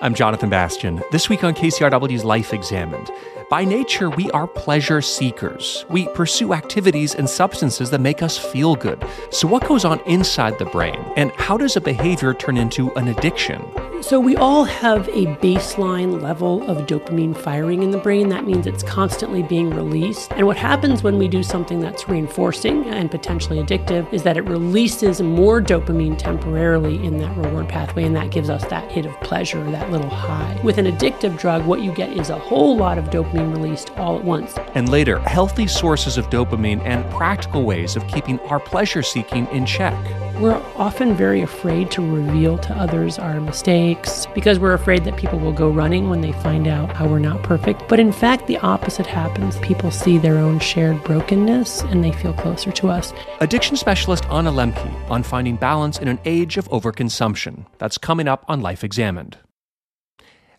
I'm 0.00 0.14
Jonathan 0.14 0.48
Bastian. 0.48 1.02
This 1.10 1.28
week 1.28 1.42
on 1.42 1.54
KCRW's 1.54 2.24
Life 2.24 2.54
Examined. 2.54 3.10
By 3.50 3.64
nature, 3.64 4.10
we 4.10 4.30
are 4.32 4.46
pleasure 4.46 5.00
seekers. 5.00 5.86
We 5.88 6.06
pursue 6.08 6.52
activities 6.52 7.14
and 7.14 7.26
substances 7.26 7.88
that 7.88 8.00
make 8.02 8.22
us 8.22 8.36
feel 8.36 8.76
good. 8.76 9.02
So, 9.30 9.48
what 9.48 9.66
goes 9.66 9.86
on 9.86 10.00
inside 10.00 10.58
the 10.58 10.66
brain? 10.66 11.02
And 11.16 11.32
how 11.32 11.56
does 11.56 11.74
a 11.74 11.80
behavior 11.80 12.34
turn 12.34 12.58
into 12.58 12.92
an 12.96 13.08
addiction? 13.08 13.64
So, 14.02 14.20
we 14.20 14.36
all 14.36 14.64
have 14.64 15.08
a 15.08 15.24
baseline 15.36 16.20
level 16.20 16.62
of 16.70 16.86
dopamine 16.86 17.34
firing 17.34 17.82
in 17.82 17.90
the 17.90 17.96
brain. 17.96 18.28
That 18.28 18.44
means 18.44 18.66
it's 18.66 18.82
constantly 18.82 19.42
being 19.42 19.70
released. 19.70 20.30
And 20.32 20.46
what 20.46 20.58
happens 20.58 21.02
when 21.02 21.16
we 21.16 21.26
do 21.26 21.42
something 21.42 21.80
that's 21.80 22.06
reinforcing 22.06 22.84
and 22.84 23.10
potentially 23.10 23.62
addictive 23.62 24.12
is 24.12 24.24
that 24.24 24.36
it 24.36 24.42
releases 24.42 25.22
more 25.22 25.62
dopamine 25.62 26.18
temporarily 26.18 27.02
in 27.02 27.16
that 27.16 27.34
reward 27.34 27.70
pathway, 27.70 28.04
and 28.04 28.14
that 28.14 28.30
gives 28.30 28.50
us 28.50 28.62
that 28.66 28.92
hit 28.92 29.06
of 29.06 29.18
pleasure, 29.22 29.64
that 29.70 29.90
little 29.90 30.10
high. 30.10 30.60
With 30.62 30.76
an 30.76 30.84
addictive 30.84 31.38
drug, 31.38 31.64
what 31.64 31.80
you 31.80 31.94
get 31.94 32.12
is 32.12 32.28
a 32.28 32.38
whole 32.38 32.76
lot 32.76 32.98
of 32.98 33.06
dopamine 33.06 33.37
released 33.42 33.90
all 33.98 34.18
at 34.18 34.24
once. 34.24 34.56
And 34.74 34.88
later, 34.88 35.18
healthy 35.20 35.66
sources 35.66 36.18
of 36.18 36.30
dopamine 36.30 36.80
and 36.84 37.08
practical 37.10 37.64
ways 37.64 37.96
of 37.96 38.06
keeping 38.06 38.38
our 38.40 38.60
pleasure 38.60 39.02
seeking 39.02 39.46
in 39.48 39.66
check. 39.66 39.94
We're 40.38 40.62
often 40.76 41.14
very 41.14 41.42
afraid 41.42 41.90
to 41.90 42.00
reveal 42.00 42.58
to 42.58 42.72
others 42.74 43.18
our 43.18 43.40
mistakes 43.40 44.26
because 44.36 44.60
we're 44.60 44.74
afraid 44.74 45.02
that 45.04 45.16
people 45.16 45.40
will 45.40 45.52
go 45.52 45.68
running 45.68 46.08
when 46.08 46.20
they 46.20 46.30
find 46.30 46.68
out 46.68 46.92
how 46.92 47.08
we're 47.08 47.18
not 47.18 47.42
perfect. 47.42 47.88
But 47.88 47.98
in 47.98 48.12
fact, 48.12 48.46
the 48.46 48.58
opposite 48.58 49.06
happens. 49.06 49.58
People 49.58 49.90
see 49.90 50.16
their 50.16 50.38
own 50.38 50.60
shared 50.60 51.02
brokenness 51.02 51.82
and 51.82 52.04
they 52.04 52.12
feel 52.12 52.34
closer 52.34 52.70
to 52.70 52.88
us. 52.88 53.12
Addiction 53.40 53.76
specialist 53.76 54.26
Anna 54.26 54.52
Lembke 54.52 55.10
on 55.10 55.24
finding 55.24 55.56
balance 55.56 55.98
in 55.98 56.06
an 56.06 56.20
age 56.24 56.56
of 56.56 56.68
overconsumption. 56.68 57.66
That's 57.78 57.98
coming 57.98 58.28
up 58.28 58.44
on 58.46 58.60
Life 58.60 58.84
Examined. 58.84 59.38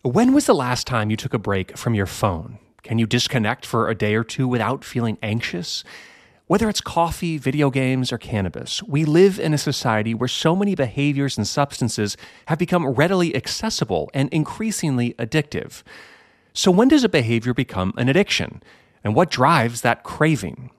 When 0.01 0.33
was 0.33 0.45
the 0.45 0.55
last 0.55 0.87
time 0.87 1.09
you 1.09 1.15
took 1.15 1.33
a 1.33 1.39
break 1.39 1.77
from 1.77 1.93
your 1.93 2.05
phone? 2.05 2.59
Can 2.83 2.99
you 2.99 3.05
disconnect 3.05 3.65
for 3.65 3.89
a 3.89 3.95
day 3.95 4.15
or 4.15 4.23
two 4.23 4.47
without 4.47 4.83
feeling 4.83 5.17
anxious? 5.21 5.83
Whether 6.47 6.67
it's 6.67 6.81
coffee, 6.81 7.37
video 7.37 7.69
games, 7.69 8.11
or 8.11 8.17
cannabis, 8.17 8.81
we 8.83 9.05
live 9.05 9.39
in 9.39 9.53
a 9.53 9.57
society 9.57 10.15
where 10.15 10.27
so 10.27 10.55
many 10.55 10.73
behaviors 10.73 11.37
and 11.37 11.47
substances 11.47 12.17
have 12.47 12.57
become 12.57 12.87
readily 12.87 13.35
accessible 13.35 14.09
and 14.15 14.29
increasingly 14.33 15.13
addictive. 15.19 15.83
So, 16.53 16.71
when 16.71 16.87
does 16.87 17.03
a 17.03 17.09
behavior 17.09 17.53
become 17.53 17.93
an 17.97 18.09
addiction? 18.09 18.63
And 19.03 19.13
what 19.13 19.29
drives 19.29 19.81
that 19.81 20.03
craving? 20.03 20.71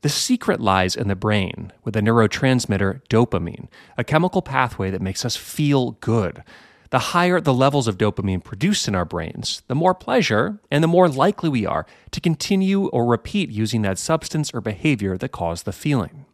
The 0.00 0.08
secret 0.08 0.60
lies 0.60 0.96
in 0.96 1.08
the 1.08 1.14
brain 1.14 1.72
with 1.84 1.94
the 1.94 2.00
neurotransmitter 2.00 3.02
dopamine, 3.10 3.68
a 3.98 4.04
chemical 4.04 4.42
pathway 4.42 4.90
that 4.90 5.02
makes 5.02 5.24
us 5.24 5.36
feel 5.36 5.92
good. 6.00 6.42
The 6.90 6.98
higher 6.98 7.40
the 7.40 7.52
levels 7.52 7.86
of 7.86 7.98
dopamine 7.98 8.42
produced 8.42 8.88
in 8.88 8.94
our 8.94 9.04
brains, 9.04 9.62
the 9.66 9.74
more 9.74 9.94
pleasure 9.94 10.58
and 10.70 10.82
the 10.82 10.88
more 10.88 11.08
likely 11.08 11.50
we 11.50 11.66
are 11.66 11.84
to 12.12 12.20
continue 12.20 12.86
or 12.86 13.04
repeat 13.04 13.50
using 13.50 13.82
that 13.82 13.98
substance 13.98 14.50
or 14.54 14.60
behavior 14.60 15.18
that 15.18 15.28
caused 15.30 15.64
the 15.66 15.72
feeling. 15.72 16.24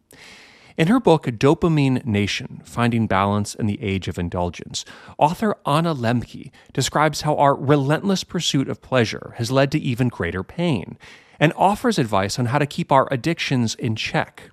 In 0.77 0.89
her 0.89 0.99
book, 0.99 1.25
Dopamine 1.25 2.05
Nation 2.05 2.61
Finding 2.65 3.07
Balance 3.07 3.55
in 3.55 3.67
the 3.67 3.81
Age 3.81 4.09
of 4.09 4.19
Indulgence, 4.19 4.85
author 5.19 5.57
Anna 5.65 5.95
Lembke 5.95 6.51
describes 6.73 7.21
how 7.21 7.37
our 7.37 7.55
relentless 7.55 8.25
pursuit 8.25 8.69
of 8.69 8.83
pleasure 8.83 9.35
has 9.37 9.53
led 9.53 9.71
to 9.73 9.79
even 9.79 10.09
greater 10.09 10.43
pain 10.43 10.99
and 11.39 11.53
offers 11.57 11.99
advice 11.99 12.41
on 12.41 12.47
how 12.47 12.59
to 12.59 12.67
keep 12.67 12.91
our 12.91 13.07
addictions 13.13 13.77
in 13.77 13.95
check. 13.95 14.51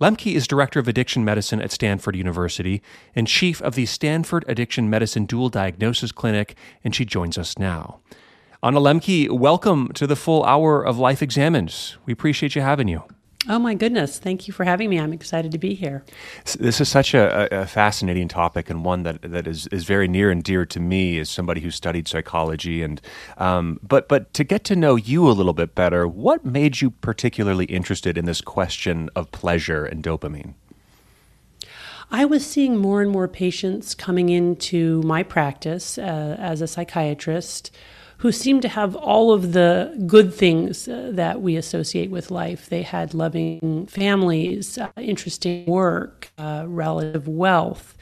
Lembke 0.00 0.34
is 0.34 0.46
director 0.46 0.80
of 0.80 0.88
addiction 0.88 1.26
medicine 1.26 1.60
at 1.60 1.70
Stanford 1.70 2.16
University 2.16 2.80
and 3.14 3.26
chief 3.26 3.60
of 3.60 3.74
the 3.74 3.84
Stanford 3.84 4.46
Addiction 4.48 4.88
Medicine 4.88 5.26
Dual 5.26 5.50
Diagnosis 5.50 6.10
Clinic, 6.10 6.56
and 6.82 6.94
she 6.94 7.04
joins 7.04 7.36
us 7.36 7.58
now. 7.58 8.00
Anna 8.62 8.80
Lembke, 8.80 9.28
welcome 9.30 9.92
to 9.92 10.06
the 10.06 10.16
full 10.16 10.42
hour 10.44 10.82
of 10.82 10.96
Life 10.96 11.20
Examined. 11.20 11.96
We 12.06 12.14
appreciate 12.14 12.54
you 12.54 12.62
having 12.62 12.88
you. 12.88 13.02
Oh 13.48 13.58
my 13.58 13.72
goodness! 13.72 14.18
Thank 14.18 14.46
you 14.46 14.52
for 14.52 14.64
having 14.64 14.90
me. 14.90 15.00
I'm 15.00 15.14
excited 15.14 15.50
to 15.52 15.58
be 15.58 15.72
here. 15.72 16.04
This 16.58 16.78
is 16.78 16.90
such 16.90 17.14
a, 17.14 17.62
a, 17.62 17.66
fascinating 17.66 18.28
topic 18.28 18.68
and 18.68 18.84
one 18.84 19.02
that 19.04 19.22
that 19.22 19.46
is, 19.46 19.66
is 19.68 19.84
very 19.84 20.08
near 20.08 20.30
and 20.30 20.44
dear 20.44 20.66
to 20.66 20.78
me 20.78 21.18
as 21.18 21.30
somebody 21.30 21.62
who 21.62 21.70
studied 21.70 22.06
psychology. 22.06 22.82
And 22.82 23.00
um, 23.38 23.80
but 23.82 24.08
but 24.08 24.34
to 24.34 24.44
get 24.44 24.62
to 24.64 24.76
know 24.76 24.94
you 24.94 25.26
a 25.26 25.32
little 25.32 25.54
bit 25.54 25.74
better, 25.74 26.06
what 26.06 26.44
made 26.44 26.82
you 26.82 26.90
particularly 26.90 27.64
interested 27.64 28.18
in 28.18 28.26
this 28.26 28.42
question 28.42 29.08
of 29.16 29.32
pleasure 29.32 29.86
and 29.86 30.04
dopamine? 30.04 30.52
I 32.10 32.26
was 32.26 32.44
seeing 32.44 32.76
more 32.76 33.00
and 33.00 33.10
more 33.10 33.28
patients 33.28 33.94
coming 33.94 34.28
into 34.28 35.00
my 35.02 35.22
practice 35.22 35.96
uh, 35.96 36.36
as 36.38 36.60
a 36.60 36.66
psychiatrist 36.66 37.70
who 38.20 38.30
seemed 38.30 38.60
to 38.60 38.68
have 38.68 38.94
all 38.96 39.32
of 39.32 39.52
the 39.52 39.94
good 40.06 40.32
things 40.32 40.86
uh, 40.86 41.10
that 41.14 41.40
we 41.40 41.56
associate 41.56 42.10
with 42.10 42.30
life. 42.30 42.68
They 42.68 42.82
had 42.82 43.14
loving 43.14 43.86
families, 43.86 44.76
uh, 44.76 44.90
interesting 44.98 45.64
work, 45.64 46.30
uh, 46.36 46.64
relative 46.68 47.26
wealth, 47.26 47.96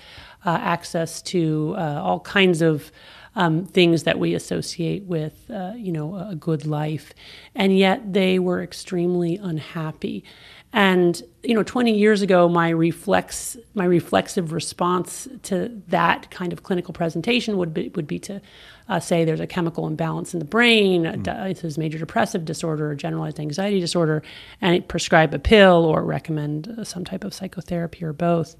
uh, 0.45 0.59
access 0.61 1.23
to 1.23 1.75
all 1.79 2.19
kinds 2.21 2.63
of 2.63 2.91
um, 3.37 3.65
things 3.65 4.03
that 4.03 4.19
we 4.19 4.35
associate 4.35 5.05
with, 5.05 5.49
you 5.77 5.93
know, 5.93 6.17
a 6.17 6.35
good 6.35 6.67
life, 6.67 7.13
and 7.55 7.79
yet 7.79 8.13
they 8.13 8.41
were 8.41 8.61
extremely 8.61 9.37
unhappy. 9.37 10.25
And 10.73 11.23
you 11.43 11.55
know, 11.55 11.63
20 11.63 11.97
years 11.97 12.21
ago, 12.21 12.49
my 12.49 12.69
reflex, 12.69 13.57
my 13.75 13.85
reflexive 13.85 14.53
response 14.53 15.29
to 15.45 15.69
that 15.89 16.31
kind 16.31 16.53
of 16.53 16.65
clinical 16.65 16.93
presentation 16.93 17.57
would 17.59 17.73
be 17.73 17.91
would 17.91 18.09
be 18.09 18.19
to 18.19 18.41
uh, 18.89 18.99
say 18.99 19.25
there's 19.25 19.41
a 19.41 19.47
chemical 19.47 19.87
imbalance 19.87 20.33
in 20.33 20.41
the 20.41 20.45
brain, 20.45 21.05
mm. 21.05 21.25
this 21.25 21.63
is 21.63 21.79
major 21.79 21.99
depressive 21.99 22.45
disorder 22.45 22.91
or 22.91 22.95
generalized 22.95 23.39
anxiety 23.39 23.81
disorder, 23.81 24.23
and 24.61 24.87
prescribe 24.89 25.33
a 25.35 25.39
pill 25.39 25.85
or 25.85 26.03
recommend 26.03 26.75
uh, 26.79 26.85
some 26.85 27.05
type 27.05 27.23
of 27.23 27.35
psychotherapy 27.35 28.03
or 28.05 28.13
both. 28.13 28.57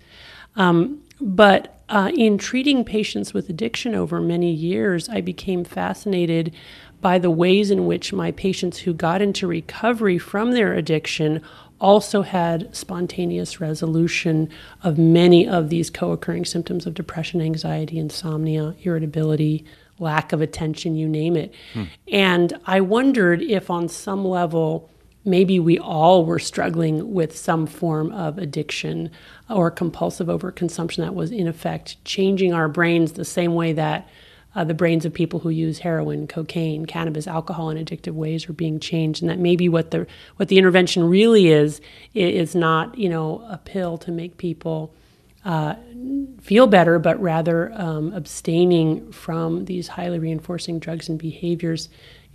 Um, 0.57 1.03
but 1.21 1.83
uh, 1.89 2.13
in 2.15 2.39
treating 2.39 2.85
patients 2.85 3.33
with 3.33 3.49
addiction 3.49 3.95
over 3.95 4.21
many 4.21 4.53
years, 4.53 5.09
I 5.09 5.21
became 5.21 5.65
fascinated 5.65 6.55
by 7.01 7.19
the 7.19 7.31
ways 7.31 7.71
in 7.71 7.87
which 7.87 8.13
my 8.13 8.33
patients 8.33 8.79
who 8.79 8.93
got 8.93 9.23
into 9.23 9.47
recovery 9.47 10.19
from 10.19 10.53
their 10.53 10.75
addiction 10.75 11.43
also 11.81 12.23
had 12.23 12.75
spontaneous 12.75 13.61
resolution 13.61 14.49
of 14.83 14.99
many 14.99 15.47
of 15.47 15.69
these 15.69 15.91
co 15.91 16.13
occurring 16.13 16.45
symptoms 16.45 16.87
of 16.87 16.95
depression, 16.95 17.41
anxiety, 17.41 17.99
insomnia, 17.99 18.75
irritability, 18.83 19.65
lack 19.99 20.33
of 20.33 20.41
attention, 20.41 20.97
you 20.97 21.09
name 21.09 21.37
it. 21.37 21.55
Hmm. 21.73 21.85
And 22.09 22.59
I 22.67 22.81
wondered 22.81 23.43
if, 23.43 23.71
on 23.71 23.89
some 23.89 24.25
level, 24.25 24.91
maybe 25.25 25.59
we 25.59 25.79
all 25.79 26.25
were 26.25 26.39
struggling 26.39 27.13
with 27.13 27.37
some 27.37 27.67
form 27.67 28.13
of 28.13 28.39
addiction 28.39 29.11
or 29.51 29.71
compulsive 29.71 30.29
overconsumption 30.29 30.99
that 30.99 31.15
was, 31.15 31.31
in 31.31 31.49
effect, 31.49 32.03
changing 32.05 32.53
our 32.53 32.69
brains 32.69 33.13
the 33.13 33.25
same 33.25 33.55
way 33.55 33.73
that 33.73 34.09
uh, 34.59 34.65
the 34.65 34.75
brains 34.75 35.05
of 35.05 35.15
people 35.15 35.39
who 35.39 35.51
use 35.51 35.79
heroin, 35.79 36.27
cocaine, 36.27 36.85
cannabis, 36.85 37.29
alcohol 37.29 37.71
in 37.71 37.83
addictive 37.83 38.15
ways 38.15 38.49
are 38.49 38.53
being 38.53 38.81
changed, 38.81 39.23
and 39.23 39.31
that 39.31 39.39
maybe 39.39 39.69
what 39.69 39.93
the 39.93 40.05
what 40.35 40.49
the 40.49 40.59
intervention 40.59 41.05
really 41.05 41.47
is 41.47 41.81
is 42.13 42.57
not 42.57 42.99
you 42.99 43.09
know 43.09 43.41
a 43.49 43.57
pill 43.57 43.97
to 43.99 44.11
make 44.11 44.37
people 44.37 44.93
uh, 45.45 45.77
feel 46.41 46.67
better, 46.67 46.99
but 46.99 47.21
rather 47.23 47.73
um, 47.81 48.13
abstaining 48.13 49.13
from 49.13 49.67
these 49.67 49.87
highly 49.87 50.19
reinforcing 50.19 50.81
drugs 50.81 51.09
and 51.09 51.21
behaviors 51.21 51.89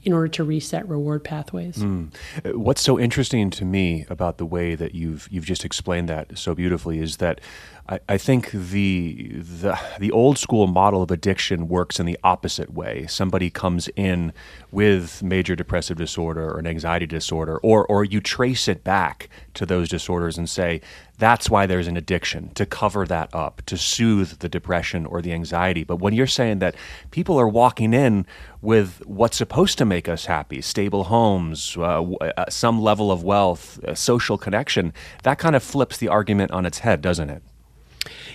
in 0.03 0.13
order 0.13 0.29
to 0.29 0.45
reset 0.45 0.87
reward 0.87 1.25
pathways. 1.25 1.77
Mm. 1.77 2.09
What's 2.55 2.81
so 2.81 2.97
interesting 2.97 3.49
to 3.51 3.65
me 3.65 4.05
about 4.09 4.37
the 4.37 4.45
way 4.45 4.75
that 4.75 4.95
you've 4.95 5.27
you've 5.29 5.45
just 5.45 5.65
explained 5.65 6.07
that 6.07 6.37
so 6.37 6.55
beautifully 6.55 6.99
is 6.99 7.17
that 7.17 7.41
I, 7.89 7.99
I 8.07 8.17
think 8.17 8.51
the, 8.51 9.33
the 9.33 9.77
the 9.99 10.11
old 10.11 10.37
school 10.37 10.67
model 10.67 11.01
of 11.01 11.11
addiction 11.11 11.67
works 11.67 11.99
in 11.99 12.05
the 12.05 12.17
opposite 12.23 12.73
way. 12.73 13.05
Somebody 13.07 13.49
comes 13.49 13.89
in 13.97 14.31
with 14.71 15.21
major 15.21 15.53
depressive 15.55 15.97
disorder 15.97 16.49
or 16.49 16.59
an 16.59 16.67
anxiety 16.67 17.05
disorder, 17.05 17.57
or 17.57 17.85
or 17.87 18.05
you 18.05 18.21
trace 18.21 18.69
it 18.69 18.85
back 18.85 19.27
to 19.55 19.65
those 19.65 19.89
disorders 19.89 20.37
and 20.37 20.49
say 20.49 20.79
that's 21.17 21.49
why 21.49 21.65
there's 21.65 21.87
an 21.87 21.97
addiction 21.97 22.53
to 22.53 22.65
cover 22.65 23.05
that 23.05 23.29
up, 23.35 23.61
to 23.65 23.77
soothe 23.77 24.39
the 24.39 24.49
depression 24.49 25.05
or 25.05 25.21
the 25.21 25.33
anxiety. 25.33 25.83
But 25.83 25.97
when 25.97 26.13
you're 26.13 26.25
saying 26.25 26.59
that 26.59 26.75
people 27.11 27.37
are 27.37 27.47
walking 27.49 27.93
in 27.93 28.25
with 28.61 29.05
what's 29.05 29.37
supposed 29.37 29.77
to 29.79 29.85
make 29.85 30.07
us 30.07 30.25
happy, 30.25 30.61
stable 30.61 31.05
homes, 31.05 31.75
uh, 31.77 32.01
uh 32.01 32.45
some 32.49 32.81
level 32.81 33.11
of 33.11 33.23
wealth, 33.23 33.77
social 33.93 34.37
connection, 34.37 34.93
that 35.23 35.37
kind 35.37 35.55
of 35.55 35.61
flips 35.63 35.97
the 35.97 36.07
argument 36.07 36.51
on 36.51 36.65
its 36.65 36.79
head, 36.79 37.01
doesn't 37.01 37.29
it? 37.29 37.43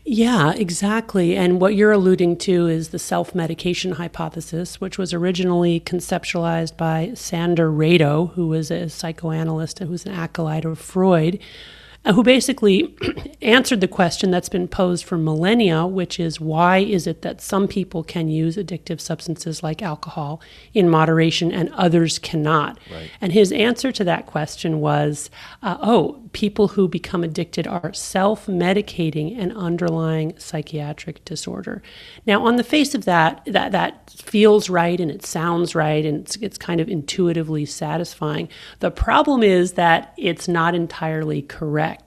Yeah, 0.04 0.52
exactly. 0.54 1.36
And 1.36 1.60
what 1.60 1.74
you're 1.74 1.92
alluding 1.92 2.38
to 2.38 2.66
is 2.66 2.88
the 2.88 2.98
self 2.98 3.34
medication 3.34 3.92
hypothesis, 3.92 4.80
which 4.80 4.98
was 4.98 5.12
originally 5.12 5.80
conceptualized 5.80 6.76
by 6.76 7.12
Sandor 7.14 7.70
Rado, 7.70 8.32
who 8.32 8.48
was 8.48 8.70
a 8.70 8.88
psychoanalyst 8.88 9.80
and 9.80 9.88
who 9.88 9.92
was 9.92 10.06
an 10.06 10.12
acolyte 10.12 10.64
of 10.64 10.78
Freud. 10.78 11.38
Uh, 12.04 12.12
who 12.12 12.22
basically 12.22 12.96
answered 13.42 13.80
the 13.80 13.88
question 13.88 14.30
that's 14.30 14.48
been 14.48 14.68
posed 14.68 15.04
for 15.04 15.18
millennia, 15.18 15.84
which 15.86 16.18
is 16.18 16.40
why 16.40 16.78
is 16.78 17.06
it 17.06 17.22
that 17.22 17.40
some 17.40 17.68
people 17.68 18.02
can 18.02 18.28
use 18.28 18.56
addictive 18.56 19.00
substances 19.00 19.62
like 19.62 19.82
alcohol 19.82 20.40
in 20.72 20.88
moderation 20.88 21.52
and 21.52 21.68
others 21.74 22.18
cannot? 22.18 22.78
Right. 22.90 23.10
And 23.20 23.32
his 23.32 23.52
answer 23.52 23.92
to 23.92 24.04
that 24.04 24.26
question 24.26 24.80
was 24.80 25.28
uh, 25.62 25.76
oh, 25.80 26.22
people 26.32 26.68
who 26.68 26.88
become 26.88 27.24
addicted 27.24 27.66
are 27.66 27.92
self 27.92 28.46
medicating 28.46 29.38
an 29.38 29.52
underlying 29.52 30.38
psychiatric 30.38 31.24
disorder. 31.24 31.82
Now, 32.26 32.46
on 32.46 32.56
the 32.56 32.64
face 32.64 32.94
of 32.94 33.04
that, 33.06 33.42
that, 33.46 33.72
that 33.72 34.10
feels 34.10 34.70
right 34.70 35.00
and 35.00 35.10
it 35.10 35.26
sounds 35.26 35.74
right 35.74 36.04
and 36.04 36.20
it's, 36.20 36.36
it's 36.36 36.58
kind 36.58 36.80
of 36.80 36.88
intuitively 36.88 37.66
satisfying. 37.66 38.48
The 38.80 38.90
problem 38.90 39.42
is 39.42 39.72
that 39.72 40.14
it's 40.16 40.48
not 40.48 40.74
entirely 40.74 41.42
correct. 41.42 41.97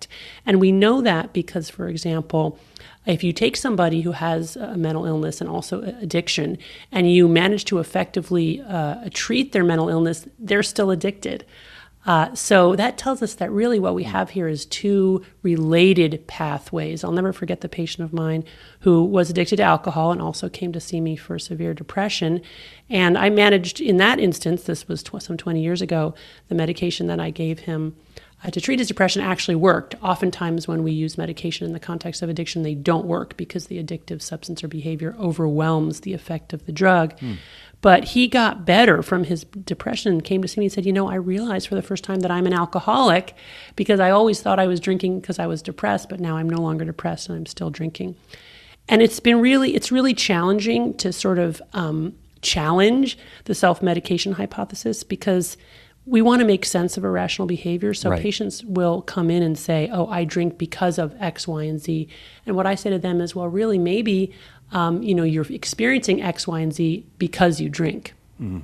And 0.45 0.59
we 0.59 0.71
know 0.71 1.01
that 1.01 1.33
because, 1.33 1.69
for 1.69 1.87
example, 1.87 2.57
if 3.05 3.23
you 3.23 3.33
take 3.33 3.57
somebody 3.57 4.01
who 4.01 4.11
has 4.11 4.55
a 4.55 4.77
mental 4.77 5.05
illness 5.05 5.41
and 5.41 5.49
also 5.49 5.81
addiction 5.81 6.57
and 6.91 7.11
you 7.11 7.27
manage 7.27 7.65
to 7.65 7.79
effectively 7.79 8.61
uh, 8.61 9.09
treat 9.11 9.51
their 9.51 9.63
mental 9.63 9.89
illness, 9.89 10.27
they're 10.37 10.63
still 10.63 10.91
addicted. 10.91 11.45
Uh, 12.05 12.33
so 12.33 12.75
that 12.75 12.97
tells 12.97 13.21
us 13.21 13.35
that 13.35 13.51
really 13.51 13.79
what 13.79 13.93
we 13.93 14.03
have 14.03 14.31
here 14.31 14.47
is 14.47 14.65
two 14.65 15.23
related 15.43 16.25
pathways. 16.25 17.03
I'll 17.03 17.11
never 17.11 17.31
forget 17.31 17.61
the 17.61 17.69
patient 17.69 18.03
of 18.03 18.11
mine 18.11 18.43
who 18.79 19.03
was 19.03 19.29
addicted 19.29 19.57
to 19.57 19.63
alcohol 19.63 20.11
and 20.11 20.21
also 20.21 20.49
came 20.49 20.71
to 20.73 20.79
see 20.79 20.99
me 20.99 21.15
for 21.15 21.37
severe 21.37 21.75
depression. 21.75 22.41
And 22.89 23.17
I 23.17 23.29
managed, 23.29 23.79
in 23.79 23.97
that 23.97 24.19
instance, 24.19 24.63
this 24.63 24.87
was 24.87 25.03
tw- 25.03 25.21
some 25.21 25.37
20 25.37 25.61
years 25.61 25.81
ago, 25.81 26.15
the 26.47 26.55
medication 26.55 27.05
that 27.07 27.19
I 27.19 27.29
gave 27.29 27.59
him 27.59 27.95
uh, 28.43 28.49
to 28.49 28.61
treat 28.61 28.79
his 28.79 28.87
depression 28.87 29.21
actually 29.21 29.55
worked. 29.55 29.95
Oftentimes, 30.01 30.67
when 30.67 30.83
we 30.83 30.91
use 30.91 31.17
medication 31.17 31.65
in 31.67 31.73
the 31.73 31.79
context 31.79 32.21
of 32.21 32.29
addiction, 32.29 32.63
they 32.63 32.75
don't 32.75 33.05
work 33.05 33.37
because 33.37 33.67
the 33.67 33.81
addictive 33.83 34.21
substance 34.21 34.63
or 34.63 34.67
behavior 34.67 35.15
overwhelms 35.19 36.01
the 36.01 36.13
effect 36.13 36.53
of 36.53 36.65
the 36.65 36.71
drug. 36.71 37.17
Mm. 37.19 37.37
But 37.81 38.03
he 38.03 38.27
got 38.27 38.65
better 38.65 39.01
from 39.01 39.23
his 39.23 39.43
depression 39.43 40.11
and 40.11 40.23
came 40.23 40.41
to 40.43 40.47
see 40.47 40.59
me 40.59 40.67
and 40.67 40.73
said, 40.73 40.85
You 40.85 40.93
know, 40.93 41.09
I 41.09 41.15
realized 41.15 41.67
for 41.67 41.75
the 41.75 41.81
first 41.81 42.03
time 42.03 42.19
that 42.19 42.31
I'm 42.31 42.45
an 42.45 42.53
alcoholic 42.53 43.35
because 43.75 43.99
I 43.99 44.11
always 44.11 44.41
thought 44.41 44.59
I 44.59 44.67
was 44.67 44.79
drinking 44.79 45.19
because 45.19 45.39
I 45.39 45.47
was 45.47 45.61
depressed, 45.61 46.09
but 46.09 46.19
now 46.19 46.37
I'm 46.37 46.49
no 46.49 46.61
longer 46.61 46.85
depressed 46.85 47.29
and 47.29 47.37
I'm 47.37 47.45
still 47.47 47.71
drinking. 47.71 48.15
And 48.87 49.01
it's 49.01 49.19
been 49.19 49.39
really, 49.39 49.75
it's 49.75 49.91
really 49.91 50.13
challenging 50.13 50.95
to 50.97 51.11
sort 51.11 51.39
of 51.39 51.61
um, 51.73 52.13
challenge 52.41 53.17
the 53.45 53.55
self 53.55 53.81
medication 53.81 54.33
hypothesis 54.33 55.03
because 55.03 55.57
we 56.05 56.21
want 56.21 56.39
to 56.39 56.45
make 56.45 56.65
sense 56.65 56.97
of 56.97 57.05
irrational 57.05 57.47
behavior. 57.47 57.93
So 57.93 58.09
right. 58.09 58.21
patients 58.21 58.63
will 58.63 59.01
come 59.01 59.29
in 59.29 59.43
and 59.43 59.57
say, 59.57 59.89
Oh, 59.91 60.07
I 60.07 60.23
drink 60.23 60.57
because 60.57 60.97
of 60.97 61.15
X, 61.19 61.47
Y, 61.47 61.63
and 61.63 61.79
Z. 61.79 62.07
And 62.45 62.55
what 62.55 62.65
I 62.65 62.75
say 62.75 62.89
to 62.89 62.99
them 62.99 63.21
is, 63.21 63.35
Well, 63.35 63.47
really, 63.47 63.77
maybe 63.77 64.33
um, 64.71 65.03
you 65.03 65.13
know, 65.13 65.23
you're 65.23 65.45
experiencing 65.51 66.21
X, 66.21 66.47
Y, 66.47 66.59
and 66.59 66.73
Z 66.73 67.05
because 67.17 67.59
you 67.59 67.69
drink. 67.69 68.13
Mm. 68.41 68.63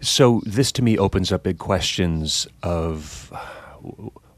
So 0.00 0.42
this 0.44 0.72
to 0.72 0.82
me 0.82 0.98
opens 0.98 1.32
up 1.32 1.42
big 1.44 1.58
questions 1.58 2.46
of 2.62 3.32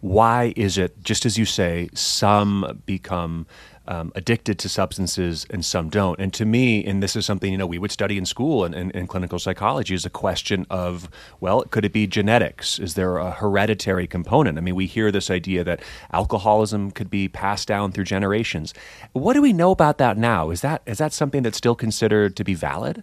why 0.01 0.53
is 0.57 0.79
it, 0.79 1.03
just 1.03 1.25
as 1.25 1.39
you 1.39 1.45
say, 1.45 1.89
some 1.95 2.83
become 2.87 3.47
um, 3.89 4.13
addicted 4.15 4.59
to 4.61 4.69
substances 4.69 5.47
and 5.51 5.65
some 5.65 5.89
don't. 5.89 6.19
And 6.21 6.33
to 6.35 6.45
me, 6.45 6.85
and 6.85 7.03
this 7.03 7.17
is 7.17 7.27
something 7.27 7.51
you 7.53 7.59
know 7.59 7.67
we 7.67 7.79
would 7.79 7.91
study 7.91 8.19
in 8.19 8.27
school 8.27 8.65
and 8.65 8.91
in 8.93 9.07
clinical 9.07 9.39
psychology, 9.39 9.95
is 9.95 10.07
a 10.07 10.11
question 10.11 10.67
of 10.71 11.09
well, 11.41 11.63
could 11.63 11.85
it 11.85 11.93
be 11.93 12.07
genetics? 12.07 12.79
Is 12.79 12.95
there 12.95 13.17
a 13.17 13.31
hereditary 13.31 14.07
component? 14.07 14.59
I 14.59 14.61
mean, 14.61 14.75
we 14.75 14.87
hear 14.87 15.11
this 15.11 15.31
idea 15.31 15.65
that 15.65 15.81
alcoholism 16.13 16.91
could 16.91 17.11
be 17.11 17.29
passed 17.29 17.69
down 17.69 17.93
through 17.93 18.05
generations. 18.05 18.75
What 19.13 19.35
do 19.35 19.43
we 19.43 19.53
know 19.53 19.71
about 19.71 19.99
that 19.99 20.17
now? 20.17 20.51
Is 20.51 20.61
that 20.61 20.83
is 20.87 20.99
that 20.99 21.13
something 21.13 21.43
that's 21.43 21.59
still 21.59 21.75
considered 21.75 22.37
to 22.37 22.45
be 22.45 22.55
valid? 22.55 23.03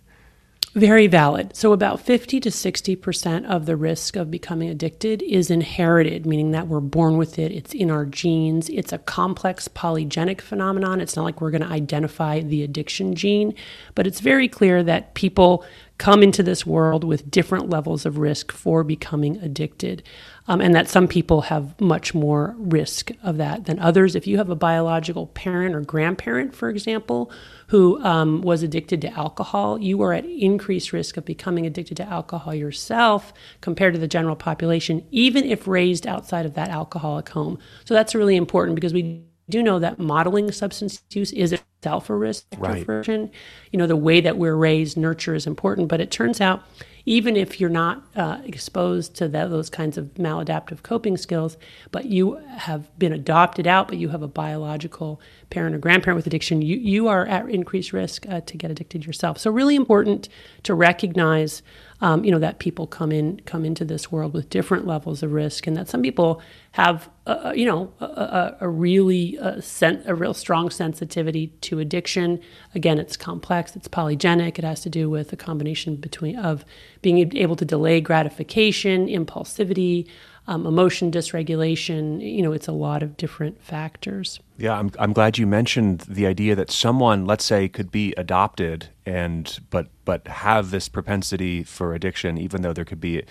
Very 0.76 1.08
valid. 1.08 1.56
So, 1.56 1.74
about 1.74 2.00
50 2.00 2.40
to 2.42 2.50
60% 2.50 3.46
of 3.46 3.66
the 3.66 3.76
risk 3.76 4.16
of 4.16 4.30
becoming 4.30 4.70
addicted 4.70 5.24
is 5.24 5.50
inherited, 5.50 6.28
meaning 6.28 6.52
that 6.52 6.68
we're 6.68 6.80
born 6.80 7.18
with 7.18 7.40
it, 7.40 7.52
it's 7.52 7.74
in 7.74 7.90
our 7.90 8.06
genes. 8.06 8.70
It's 8.70 8.94
a 8.94 9.00
complex 9.00 9.68
polygenic 9.68 10.42
phenomenon. 10.42 11.02
It's 11.02 11.16
not 11.16 11.24
like 11.24 11.42
we're 11.42 11.50
going 11.50 11.64
to 11.64 11.68
identify 11.68 12.42
the 12.42 12.62
addiction 12.62 13.16
gene, 13.16 13.56
but 13.96 14.06
it's 14.06 14.20
very 14.20 14.48
clear 14.48 14.84
that 14.84 15.16
people 15.16 15.66
come 15.98 16.22
into 16.22 16.44
this 16.44 16.66
world 16.66 17.04
with 17.04 17.30
different 17.30 17.70
levels 17.70 18.06
of 18.06 18.20
risk 18.20 18.52
for 18.52 18.84
becoming 18.84 19.38
addicted 19.38 20.02
um, 20.48 20.62
and 20.62 20.74
that 20.74 20.88
some 20.88 21.08
people 21.08 21.42
have 21.42 21.80
much 21.82 22.14
more 22.14 22.56
risk 22.58 23.12
of 23.22 23.38
that 23.38 23.66
than 23.66 23.80
others. 23.80 24.16
If 24.16 24.26
you 24.26 24.38
have 24.38 24.50
a 24.50 24.56
biological 24.56 25.28
parent 25.28 25.76
or 25.76 25.82
grandparent, 25.82 26.56
for 26.56 26.70
example, 26.70 27.32
who 27.70 28.04
um, 28.04 28.42
was 28.42 28.64
addicted 28.64 29.00
to 29.00 29.10
alcohol, 29.12 29.80
you 29.80 30.02
are 30.02 30.12
at 30.12 30.26
increased 30.26 30.92
risk 30.92 31.18
of 31.18 31.26
becoming 31.26 31.68
addicted 31.68 31.96
to 31.96 32.04
alcohol 32.04 32.54
yourself 32.54 33.32
compared 33.62 33.94
to 33.94 34.00
the 34.00 34.08
general 34.08 34.36
population, 34.36 35.06
even 35.12 35.46
if 35.46 35.68
raised 35.68 36.08
outside 36.08 36.48
of 36.48 36.56
that 36.56 36.70
alcoholic 36.70 37.30
home. 37.30 37.60
So 37.86 37.94
that's 37.94 38.16
really 38.16 38.36
important 38.36 38.74
because 38.74 38.92
we 38.92 39.24
do 39.50 39.62
know 39.62 39.78
that 39.78 40.00
modeling 40.00 40.52
substance 40.52 41.04
use 41.12 41.32
is 41.32 41.54
itself 41.54 42.10
a 42.10 42.16
risk 42.16 42.46
right. 42.58 42.84
for 42.84 43.04
You 43.04 43.30
know, 43.74 43.88
the 43.88 43.96
way 43.96 44.20
that 44.20 44.38
we're 44.38 44.56
raised, 44.56 44.98
nurture 44.98 45.36
is 45.36 45.46
important, 45.46 45.90
but 45.90 46.02
it 46.02 46.10
turns 46.10 46.42
out 46.42 46.64
even 47.06 47.36
if 47.36 47.60
you're 47.60 47.70
not 47.70 48.04
uh, 48.16 48.40
exposed 48.44 49.16
to 49.16 49.28
that, 49.30 49.50
those 49.50 49.70
kinds 49.70 49.98
of 49.98 50.06
maladaptive 50.16 50.84
coping 50.84 51.18
skills, 51.18 51.58
but 51.92 52.06
you 52.06 52.36
have 52.58 52.98
been 53.00 53.14
adopted 53.14 53.68
out, 53.68 53.88
but 53.88 53.98
you 53.98 54.10
have 54.10 54.22
a 54.22 54.28
biological 54.28 55.22
parent 55.50 55.76
or 55.76 55.80
grandparent 55.80 56.16
with 56.16 56.28
addiction, 56.28 56.62
you, 56.62 56.78
you 56.78 57.08
are 57.08 57.26
at 57.26 57.50
increased 57.50 57.94
risk 57.94 58.28
uh, 58.28 58.42
to 58.42 58.58
get 58.58 58.70
addicted 58.72 59.06
yourself. 59.06 59.38
So 59.38 59.52
really 59.52 59.76
important 59.76 60.30
to 60.64 60.74
recognize 60.74 61.62
um, 62.02 62.24
you 62.24 62.32
know 62.32 62.40
that 62.40 62.60
people 62.60 62.88
come 62.88 63.12
in 63.12 63.42
come 63.42 63.66
into 63.66 63.84
this 63.84 64.12
world 64.12 64.34
with 64.34 64.50
different 64.50 64.88
levels 64.88 65.22
of 65.22 65.34
risk, 65.34 65.68
and 65.68 65.76
that 65.76 65.90
some 65.90 66.02
people 66.02 66.42
have 66.80 67.10
uh, 67.28 67.52
you 67.56 67.66
know 67.66 67.92
a, 68.00 68.06
a, 68.06 68.58
a 68.62 68.70
really 68.70 69.38
uh, 69.40 69.60
sen- 69.62 70.04
a 70.06 70.16
real 70.16 70.34
strong 70.34 70.70
sensitivity 70.70 71.48
to 71.62 71.80
addiction. 71.80 72.40
Again, 72.74 73.00
it's 73.00 73.18
complex, 73.18 73.76
it's 73.76 73.88
polygenic. 73.88 74.58
It 74.58 74.64
has 74.64 74.82
to 74.82 74.90
do 74.90 75.10
with 75.10 75.34
a 75.34 75.36
combination 75.36 75.98
between 75.98 76.38
of 76.38 76.66
being 77.02 77.36
able 77.36 77.56
to 77.58 77.66
delay 77.66 78.00
gratification, 78.02 79.08
impulsivity, 79.08 80.08
um, 80.48 80.66
emotion 80.66 81.12
dysregulation. 81.12 82.22
You 82.22 82.42
know, 82.42 82.52
it's 82.52 82.68
a 82.68 82.74
lot 82.74 83.04
of 83.04 83.18
different 83.18 83.62
factors. 83.62 84.40
Yeah, 84.58 84.78
I'm, 84.78 84.92
I'm 85.00 85.14
glad 85.14 85.38
you 85.38 85.48
mentioned 85.48 86.02
the 86.02 86.26
idea 86.26 86.56
that 86.56 86.70
someone, 86.70 87.26
let's 87.26 87.46
say, 87.46 87.70
could 87.70 87.92
be 87.92 88.14
adopted 88.18 88.90
and 89.06 89.60
but 89.70 89.88
but 90.06 90.28
have 90.28 90.72
this 90.72 90.90
propensity 90.90 91.64
for 91.64 91.94
addiction, 91.94 92.38
even 92.38 92.62
though 92.62 92.74
there 92.74 92.86
could 92.86 93.00
be 93.00 93.24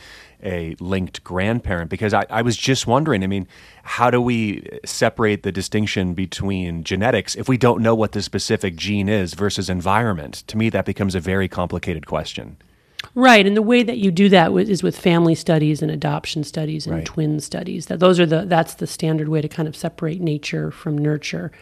a 0.43 0.75
linked 0.81 1.23
grandparent. 1.25 1.91
Because 1.91 2.15
I, 2.15 2.25
I 2.31 2.43
was 2.43 2.57
just 2.57 2.87
wondering, 2.87 3.23
I 3.25 3.27
mean, 3.27 3.47
how 3.83 4.11
do 4.11 4.21
we 4.21 4.67
separate 4.85 5.43
the 5.43 5.53
distinction 5.53 6.15
between 6.15 6.85
genetics 6.85 7.35
if 7.35 7.49
we 7.49 7.59
don't 7.59 7.83
know 7.83 7.95
what 7.95 8.13
the 8.13 8.23
specific 8.23 8.77
gene 8.77 9.09
is 9.09 9.35
versus 9.35 9.69
environment? 9.69 10.45
To 10.47 10.57
me, 10.57 10.71
that 10.71 10.85
becomes 10.85 11.15
a 11.15 11.21
very 11.21 11.49
complicated 11.49 12.07
question. 12.07 12.57
Right, 13.15 13.47
and 13.47 13.57
the 13.57 13.63
way 13.63 13.83
that 13.83 13.99
you 13.99 14.11
do 14.11 14.29
that 14.31 14.53
is 14.53 14.83
with 14.83 14.99
family 14.99 15.35
studies 15.35 15.83
and 15.83 15.91
adoption 15.91 16.45
studies 16.45 16.87
and 16.87 16.97
right. 16.97 17.05
twin 17.05 17.41
studies. 17.41 17.87
That 17.87 18.01
those 18.01 18.19
are 18.19 18.27
the 18.27 18.45
that's 18.45 18.75
the 18.75 18.87
standard 18.87 19.29
way 19.29 19.41
to 19.41 19.49
kind 19.49 19.69
of 19.69 19.77
separate 19.77 20.21
nature 20.21 20.71
from 20.71 20.99
nurture. 20.99 21.53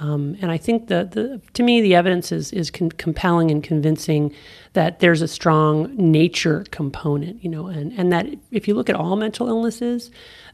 Um, 0.00 0.36
and 0.40 0.50
I 0.50 0.56
think 0.56 0.88
the, 0.88 1.08
the 1.10 1.40
to 1.54 1.62
me 1.62 1.80
the 1.80 1.94
evidence 1.94 2.32
is 2.32 2.52
is 2.52 2.70
con- 2.70 2.92
compelling 2.92 3.50
and 3.50 3.62
convincing 3.62 4.34
that 4.72 5.00
there's 5.00 5.22
a 5.22 5.28
strong 5.28 5.94
nature 5.96 6.64
component, 6.70 7.42
you 7.42 7.50
know, 7.50 7.66
and 7.66 7.92
and 7.92 8.12
that 8.12 8.26
if 8.50 8.68
you 8.68 8.74
look 8.74 8.90
at 8.90 8.96
all 8.96 9.16
mental 9.16 9.48
illnesses, 9.48 10.10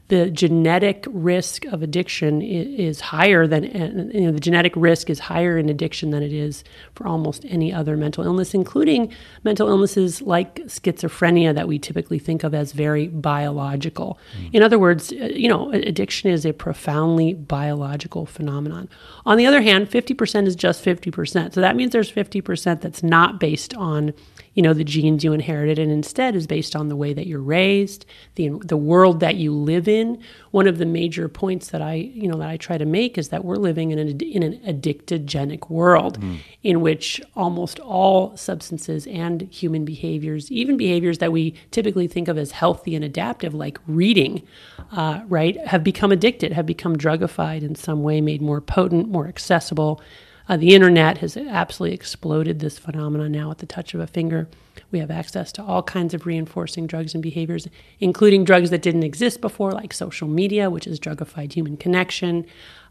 the 0.09 0.29
genetic 0.31 1.05
risk 1.07 1.65
of 1.65 1.83
addiction 1.83 2.41
is 2.41 2.99
higher 2.99 3.45
than 3.45 3.63
you 4.11 4.21
know 4.21 4.31
the 4.31 4.39
genetic 4.39 4.73
risk 4.75 5.09
is 5.09 5.19
higher 5.19 5.57
in 5.57 5.69
addiction 5.69 6.09
than 6.09 6.23
it 6.23 6.33
is 6.33 6.63
for 6.95 7.07
almost 7.07 7.45
any 7.47 7.71
other 7.71 7.95
mental 7.95 8.25
illness 8.25 8.55
including 8.55 9.13
mental 9.43 9.69
illnesses 9.69 10.21
like 10.21 10.55
schizophrenia 10.65 11.53
that 11.53 11.67
we 11.67 11.77
typically 11.77 12.17
think 12.19 12.43
of 12.43 12.53
as 12.53 12.71
very 12.71 13.07
biological. 13.07 14.19
Mm. 14.37 14.49
in 14.53 14.63
other 14.63 14.79
words 14.79 15.11
uh, 15.13 15.29
you 15.33 15.47
know 15.47 15.71
addiction 15.71 16.29
is 16.31 16.45
a 16.45 16.53
profoundly 16.53 17.35
biological 17.35 18.25
phenomenon. 18.25 18.89
On 19.27 19.37
the 19.37 19.45
other 19.45 19.61
hand 19.61 19.89
50% 19.89 20.47
is 20.47 20.55
just 20.55 20.83
50% 20.83 21.53
so 21.53 21.61
that 21.61 21.75
means 21.75 21.91
there's 21.91 22.11
50% 22.11 22.81
that's 22.81 23.03
not 23.03 23.39
based 23.39 23.75
on 23.75 24.13
you 24.59 24.63
know, 24.63 24.73
the 24.73 24.83
genes 24.83 25.23
you 25.23 25.31
inherited, 25.31 25.79
and 25.79 25.89
instead 25.89 26.35
is 26.35 26.45
based 26.45 26.75
on 26.75 26.89
the 26.89 26.95
way 26.97 27.13
that 27.13 27.27
you're 27.27 27.39
raised, 27.39 28.05
the 28.35 28.49
the 28.65 28.75
world 28.75 29.21
that 29.21 29.35
you 29.35 29.53
live 29.53 29.87
in. 29.87 30.21
One 30.51 30.67
of 30.67 30.79
the 30.79 30.85
major 30.85 31.29
points 31.29 31.69
that 31.69 31.81
I, 31.81 31.93
you 31.93 32.27
know, 32.27 32.37
that 32.39 32.49
I 32.49 32.57
try 32.57 32.77
to 32.77 32.85
make 32.85 33.17
is 33.17 33.29
that 33.29 33.45
we're 33.45 33.55
living 33.55 33.91
in 33.91 33.99
an 33.99 34.19
in 34.19 34.43
an 34.43 34.59
addictogenic 34.67 35.69
world, 35.69 36.19
mm. 36.19 36.39
in 36.61 36.81
which 36.81 37.21
almost 37.37 37.79
all 37.79 38.35
substances 38.35 39.07
and 39.07 39.43
human 39.43 39.85
behaviors, 39.85 40.51
even 40.51 40.75
behaviors 40.75 41.19
that 41.19 41.31
we 41.31 41.55
typically 41.71 42.09
think 42.09 42.27
of 42.27 42.37
as 42.37 42.51
healthy 42.51 42.95
and 42.97 43.05
adaptive, 43.05 43.53
like 43.53 43.79
reading, 43.87 44.45
uh, 44.91 45.21
right, 45.29 45.55
have 45.67 45.85
become 45.85 46.11
addicted, 46.11 46.51
have 46.51 46.65
become 46.65 46.97
drugified 46.97 47.63
in 47.63 47.75
some 47.75 48.03
way, 48.03 48.19
made 48.19 48.41
more 48.41 48.59
potent, 48.59 49.07
more 49.07 49.25
accessible. 49.25 50.01
Uh, 50.49 50.57
the 50.57 50.73
internet 50.73 51.19
has 51.19 51.37
absolutely 51.37 51.93
exploded 51.93 52.59
this 52.59 52.79
phenomenon 52.79 53.31
now 53.31 53.51
at 53.51 53.59
the 53.59 53.67
touch 53.67 53.93
of 53.93 53.99
a 53.99 54.07
finger. 54.07 54.49
We 54.91 54.97
have 54.97 55.11
access 55.11 55.51
to 55.53 55.63
all 55.63 55.83
kinds 55.83 56.15
of 56.15 56.25
reinforcing 56.25 56.87
drugs 56.87 57.13
and 57.13 57.21
behaviors, 57.21 57.67
including 57.99 58.45
drugs 58.45 58.71
that 58.71 58.81
didn't 58.81 59.03
exist 59.03 59.41
before, 59.41 59.71
like 59.71 59.93
social 59.93 60.27
media, 60.27 60.71
which 60.71 60.87
is 60.87 60.99
drugified 60.99 61.53
human 61.53 61.77
connection, 61.77 62.47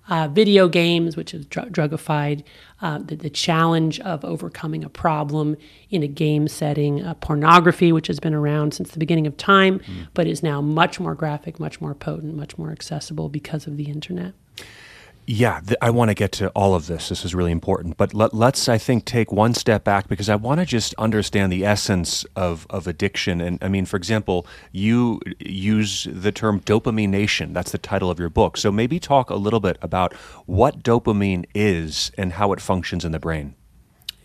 uh, 0.09 0.29
video 0.29 0.69
games, 0.69 1.17
which 1.17 1.35
is 1.35 1.47
dr- 1.47 1.71
drugified, 1.71 2.45
uh, 2.81 2.99
the, 2.99 3.17
the, 3.17 3.29
challenge 3.29 3.99
of 4.01 4.25
overcoming 4.25 4.85
a 4.85 4.89
problem 4.89 5.57
in 5.91 6.05
a 6.05 6.07
game 6.07 6.47
setting, 6.47 7.03
uh, 7.03 7.15
pornography, 7.15 7.91
which 7.93 8.07
has 8.07 8.21
been 8.21 8.35
around 8.35 8.73
since 8.73 8.93
the 8.93 8.99
beginning 8.99 9.27
of 9.27 9.37
time, 9.37 9.81
mm. 9.81 10.07
but 10.15 10.27
is 10.27 10.43
now 10.43 10.61
much 10.61 10.99
more 11.01 11.15
graphic, 11.15 11.59
much 11.59 11.81
more 11.81 11.95
potent, 11.95 12.35
much 12.35 12.57
more 12.57 12.71
accessible 12.71 13.29
because 13.29 13.67
of 13.67 13.77
the 13.77 13.91
internet. 13.91 14.33
Yeah, 15.31 15.61
th- 15.61 15.77
I 15.83 15.91
want 15.91 16.09
to 16.09 16.15
get 16.15 16.33
to 16.33 16.49
all 16.53 16.75
of 16.75 16.87
this. 16.87 17.11
This 17.11 17.23
is 17.23 17.35
really 17.35 17.53
important. 17.53 17.99
But 17.99 18.15
let, 18.15 18.33
us 18.33 18.67
I 18.67 18.79
think, 18.79 19.05
take 19.05 19.31
one 19.31 19.53
step 19.53 19.85
back 19.85 20.09
because 20.09 20.31
I 20.31 20.37
want 20.37 20.59
to 20.61 20.65
just 20.65 20.95
understand 20.95 21.53
the 21.53 21.67
essence 21.67 22.25
of, 22.35 22.67
of 22.71 22.87
addiction. 22.87 23.43
And 23.43 23.63
I 23.63 23.69
mean, 23.69 23.85
for 23.85 23.99
example, 23.99 24.47
you 24.73 25.21
use 25.39 26.09
the 26.11 26.33
term 26.33 26.61
dopamine 26.61 27.11
nation. 27.11 27.53
That's 27.53 27.73
the 27.73 27.79
title 27.79 28.11
of 28.11 28.19
your 28.19 28.31
book. 28.31 28.57
So 28.57 28.73
maybe 28.73 28.99
talk 28.99 29.29
a 29.29 29.35
little 29.35 29.61
bit 29.61 29.77
about 29.83 30.15
what 30.47 30.83
dopamine 30.83 31.45
is 31.55 32.11
and 32.17 32.33
how 32.33 32.55
it 32.55 32.61
functions 32.63 33.05
in 33.05 33.13
the 33.13 33.21
brain. 33.21 33.55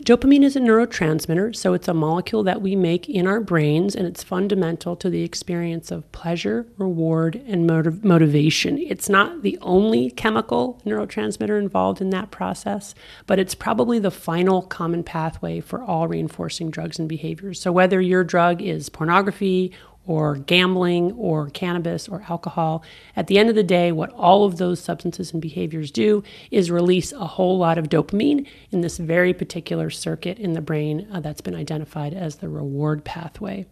Dopamine 0.04 0.44
is 0.44 0.58
a 0.58 0.60
neurotransmitter, 0.60 1.56
so 1.56 1.74
it's 1.74 1.88
a 1.88 1.94
molecule 1.94 2.44
that 2.44 2.62
we 2.62 2.76
make 2.76 3.08
in 3.08 3.26
our 3.26 3.40
brains, 3.40 3.96
and 3.96 4.06
it's 4.06 4.22
fundamental 4.22 4.98
to 4.98 5.10
the 5.10 5.24
experience 5.24 5.92
of 5.92 6.12
pleasure, 6.12 6.68
reward, 6.78 7.42
and 7.48 7.66
motiv- 7.66 8.04
motivation. 8.04 8.78
It's 8.78 9.08
not 9.08 9.44
the 9.44 9.58
only 9.62 10.12
chemical 10.12 10.82
neurotransmitter 10.86 11.58
involved 11.58 12.02
in 12.02 12.10
that 12.10 12.32
process, 12.32 12.94
but 13.28 13.40
it's 13.40 13.56
probably 13.56 13.98
the 13.98 14.12
final 14.12 14.64
common 14.64 15.04
pathway 15.04 15.62
for 15.62 15.82
all 15.82 16.10
reinforcing 16.10 16.70
drugs 16.70 17.00
and 17.00 17.08
behaviors. 17.08 17.62
So, 17.62 17.72
whether 17.72 18.02
your 18.02 18.26
drug 18.26 18.62
is 18.62 18.90
pornography 18.90 19.72
or 20.06 20.36
gambling 20.36 21.12
or 21.14 21.50
cannabis 21.50 22.08
or 22.08 22.24
alcohol. 22.30 22.84
At 23.16 23.28
the 23.28 23.38
end 23.38 23.50
of 23.50 23.56
the 23.56 23.64
day, 23.64 23.92
what 23.92 24.12
all 24.12 24.46
of 24.46 24.58
those 24.58 24.80
substances 24.80 25.32
and 25.32 25.42
behaviors 25.42 25.92
do 25.92 26.24
is 26.52 26.70
release 26.70 27.12
a 27.12 27.26
whole 27.26 27.58
lot 27.58 27.78
of 27.78 27.90
dopamine 27.90 28.48
in 28.72 28.82
this 28.82 28.98
very 28.98 29.34
particular 29.34 29.90
circuit 29.90 30.40
in 30.40 30.54
the 30.54 30.62
brain 30.62 31.08
uh, 31.12 31.20
that's 31.20 31.42
been 31.42 31.56
identified 31.56 32.14
as 32.14 32.38
the 32.38 32.50
reward 32.50 33.04
pathway. 33.04 33.66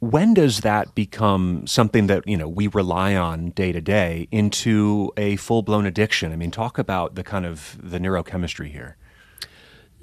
When 0.00 0.34
does 0.34 0.60
that 0.60 0.94
become 0.94 1.66
something 1.66 2.06
that 2.08 2.28
you 2.28 2.36
know 2.36 2.48
we 2.48 2.66
rely 2.66 3.16
on 3.16 3.50
day 3.50 3.72
to 3.72 3.80
day 3.80 4.28
into 4.30 5.10
a 5.16 5.36
full 5.36 5.62
blown 5.62 5.86
addiction? 5.86 6.32
I 6.32 6.36
mean, 6.36 6.50
talk 6.50 6.78
about 6.78 7.14
the 7.14 7.24
kind 7.24 7.46
of 7.46 7.78
the 7.82 7.98
neurochemistry 7.98 8.70
here. 8.70 8.98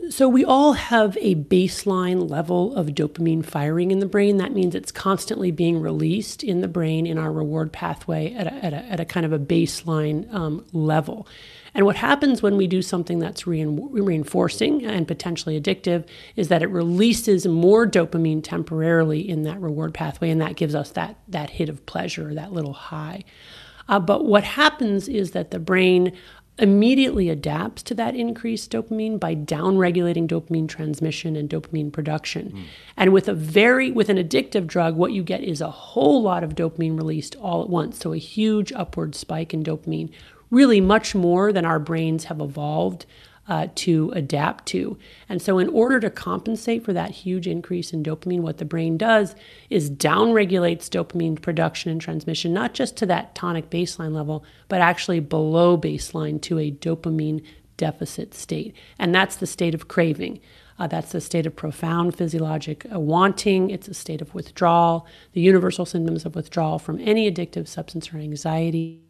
So, 0.10 0.28
we 0.28 0.44
all 0.44 0.74
have 0.74 1.18
a 1.22 1.36
baseline 1.36 2.30
level 2.30 2.76
of 2.76 2.88
dopamine 2.88 3.46
firing 3.46 3.90
in 3.90 4.00
the 4.00 4.06
brain. 4.06 4.36
That 4.38 4.52
means 4.52 4.76
it's 4.76 4.92
constantly 4.92 5.50
being 5.50 5.80
released 5.80 6.44
in 6.44 6.60
the 6.60 6.68
brain 6.68 7.06
in 7.06 7.18
our 7.18 7.32
reward 7.32 7.72
pathway 7.72 8.34
at 8.34 8.48
a, 8.48 8.54
at 8.54 8.74
a, 8.74 8.78
at 8.78 9.00
a 9.00 9.06
kind 9.06 9.26
of 9.26 9.32
a 9.32 9.40
baseline 9.40 10.32
um, 10.34 10.66
level. 10.74 11.26
And 11.74 11.86
what 11.86 11.96
happens 11.96 12.42
when 12.42 12.58
we 12.58 12.68
do 12.68 12.82
something 12.82 13.20
that's 13.20 13.48
reinforcing 13.48 14.86
and 14.86 15.08
potentially 15.08 15.60
addictive 15.60 16.06
is 16.36 16.50
that 16.50 16.62
it 16.62 16.70
releases 16.70 17.48
more 17.48 17.88
dopamine 17.88 18.44
temporarily 18.44 19.28
in 19.28 19.44
that 19.44 19.60
reward 19.60 19.94
pathway, 19.94 20.30
and 20.30 20.42
that 20.42 20.56
gives 20.56 20.76
us 20.76 20.92
that, 20.92 21.18
that 21.30 21.50
hit 21.50 21.70
of 21.70 21.86
pleasure, 21.86 22.34
that 22.34 22.52
little 22.52 22.74
high. 22.74 23.24
Uh, 23.90 24.00
but 24.00 24.26
what 24.26 24.44
happens 24.44 25.08
is 25.08 25.32
that 25.32 25.52
the 25.52 25.60
brain 25.60 26.14
immediately 26.60 27.30
adapts 27.30 27.82
to 27.82 27.96
that 27.96 28.16
increased 28.16 28.72
dopamine 28.72 29.20
by 29.20 29.36
downregulating 29.36 30.28
dopamine 30.28 30.68
transmission 30.68 31.36
and 31.36 31.50
dopamine 31.50 31.92
production. 31.92 32.52
Mm. 32.52 32.64
And 32.96 33.14
with 33.14 33.28
a 33.28 33.34
very 33.34 33.92
with 33.92 34.10
an 34.10 34.18
addictive 34.18 34.68
drug 34.68 34.96
what 34.96 35.14
you 35.14 35.24
get 35.24 35.42
is 35.42 35.62
a 35.62 35.72
whole 35.72 36.22
lot 36.22 36.44
of 36.44 36.54
dopamine 36.54 36.96
released 36.96 37.36
all 37.38 37.64
at 37.64 37.70
once. 37.70 38.00
So 38.00 38.14
a 38.14 38.18
huge 38.18 38.72
upward 38.74 39.16
spike 39.16 39.54
in 39.54 39.64
dopamine, 39.64 40.12
really 40.52 40.80
much 40.80 41.16
more 41.16 41.52
than 41.52 41.66
our 41.66 41.80
brains 41.80 42.26
have 42.26 42.40
evolved 42.40 43.08
uh, 43.48 43.68
to 43.76 44.12
adapt 44.16 44.66
to. 44.68 44.98
And 45.28 45.42
so, 45.42 45.58
in 45.58 45.68
order 45.70 46.00
to 46.00 46.10
compensate 46.10 46.86
for 46.86 46.94
that 46.94 47.12
huge 47.12 47.48
increase 47.48 47.92
in 47.92 48.04
dopamine, 48.04 48.42
what 48.42 48.58
the 48.58 48.66
brain 48.66 48.98
does 48.98 49.36
is 49.70 49.92
downregulates 49.92 50.90
dopamine 50.90 51.42
production 51.42 51.92
and 51.92 52.00
transmission, 52.00 52.54
not 52.54 52.74
just 52.74 52.96
to 52.98 53.06
that 53.08 53.36
tonic 53.36 53.70
baseline 53.70 54.14
level, 54.14 54.46
but 54.70 54.82
actually 54.82 55.20
below 55.20 55.78
baseline 55.78 56.42
to 56.42 56.58
a 56.60 56.72
dopamine 56.72 57.44
deficit 57.78 58.34
state. 58.34 58.76
And 58.98 59.14
that's 59.14 59.36
the 59.36 59.48
state 59.48 59.74
of 59.74 59.88
craving. 59.88 60.40
Uh, 60.80 60.88
that's 60.88 61.12
the 61.12 61.22
state 61.22 61.46
of 61.46 61.56
profound 61.56 62.16
physiologic 62.16 62.86
uh, 62.92 63.00
wanting. 63.00 63.70
It's 63.70 63.88
a 63.88 63.94
state 63.94 64.22
of 64.22 64.34
withdrawal, 64.34 65.06
the 65.34 65.42
universal 65.42 65.86
symptoms 65.86 66.26
of 66.26 66.36
withdrawal 66.36 66.80
from 66.80 67.00
any 67.00 67.32
addictive 67.32 67.68
substance 67.68 68.12
or 68.12 68.18
anxiety, 68.18 69.02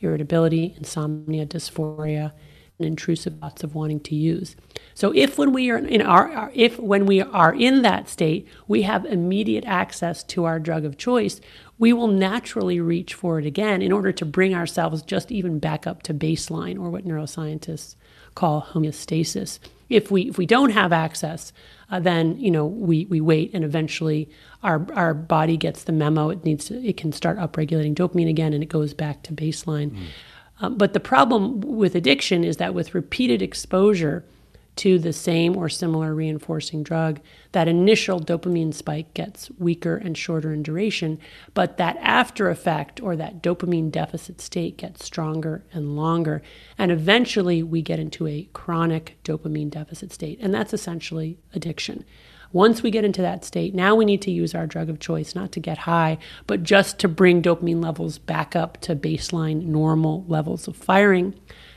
irritability, 0.00 0.74
insomnia, 0.76 1.46
dysphoria, 1.46 2.32
intrusive 2.78 3.38
thoughts 3.40 3.64
of 3.64 3.74
wanting 3.74 4.00
to 4.00 4.14
use. 4.14 4.56
So 4.94 5.12
if 5.14 5.38
when 5.38 5.52
we 5.52 5.70
are 5.70 5.78
in 5.78 6.02
our 6.02 6.50
if 6.54 6.78
when 6.78 7.06
we 7.06 7.22
are 7.22 7.54
in 7.54 7.82
that 7.82 8.08
state, 8.08 8.46
we 8.68 8.82
have 8.82 9.04
immediate 9.06 9.64
access 9.64 10.22
to 10.24 10.44
our 10.44 10.58
drug 10.58 10.84
of 10.84 10.98
choice, 10.98 11.40
we 11.78 11.92
will 11.92 12.08
naturally 12.08 12.80
reach 12.80 13.14
for 13.14 13.38
it 13.38 13.46
again 13.46 13.82
in 13.82 13.92
order 13.92 14.12
to 14.12 14.24
bring 14.24 14.54
ourselves 14.54 15.02
just 15.02 15.32
even 15.32 15.58
back 15.58 15.86
up 15.86 16.02
to 16.04 16.14
baseline 16.14 16.78
or 16.78 16.90
what 16.90 17.06
neuroscientists 17.06 17.96
call 18.34 18.62
homeostasis. 18.62 19.58
If 19.88 20.10
we 20.10 20.28
if 20.28 20.36
we 20.36 20.46
don't 20.46 20.70
have 20.70 20.92
access, 20.92 21.52
uh, 21.90 22.00
then 22.00 22.38
you 22.38 22.50
know 22.50 22.66
we 22.66 23.06
we 23.06 23.20
wait 23.20 23.52
and 23.54 23.64
eventually 23.64 24.28
our 24.62 24.86
our 24.94 25.14
body 25.14 25.56
gets 25.56 25.84
the 25.84 25.92
memo. 25.92 26.30
It 26.30 26.44
needs 26.44 26.66
to 26.66 26.82
it 26.84 26.96
can 26.96 27.12
start 27.12 27.38
upregulating 27.38 27.94
dopamine 27.94 28.28
again 28.28 28.52
and 28.52 28.62
it 28.62 28.68
goes 28.68 28.92
back 28.94 29.22
to 29.24 29.32
baseline. 29.32 29.90
Mm. 29.92 30.06
Um, 30.60 30.76
but 30.76 30.92
the 30.92 31.00
problem 31.00 31.60
with 31.60 31.94
addiction 31.94 32.44
is 32.44 32.56
that 32.56 32.74
with 32.74 32.94
repeated 32.94 33.42
exposure 33.42 34.24
to 34.76 34.98
the 34.98 35.12
same 35.12 35.56
or 35.56 35.68
similar 35.68 36.14
reinforcing 36.14 36.82
drug, 36.82 37.18
that 37.52 37.66
initial 37.66 38.20
dopamine 38.20 38.74
spike 38.74 39.12
gets 39.14 39.50
weaker 39.58 39.96
and 39.96 40.16
shorter 40.16 40.52
in 40.52 40.62
duration, 40.62 41.18
but 41.54 41.78
that 41.78 41.96
after 42.00 42.50
effect 42.50 43.00
or 43.00 43.16
that 43.16 43.42
dopamine 43.42 43.90
deficit 43.90 44.40
state 44.40 44.76
gets 44.76 45.04
stronger 45.04 45.64
and 45.72 45.96
longer. 45.96 46.42
And 46.76 46.92
eventually 46.92 47.62
we 47.62 47.80
get 47.80 47.98
into 47.98 48.26
a 48.26 48.48
chronic 48.52 49.16
dopamine 49.24 49.70
deficit 49.70 50.12
state. 50.12 50.38
And 50.42 50.54
that's 50.54 50.74
essentially 50.74 51.38
addiction. 51.54 52.04
Once 52.52 52.82
we 52.82 52.90
get 52.90 53.04
into 53.04 53.22
that 53.22 53.44
state, 53.44 53.74
now 53.74 53.94
we 53.94 54.04
need 54.04 54.22
to 54.22 54.30
use 54.30 54.54
our 54.54 54.66
drug 54.66 54.88
of 54.88 54.98
choice, 54.98 55.34
not 55.34 55.52
to 55.52 55.60
get 55.60 55.78
high, 55.78 56.18
but 56.46 56.62
just 56.62 56.98
to 56.98 57.08
bring 57.08 57.42
dopamine 57.42 57.82
levels 57.82 58.18
back 58.18 58.56
up 58.56 58.80
to 58.80 58.96
baseline 58.96 59.64
normal 59.64 60.24
levels 60.28 60.68
of 60.68 60.76
firing. 60.76 61.34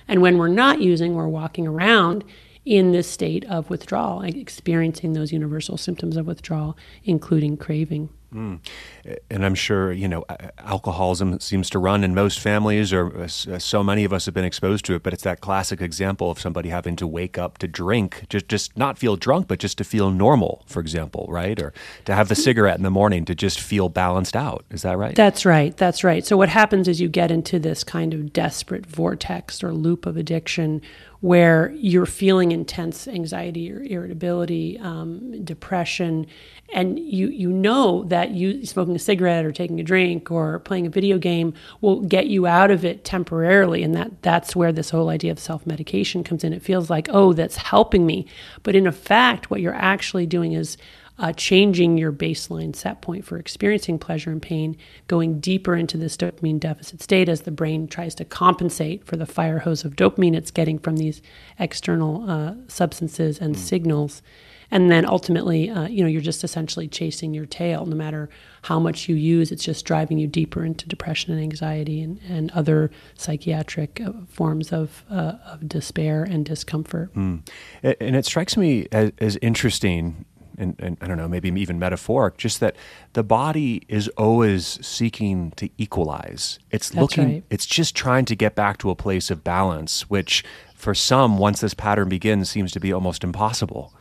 And 0.07 0.21
when 0.21 0.37
we're 0.37 0.47
not 0.47 0.81
using, 0.81 1.13
we're 1.13 1.27
walking 1.27 1.67
around 1.67 2.23
in 2.65 2.91
this 2.91 3.09
state 3.09 3.45
of 3.45 3.69
withdrawal, 3.69 4.21
experiencing 4.21 5.13
those 5.13 5.31
universal 5.31 5.77
symptoms 5.77 6.17
of 6.17 6.27
withdrawal, 6.27 6.77
including 7.03 7.57
craving. 7.57 8.09
Mm. 8.33 8.59
And 9.31 9.45
I'm 9.45 9.55
sure, 9.55 9.91
you 9.91 10.07
know, 10.07 10.23
alcoholism 10.59 11.39
seems 11.39 11.69
to 11.71 11.79
run 11.79 12.03
in 12.03 12.13
most 12.13 12.39
families, 12.39 12.93
or 12.93 13.21
uh, 13.21 13.23
uh, 13.23 13.27
so 13.27 13.83
many 13.83 14.03
of 14.03 14.13
us 14.13 14.25
have 14.25 14.33
been 14.33 14.45
exposed 14.45 14.85
to 14.85 14.95
it, 14.95 15.03
but 15.03 15.13
it's 15.13 15.23
that 15.23 15.41
classic 15.41 15.81
example 15.81 16.29
of 16.29 16.39
somebody 16.39 16.69
having 16.69 16.95
to 16.97 17.07
wake 17.07 17.37
up 17.37 17.57
to 17.57 17.67
drink, 17.67 18.25
just, 18.29 18.47
just 18.47 18.77
not 18.77 18.97
feel 18.97 19.15
drunk, 19.15 19.47
but 19.47 19.59
just 19.59 19.77
to 19.79 19.83
feel 19.83 20.11
normal, 20.11 20.63
for 20.67 20.79
example, 20.79 21.25
right? 21.29 21.59
Or 21.59 21.73
to 22.05 22.13
have 22.13 22.27
the 22.27 22.35
cigarette 22.35 22.77
in 22.77 22.83
the 22.83 22.91
morning 22.91 23.25
to 23.25 23.35
just 23.35 23.59
feel 23.59 23.89
balanced 23.89 24.35
out. 24.35 24.63
Is 24.69 24.83
that 24.83 24.97
right? 24.97 25.15
That's 25.15 25.45
right. 25.45 25.75
That's 25.75 26.03
right. 26.03 26.25
So 26.25 26.37
what 26.37 26.49
happens 26.49 26.87
is 26.87 27.01
you 27.01 27.09
get 27.09 27.31
into 27.31 27.59
this 27.59 27.83
kind 27.83 28.13
of 28.13 28.31
desperate 28.31 28.85
vortex 28.85 29.63
or 29.63 29.73
loop 29.73 30.05
of 30.05 30.17
addiction 30.17 30.81
where 31.21 31.71
you're 31.71 32.05
feeling 32.05 32.53
intense 32.53 33.07
anxiety 33.07 33.71
or 33.71 33.81
irritability, 33.83 34.79
um, 34.79 35.43
depression, 35.43 36.25
and 36.73 36.97
you 36.99 37.27
you 37.29 37.49
know 37.49 38.03
that 38.05 38.31
you 38.31 38.65
smoking 38.65 38.95
a 38.95 38.99
cigarette 38.99 39.43
or 39.43 39.51
taking 39.51 39.79
a 39.79 39.83
drink 39.83 40.31
or 40.31 40.59
playing 40.59 40.85
a 40.85 40.89
video 40.89 41.17
game 41.17 41.53
will 41.81 42.01
get 42.01 42.27
you 42.27 42.47
out 42.47 42.71
of 42.71 42.85
it 42.85 43.03
temporarily, 43.03 43.83
and 43.83 43.93
that 43.95 44.21
that's 44.21 44.55
where 44.55 44.71
this 44.71 44.91
whole 44.91 45.09
idea 45.09 45.31
of 45.31 45.39
self 45.39 45.65
medication 45.65 46.23
comes 46.23 46.43
in. 46.43 46.53
It 46.53 46.61
feels 46.61 46.89
like 46.89 47.09
oh 47.11 47.33
that's 47.33 47.57
helping 47.57 48.05
me, 48.05 48.25
but 48.63 48.75
in 48.75 48.89
fact, 48.91 49.51
what 49.51 49.61
you're 49.61 49.73
actually 49.75 50.25
doing 50.25 50.53
is 50.53 50.77
uh, 51.19 51.33
changing 51.33 51.97
your 51.97 52.13
baseline 52.13 52.75
set 52.75 53.01
point 53.01 53.25
for 53.25 53.37
experiencing 53.37 53.99
pleasure 53.99 54.31
and 54.31 54.41
pain, 54.41 54.77
going 55.07 55.39
deeper 55.39 55.75
into 55.75 55.97
this 55.97 56.15
dopamine 56.15 56.59
deficit 56.59 57.01
state 57.01 57.27
as 57.27 57.41
the 57.41 57.51
brain 57.51 57.87
tries 57.87 58.15
to 58.15 58.25
compensate 58.25 59.05
for 59.05 59.17
the 59.17 59.25
fire 59.25 59.59
hose 59.59 59.83
of 59.83 59.95
dopamine 59.95 60.35
it's 60.35 60.51
getting 60.51 60.79
from 60.79 60.97
these 60.97 61.21
external 61.59 62.29
uh, 62.29 62.53
substances 62.67 63.39
and 63.39 63.55
mm. 63.55 63.59
signals. 63.59 64.21
And 64.71 64.91
then 64.91 65.05
ultimately, 65.05 65.69
uh, 65.69 65.87
you 65.87 66.03
know, 66.03 66.09
you're 66.09 66.21
just 66.21 66.43
essentially 66.43 66.87
chasing 66.87 67.33
your 67.33 67.47
tail. 67.47 67.85
No 67.85 67.95
matter 67.95 68.29
how 68.61 68.79
much 68.79 69.09
you 69.09 69.15
use, 69.15 69.51
it's 69.51 69.63
just 69.63 69.83
driving 69.83 70.19
you 70.19 70.27
deeper 70.27 70.63
into 70.63 70.87
depression 70.87 71.33
and 71.33 71.41
anxiety 71.41 72.01
and, 72.01 72.19
and 72.29 72.51
other 72.51 72.91
psychiatric 73.15 73.99
uh, 73.99 74.11
forms 74.27 74.71
of, 74.71 75.03
uh, 75.09 75.33
of 75.45 75.67
despair 75.67 76.23
and 76.23 76.45
discomfort. 76.45 77.13
Mm. 77.15 77.47
And 77.81 78.15
it 78.15 78.25
strikes 78.25 78.55
me 78.57 78.87
as, 78.91 79.11
as 79.17 79.37
interesting 79.41 80.25
and, 80.59 80.75
and, 80.79 80.97
I 81.01 81.07
don't 81.07 81.17
know, 81.17 81.27
maybe 81.27 81.49
even 81.49 81.79
metaphoric, 81.79 82.37
just 82.37 82.59
that 82.59 82.75
the 83.13 83.23
body 83.23 83.83
is 83.87 84.07
always 84.09 84.85
seeking 84.85 85.51
to 85.51 85.69
equalize. 85.77 86.59
It's 86.69 86.89
That's 86.89 87.01
looking, 87.01 87.33
right. 87.33 87.43
it's 87.49 87.65
just 87.65 87.95
trying 87.95 88.25
to 88.25 88.35
get 88.35 88.55
back 88.55 88.77
to 88.79 88.89
a 88.89 88.95
place 88.95 89.31
of 89.31 89.43
balance, 89.43 90.09
which 90.09 90.43
for 90.75 90.93
some, 90.93 91.37
once 91.37 91.61
this 91.61 91.73
pattern 91.73 92.09
begins, 92.09 92.49
seems 92.49 92.71
to 92.73 92.79
be 92.79 92.93
almost 92.93 93.23
impossible. 93.23 93.93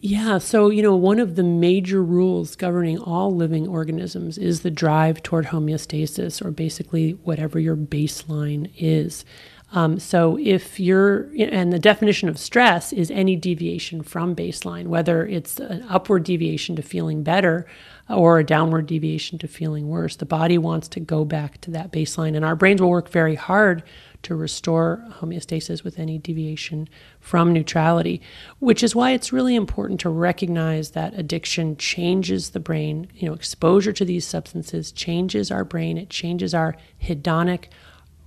Yeah, 0.00 0.38
so 0.38 0.70
you 0.70 0.80
know, 0.82 0.94
one 0.94 1.18
of 1.18 1.34
the 1.34 1.42
major 1.42 2.02
rules 2.02 2.54
governing 2.54 2.98
all 2.98 3.34
living 3.34 3.66
organisms 3.66 4.38
is 4.38 4.60
the 4.60 4.70
drive 4.70 5.22
toward 5.24 5.46
homeostasis, 5.46 6.44
or 6.44 6.52
basically 6.52 7.12
whatever 7.12 7.58
your 7.58 7.76
baseline 7.76 8.70
is. 8.76 9.24
Um, 9.72 9.98
so 9.98 10.38
if 10.40 10.80
you're, 10.80 11.28
and 11.38 11.72
the 11.72 11.78
definition 11.78 12.28
of 12.28 12.38
stress 12.38 12.92
is 12.92 13.10
any 13.10 13.36
deviation 13.36 14.02
from 14.02 14.34
baseline, 14.34 14.86
whether 14.86 15.26
it's 15.26 15.60
an 15.60 15.84
upward 15.90 16.24
deviation 16.24 16.74
to 16.76 16.82
feeling 16.82 17.22
better 17.22 17.66
or 18.08 18.38
a 18.38 18.44
downward 18.44 18.86
deviation 18.86 19.38
to 19.38 19.46
feeling 19.46 19.88
worse. 19.88 20.16
The 20.16 20.24
body 20.24 20.56
wants 20.56 20.88
to 20.88 21.00
go 21.00 21.26
back 21.26 21.60
to 21.62 21.70
that 21.72 21.92
baseline, 21.92 22.34
and 22.34 22.44
our 22.44 22.56
brains 22.56 22.80
will 22.80 22.88
work 22.88 23.10
very 23.10 23.34
hard 23.34 23.82
to 24.22 24.34
restore 24.34 25.06
homeostasis 25.20 25.84
with 25.84 25.98
any 25.98 26.18
deviation 26.18 26.88
from 27.20 27.52
neutrality, 27.52 28.22
which 28.58 28.82
is 28.82 28.94
why 28.94 29.10
it's 29.12 29.32
really 29.32 29.54
important 29.54 30.00
to 30.00 30.08
recognize 30.08 30.92
that 30.92 31.14
addiction 31.14 31.76
changes 31.76 32.50
the 32.50 32.60
brain. 32.60 33.08
You 33.14 33.28
know, 33.28 33.34
exposure 33.34 33.92
to 33.92 34.04
these 34.04 34.26
substances 34.26 34.90
changes 34.90 35.50
our 35.50 35.64
brain, 35.64 35.98
it 35.98 36.08
changes 36.08 36.54
our 36.54 36.74
hedonic 37.02 37.66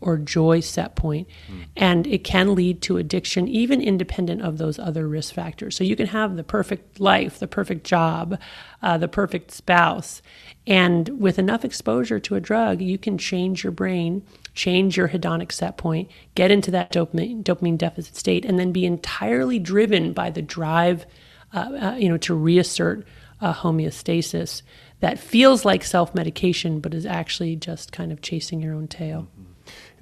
or 0.01 0.17
joy 0.17 0.59
set 0.59 0.95
point. 0.95 1.27
Mm. 1.49 1.65
And 1.77 2.07
it 2.07 2.23
can 2.23 2.55
lead 2.55 2.81
to 2.83 2.97
addiction, 2.97 3.47
even 3.47 3.81
independent 3.81 4.41
of 4.41 4.57
those 4.57 4.79
other 4.79 5.07
risk 5.07 5.33
factors. 5.33 5.75
So 5.75 5.83
you 5.83 5.95
can 5.95 6.07
have 6.07 6.35
the 6.35 6.43
perfect 6.43 6.99
life, 6.99 7.39
the 7.39 7.47
perfect 7.47 7.85
job, 7.85 8.39
uh, 8.81 8.97
the 8.97 9.07
perfect 9.07 9.51
spouse. 9.51 10.21
And 10.67 11.07
with 11.19 11.39
enough 11.39 11.63
exposure 11.63 12.19
to 12.19 12.35
a 12.35 12.41
drug, 12.41 12.81
you 12.81 12.97
can 12.97 13.17
change 13.17 13.63
your 13.63 13.71
brain, 13.71 14.23
change 14.53 14.97
your 14.97 15.09
hedonic 15.09 15.51
set 15.51 15.77
point, 15.77 16.09
get 16.35 16.51
into 16.51 16.71
that 16.71 16.91
dopamine, 16.91 17.43
dopamine 17.43 17.77
deficit 17.77 18.15
state, 18.15 18.43
and 18.43 18.59
then 18.59 18.71
be 18.71 18.85
entirely 18.85 19.59
driven 19.59 20.13
by 20.13 20.29
the 20.29 20.41
drive, 20.41 21.05
uh, 21.53 21.69
uh, 21.81 21.95
you 21.97 22.09
know, 22.09 22.17
to 22.17 22.33
reassert 22.33 23.05
homeostasis 23.41 24.61
that 25.01 25.19
feels 25.19 25.65
like 25.65 25.83
self 25.83 26.15
medication, 26.15 26.79
but 26.79 26.93
is 26.93 27.05
actually 27.05 27.55
just 27.55 27.91
kind 27.91 28.11
of 28.11 28.21
chasing 28.21 28.61
your 28.61 28.73
own 28.73 28.87
tail. 28.87 29.23
Mm-hmm. 29.23 29.40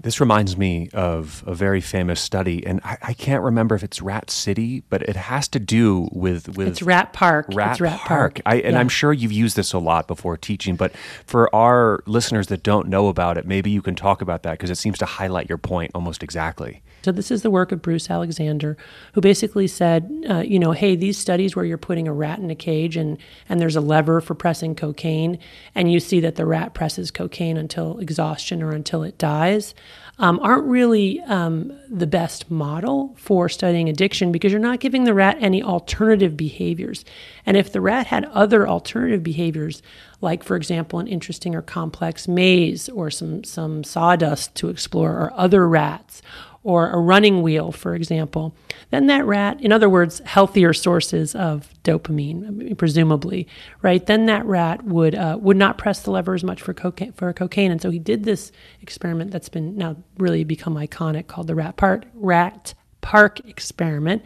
This 0.02 0.22
reminds 0.22 0.56
me 0.56 0.90
of 0.94 1.44
a 1.46 1.54
very 1.54 1.82
famous 1.82 2.22
study, 2.22 2.66
and 2.66 2.80
I, 2.86 2.98
I, 3.02 3.14
can't 3.14 3.44
remember 3.44 3.76
if 3.76 3.84
it's 3.84 4.02
Rat 4.02 4.32
City, 4.32 4.82
but 4.90 5.02
it 5.02 5.18
has 5.18 5.50
to 5.50 5.60
do 5.60 6.08
with 6.14 6.56
with 6.56 6.70
it's 6.70 6.82
Rat 6.82 7.12
Park. 7.12 7.48
Rat, 7.52 7.72
it's 7.72 7.82
Rat 7.82 8.00
Park. 8.00 8.36
Park. 8.36 8.42
I, 8.46 8.56
and 8.62 8.74
yeah. 8.74 8.80
I'm 8.80 8.88
sure 8.88 9.12
you've 9.12 9.34
used 9.34 9.58
this 9.58 9.74
a 9.74 9.78
lot 9.78 10.08
before 10.08 10.38
teaching, 10.38 10.78
but 10.78 10.94
for 11.26 11.54
our 11.54 12.02
listeners 12.06 12.48
that 12.48 12.64
don't 12.64 12.88
know 12.88 13.10
about 13.10 13.38
it, 13.38 13.46
maybe 13.46 13.72
you 13.72 13.82
can 13.82 13.94
talk 13.94 14.22
about 14.22 14.44
that 14.44 14.52
because 14.52 14.70
it 14.70 14.78
seems 14.78 14.98
to 15.00 15.06
highlight 15.06 15.50
your 15.50 15.58
point 15.58 15.92
almost 15.94 16.24
exactly. 16.24 16.82
So 17.02 17.12
this 17.12 17.32
is 17.32 17.44
the 17.44 17.50
work 17.50 17.72
of 17.72 17.82
Bruce 17.82 18.10
Alexander, 18.10 18.78
who 19.14 19.22
basically 19.22 19.68
said, 19.68 20.12
uh, 20.30 20.40
you 20.40 20.60
know, 20.60 20.74
hey, 20.74 20.96
these 20.96 21.18
studies 21.18 21.56
where 21.56 21.64
you're 21.64 21.78
putting 21.78 22.08
a 22.08 22.14
rat 22.14 22.40
in 22.40 22.50
a 22.50 22.56
cage 22.56 22.98
and 22.98 23.18
and 23.48 23.60
there's 23.60 23.76
a 23.76 23.82
lever 23.82 24.22
for 24.22 24.34
pressing 24.34 24.76
cocaine, 24.76 25.40
and 25.76 25.92
you 25.92 26.00
see 26.00 26.20
that 26.22 26.36
the 26.36 26.46
rat 26.46 26.74
presses 26.74 27.12
cocaine 27.12 27.58
until 27.58 28.00
exhaustion 28.00 28.62
or 28.62 28.72
until 28.72 29.04
it 29.04 29.18
dies 29.18 29.74
um, 30.20 30.40
aren't 30.42 30.66
really 30.66 31.22
um, 31.22 31.72
the 31.90 32.08
best 32.08 32.52
model 32.52 33.16
for 33.18 33.48
studying 33.48 33.88
addiction 33.88 34.32
because 34.32 34.52
you're 34.52 34.60
not 34.60 34.82
giving 34.82 35.06
the 35.06 35.14
rat 35.14 35.38
any 35.40 35.64
alternative 35.64 36.36
behaviors. 36.36 37.06
And 37.46 37.56
if 37.56 37.72
the 37.72 37.80
rat 37.80 38.08
had 38.08 38.26
other 38.26 38.68
alternative 38.68 39.24
behaviors, 39.24 39.82
like 40.20 40.44
for 40.44 40.58
example 40.58 41.00
an 41.00 41.08
interesting 41.08 41.56
or 41.56 41.62
complex 41.62 42.28
maze 42.28 42.90
or 42.90 43.10
some 43.10 43.46
some 43.46 43.84
sawdust 43.86 44.56
to 44.56 44.68
explore, 44.68 45.14
or 45.14 45.34
other 45.36 45.68
rats, 45.68 46.22
or 46.70 46.92
a 46.92 47.00
running 47.00 47.42
wheel, 47.42 47.72
for 47.72 47.96
example, 47.96 48.56
then 48.92 49.08
that 49.08 49.26
rat, 49.26 49.60
in 49.60 49.72
other 49.72 49.90
words, 49.90 50.20
healthier 50.20 50.72
sources 50.72 51.34
of 51.34 51.74
dopamine, 51.84 52.78
presumably, 52.78 53.48
right? 53.82 54.06
Then 54.06 54.28
that 54.28 54.46
rat 54.46 54.86
would 54.86 55.16
uh, 55.16 55.40
would 55.42 55.58
not 55.58 55.80
press 55.80 56.04
the 56.04 56.12
lever 56.12 56.36
as 56.36 56.44
much 56.44 56.62
for 56.62 56.76
cocaine 56.76 57.12
for 57.14 57.34
cocaine, 57.34 57.72
and 57.72 57.82
so 57.82 57.90
he 57.90 57.98
did 57.98 58.24
this 58.24 58.52
experiment 58.82 59.32
that's 59.32 59.50
been 59.50 59.76
now 59.78 59.96
really 60.20 60.44
become 60.44 60.76
iconic 60.76 61.26
called 61.26 61.48
the 61.48 61.56
rat 61.56 61.74
rat 62.14 62.76
park 63.02 63.40
experiment, 63.48 64.24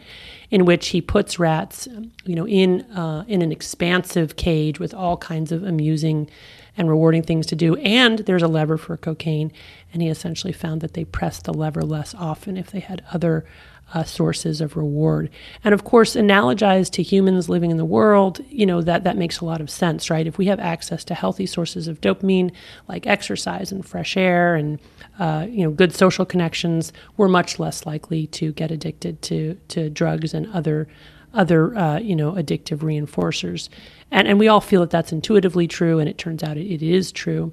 in 0.50 0.66
which 0.66 0.88
he 0.88 1.00
puts 1.00 1.38
rats, 1.38 1.88
you 2.26 2.34
know, 2.34 2.46
in 2.46 2.82
uh, 2.92 3.24
in 3.26 3.40
an 3.40 3.52
expansive 3.52 4.36
cage 4.36 4.78
with 4.78 4.92
all 4.92 5.16
kinds 5.16 5.50
of 5.50 5.62
amusing 5.62 6.28
and 6.76 6.88
rewarding 6.88 7.22
things 7.22 7.46
to 7.46 7.56
do. 7.56 7.76
And 7.76 8.20
there's 8.20 8.42
a 8.42 8.48
lever 8.48 8.76
for 8.76 8.96
cocaine. 8.96 9.52
And 9.92 10.02
he 10.02 10.08
essentially 10.08 10.52
found 10.52 10.80
that 10.80 10.94
they 10.94 11.04
pressed 11.04 11.44
the 11.44 11.54
lever 11.54 11.82
less 11.82 12.14
often 12.14 12.56
if 12.56 12.70
they 12.70 12.80
had 12.80 13.04
other 13.12 13.44
uh, 13.92 14.02
sources 14.02 14.60
of 14.60 14.76
reward. 14.76 15.30
And 15.62 15.74
of 15.74 15.84
course, 15.84 16.16
analogized 16.16 16.92
to 16.92 17.02
humans 17.02 17.48
living 17.48 17.70
in 17.70 17.76
the 17.76 17.84
world, 17.84 18.40
you 18.48 18.66
know, 18.66 18.80
that, 18.82 19.04
that 19.04 19.16
makes 19.16 19.40
a 19.40 19.44
lot 19.44 19.60
of 19.60 19.70
sense, 19.70 20.10
right? 20.10 20.26
If 20.26 20.38
we 20.38 20.46
have 20.46 20.58
access 20.58 21.04
to 21.04 21.14
healthy 21.14 21.46
sources 21.46 21.86
of 21.86 22.00
dopamine, 22.00 22.52
like 22.88 23.06
exercise 23.06 23.70
and 23.70 23.86
fresh 23.86 24.16
air 24.16 24.54
and, 24.54 24.80
uh, 25.18 25.46
you 25.48 25.64
know, 25.64 25.70
good 25.70 25.94
social 25.94 26.24
connections, 26.24 26.92
we're 27.16 27.28
much 27.28 27.58
less 27.58 27.84
likely 27.84 28.26
to 28.28 28.52
get 28.52 28.70
addicted 28.70 29.20
to, 29.22 29.54
to 29.68 29.90
drugs 29.90 30.34
and 30.34 30.46
other 30.52 30.88
other 31.34 31.76
uh, 31.76 31.98
you 31.98 32.16
know 32.16 32.32
addictive 32.32 32.78
reinforcers 32.78 33.68
and 34.10 34.26
and 34.26 34.38
we 34.38 34.48
all 34.48 34.60
feel 34.60 34.80
that 34.80 34.90
that's 34.90 35.12
intuitively 35.12 35.66
true 35.66 35.98
and 35.98 36.08
it 36.08 36.18
turns 36.18 36.42
out 36.42 36.56
it, 36.56 36.66
it 36.66 36.82
is 36.82 37.12
true 37.12 37.52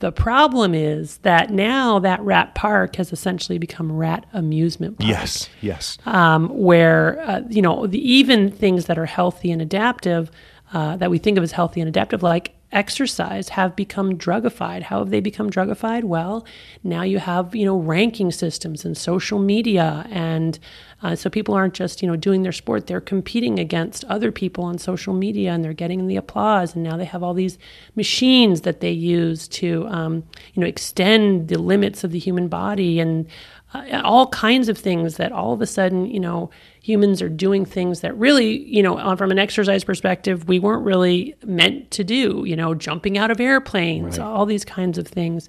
the 0.00 0.10
problem 0.10 0.74
is 0.74 1.18
that 1.18 1.50
now 1.50 1.98
that 1.98 2.22
rat 2.22 2.54
park 2.54 2.96
has 2.96 3.12
essentially 3.12 3.58
become 3.58 3.92
rat 3.92 4.24
amusement 4.32 4.98
park. 4.98 5.10
Yes, 5.10 5.50
yes. 5.60 5.98
Um, 6.06 6.48
where 6.48 7.20
uh, 7.20 7.42
you 7.50 7.60
know 7.60 7.86
the, 7.86 7.98
even 8.10 8.50
things 8.50 8.86
that 8.86 8.98
are 8.98 9.04
healthy 9.06 9.50
and 9.52 9.60
adaptive 9.60 10.30
uh, 10.72 10.96
that 10.96 11.10
we 11.10 11.18
think 11.18 11.36
of 11.36 11.44
as 11.44 11.52
healthy 11.52 11.82
and 11.82 11.88
adaptive, 11.88 12.22
like 12.22 12.54
exercise 12.72 13.50
have 13.50 13.74
become 13.74 14.16
drugified. 14.16 14.82
How 14.82 15.00
have 15.00 15.10
they 15.10 15.20
become 15.20 15.50
drugified? 15.50 16.04
Well, 16.04 16.46
now 16.84 17.02
you 17.02 17.18
have 17.18 17.54
you 17.54 17.64
know 17.64 17.76
ranking 17.76 18.30
systems 18.30 18.84
and 18.84 18.96
social 18.96 19.38
media, 19.38 20.06
and 20.10 20.58
uh, 21.02 21.16
so 21.16 21.30
people 21.30 21.54
aren't 21.54 21.74
just 21.74 22.02
you 22.02 22.08
know 22.08 22.16
doing 22.16 22.42
their 22.42 22.52
sport; 22.52 22.86
they're 22.86 23.00
competing 23.00 23.58
against 23.58 24.04
other 24.04 24.30
people 24.30 24.64
on 24.64 24.78
social 24.78 25.14
media, 25.14 25.52
and 25.52 25.64
they're 25.64 25.72
getting 25.72 26.06
the 26.06 26.16
applause. 26.16 26.74
And 26.74 26.84
now 26.84 26.96
they 26.96 27.04
have 27.04 27.22
all 27.22 27.34
these 27.34 27.58
machines 27.96 28.62
that 28.62 28.80
they 28.80 28.92
use 28.92 29.48
to 29.48 29.86
um, 29.88 30.24
you 30.54 30.60
know 30.60 30.66
extend 30.66 31.48
the 31.48 31.58
limits 31.58 32.04
of 32.04 32.12
the 32.12 32.18
human 32.18 32.48
body 32.48 33.00
and 33.00 33.26
uh, 33.74 34.00
all 34.04 34.26
kinds 34.28 34.68
of 34.68 34.78
things 34.78 35.16
that 35.16 35.32
all 35.32 35.52
of 35.52 35.60
a 35.60 35.66
sudden 35.66 36.06
you 36.06 36.20
know 36.20 36.50
humans 36.82 37.20
are 37.20 37.28
doing 37.28 37.64
things 37.64 38.00
that 38.00 38.16
really, 38.16 38.58
you 38.64 38.82
know, 38.82 39.16
from 39.16 39.30
an 39.30 39.38
exercise 39.38 39.84
perspective, 39.84 40.48
we 40.48 40.58
weren't 40.58 40.84
really 40.84 41.34
meant 41.44 41.90
to 41.92 42.04
do, 42.04 42.44
you 42.46 42.56
know, 42.56 42.74
jumping 42.74 43.18
out 43.18 43.30
of 43.30 43.40
airplanes, 43.40 44.18
right. 44.18 44.26
all 44.26 44.46
these 44.46 44.64
kinds 44.64 44.98
of 44.98 45.06
things. 45.06 45.48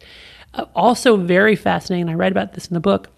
Uh, 0.53 0.65
also, 0.75 1.15
very 1.15 1.55
fascinating, 1.55 2.03
and 2.03 2.11
I 2.11 2.15
write 2.15 2.33
about 2.33 2.53
this 2.53 2.67
in 2.67 2.73
the 2.73 2.81
book, 2.81 3.09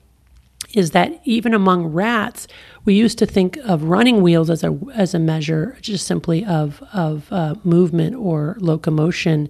is 0.75 0.91
that 0.91 1.19
even 1.23 1.53
among 1.53 1.87
rats, 1.87 2.47
we 2.85 2.93
used 2.93 3.17
to 3.17 3.25
think 3.25 3.57
of 3.57 3.83
running 3.83 4.21
wheels 4.21 4.49
as 4.49 4.63
a, 4.63 4.77
as 4.93 5.13
a 5.13 5.19
measure 5.19 5.77
just 5.81 6.05
simply 6.05 6.45
of, 6.45 6.83
of 6.93 7.31
uh, 7.31 7.55
movement 7.63 8.15
or 8.15 8.57
locomotion. 8.59 9.49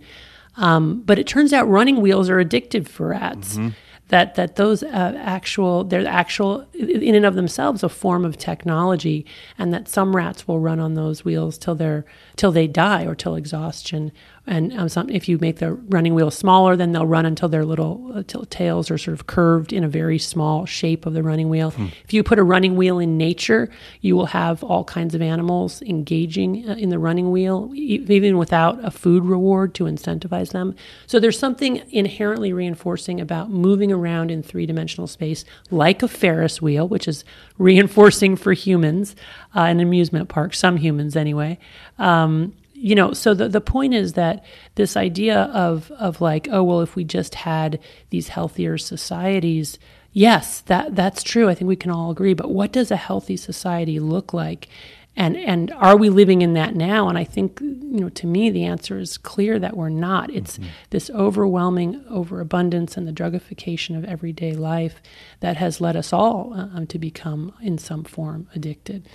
Um, 0.55 1.01
but 1.01 1.19
it 1.19 1.27
turns 1.27 1.51
out 1.51 1.67
running 1.67 1.99
wheels 2.01 2.29
are 2.29 2.43
addictive 2.43 2.87
for 2.87 3.09
rats. 3.09 3.57
Mm-hmm 3.57 3.69
that 4.09 4.35
that 4.35 4.55
those 4.57 4.83
uh, 4.83 5.13
actual 5.17 5.83
they're 5.83 6.05
actual 6.07 6.67
in 6.73 7.15
and 7.15 7.25
of 7.25 7.35
themselves 7.35 7.83
a 7.83 7.89
form 7.89 8.25
of 8.25 8.37
technology, 8.37 9.25
and 9.57 9.73
that 9.73 9.87
some 9.87 10.15
rats 10.15 10.47
will 10.47 10.59
run 10.59 10.79
on 10.79 10.93
those 10.93 11.23
wheels 11.25 11.57
till 11.57 11.75
they're 11.75 12.05
till 12.35 12.51
they 12.51 12.67
die 12.67 13.05
or 13.05 13.15
till 13.15 13.35
exhaustion. 13.35 14.11
And 14.45 14.73
um, 14.73 14.89
some, 14.89 15.09
if 15.09 15.29
you 15.29 15.37
make 15.37 15.59
the 15.59 15.71
running 15.71 16.15
wheel 16.15 16.29
smaller, 16.29 16.75
then 16.75 16.91
they'll 16.91 17.05
run 17.05 17.25
until 17.25 17.47
their 17.47 17.63
little 17.63 18.11
uh, 18.13 18.23
tails 18.49 18.91
are 18.91 18.97
sort 18.97 19.13
of 19.13 19.25
curved 19.25 19.71
in 19.71 19.85
a 19.85 19.87
very 19.87 20.19
small 20.19 20.65
shape 20.65 21.05
of 21.05 21.13
the 21.13 21.23
running 21.23 21.47
wheel. 21.47 21.71
Hmm. 21.71 21.87
If 22.03 22.13
you 22.13 22.23
put 22.23 22.39
a 22.39 22.43
running 22.43 22.75
wheel 22.75 22.99
in 22.99 23.17
nature, 23.17 23.69
you 24.01 24.17
will 24.17 24.25
have 24.27 24.61
all 24.61 24.83
kinds 24.83 25.15
of 25.15 25.21
animals 25.21 25.81
engaging 25.83 26.69
uh, 26.69 26.73
in 26.73 26.89
the 26.89 26.99
running 26.99 27.31
wheel, 27.31 27.71
e- 27.73 28.05
even 28.09 28.37
without 28.37 28.83
a 28.83 28.91
food 28.91 29.23
reward 29.23 29.73
to 29.75 29.85
incentivize 29.85 30.51
them. 30.51 30.75
So 31.07 31.21
there's 31.21 31.39
something 31.39 31.81
inherently 31.91 32.51
reinforcing 32.51 33.21
about 33.21 33.49
moving 33.49 33.93
around 33.93 34.29
in 34.29 34.43
three 34.43 34.65
dimensional 34.65 35.07
space, 35.07 35.45
like 35.71 36.03
a 36.03 36.07
Ferris 36.09 36.61
wheel, 36.61 36.85
which 36.85 37.07
is 37.07 37.23
reinforcing 37.57 38.35
for 38.35 38.53
humans, 38.53 39.15
uh, 39.55 39.61
an 39.61 39.79
amusement 39.79 40.29
park, 40.29 40.53
some 40.53 40.77
humans 40.77 41.15
anyway. 41.15 41.57
Um, 41.99 42.53
you 42.73 42.95
know, 42.95 43.13
so 43.13 43.33
the, 43.33 43.47
the 43.47 43.61
point 43.61 43.93
is 43.93 44.13
that 44.13 44.43
this 44.75 44.97
idea 44.97 45.43
of 45.53 45.89
of 45.91 46.19
like, 46.19 46.49
oh 46.51 46.63
well, 46.63 46.81
if 46.81 46.95
we 46.95 47.03
just 47.05 47.35
had 47.35 47.79
these 48.09 48.27
healthier 48.27 48.77
societies, 48.77 49.79
yes, 50.11 50.59
that 50.61 50.95
that's 50.95 51.23
true. 51.23 51.47
I 51.49 51.55
think 51.55 51.69
we 51.69 51.77
can 51.77 51.91
all 51.91 52.11
agree. 52.11 52.33
But 52.33 52.51
what 52.51 52.73
does 52.73 52.91
a 52.91 52.97
healthy 52.97 53.37
society 53.37 53.99
look 53.99 54.33
like? 54.33 54.67
And 55.15 55.37
and 55.37 55.71
are 55.73 55.95
we 55.95 56.09
living 56.09 56.41
in 56.41 56.53
that 56.53 56.75
now? 56.75 57.07
And 57.07 57.17
I 57.17 57.23
think 57.23 57.59
you 57.61 57.99
know, 57.99 58.09
to 58.09 58.25
me, 58.25 58.49
the 58.49 58.63
answer 58.63 58.97
is 58.97 59.17
clear 59.17 59.59
that 59.59 59.77
we're 59.77 59.89
not. 59.89 60.31
It's 60.31 60.57
mm-hmm. 60.57 60.69
this 60.89 61.09
overwhelming 61.11 62.03
overabundance 62.09 62.97
and 62.97 63.07
the 63.07 63.11
drugification 63.11 63.95
of 63.95 64.05
everyday 64.05 64.53
life 64.53 65.01
that 65.39 65.57
has 65.57 65.79
led 65.79 65.95
us 65.95 66.13
all 66.13 66.53
um, 66.55 66.87
to 66.87 66.97
become, 66.97 67.53
in 67.61 67.77
some 67.77 68.03
form, 68.03 68.47
addicted 68.55 69.07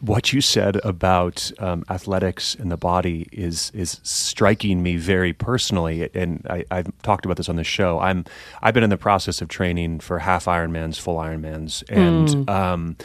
what 0.00 0.32
you 0.32 0.40
said 0.40 0.76
about 0.84 1.50
um, 1.58 1.84
athletics 1.88 2.54
and 2.54 2.70
the 2.70 2.76
body 2.76 3.28
is 3.32 3.70
is 3.74 4.00
striking 4.02 4.82
me 4.82 4.96
very 4.96 5.32
personally, 5.32 6.10
and 6.14 6.44
I, 6.48 6.64
have 6.70 6.90
talked 7.02 7.24
about 7.24 7.36
this 7.36 7.48
on 7.48 7.56
the 7.56 7.64
show. 7.64 8.00
I'm 8.00 8.24
I've 8.62 8.74
been 8.74 8.82
in 8.82 8.90
the 8.90 8.96
process 8.96 9.40
of 9.40 9.48
training 9.48 10.00
for 10.00 10.18
half 10.18 10.46
Ironmans, 10.46 10.98
full 10.98 11.16
Ironmans, 11.16 11.84
and 11.88 12.28
mm. 12.28 12.50
um, 12.50 12.96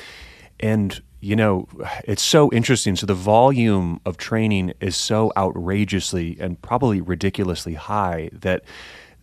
and 0.60 1.02
you 1.22 1.36
know 1.36 1.68
it's 2.06 2.24
so 2.24 2.52
interesting. 2.52 2.96
So 2.96 3.06
the 3.06 3.14
volume 3.14 4.02
of 4.06 4.18
training 4.18 4.74
is 4.82 4.98
so 4.98 5.32
outrageously 5.38 6.38
and 6.40 6.62
probably 6.62 7.00
ridiculously 7.00 7.76
high 7.76 8.30
that 8.34 8.64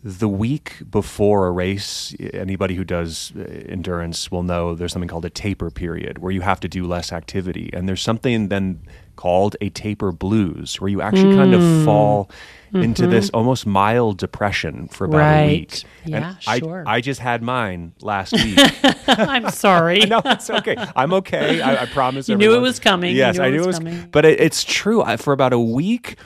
the 0.03 0.29
week 0.29 0.77
before 0.89 1.49
a 1.49 1.51
race, 1.51 2.15
anybody 2.33 2.77
who 2.77 2.85
does 2.85 3.33
uh, 3.37 3.43
endurance 3.43 4.31
will 4.31 4.45
know 4.45 4.75
there's 4.75 4.93
something 4.93 5.09
called 5.09 5.25
a 5.25 5.31
taper 5.31 5.71
period 5.71 6.19
where 6.19 6.31
you 6.31 6.41
have 6.41 6.61
to 6.61 6.69
do 6.69 6.87
less 6.87 7.13
activity. 7.13 7.71
And 7.73 7.89
there's 7.89 8.03
something 8.03 8.49
then 8.49 8.81
called 9.17 9.57
a 9.61 9.71
taper 9.71 10.13
blues 10.13 10.81
where 10.81 10.89
you 10.89 11.03
actually 11.03 11.35
mm. 11.35 11.37
kind 11.37 11.53
of 11.53 11.61
hmm. 11.61 11.85
fall 11.85 12.31
mm-hmm. 12.69 12.85
into 12.85 13.09
this 13.09 13.31
almost 13.31 13.67
mild 13.67 14.19
depression 14.19 14.87
for 14.87 15.07
about 15.07 15.19
right. 15.19 15.43
a 15.43 15.49
week. 15.49 15.85
Yeah, 16.05 16.17
and 16.17 16.43
sure. 16.63 16.85
I, 16.87 16.97
I 16.97 17.01
just 17.01 17.19
had 17.19 17.43
mine 17.43 17.95
last 18.01 18.33
week. 18.45 18.57
I'm 19.09 19.51
sorry. 19.51 19.99
no, 20.07 20.23
it's 20.25 20.49
okay. 20.49 20.77
I'm 20.95 21.13
okay. 21.15 21.61
I, 21.61 21.83
I 21.83 21.87
promise. 21.87 22.29
You 22.29 22.35
everyone. 22.35 22.55
knew 22.55 22.59
it 22.59 22.63
was 22.63 22.79
coming. 22.79 23.17
Yes, 23.17 23.37
knew 23.37 23.43
I 23.43 23.51
knew 23.51 23.65
it 23.65 23.67
was. 23.67 23.79
coming. 23.79 24.09
But 24.13 24.25
it, 24.25 24.41
it's 24.41 24.63
true. 24.63 25.03
I, 25.03 25.17
for 25.17 25.33
about 25.33 25.53
a 25.53 25.59
week, 25.59 26.17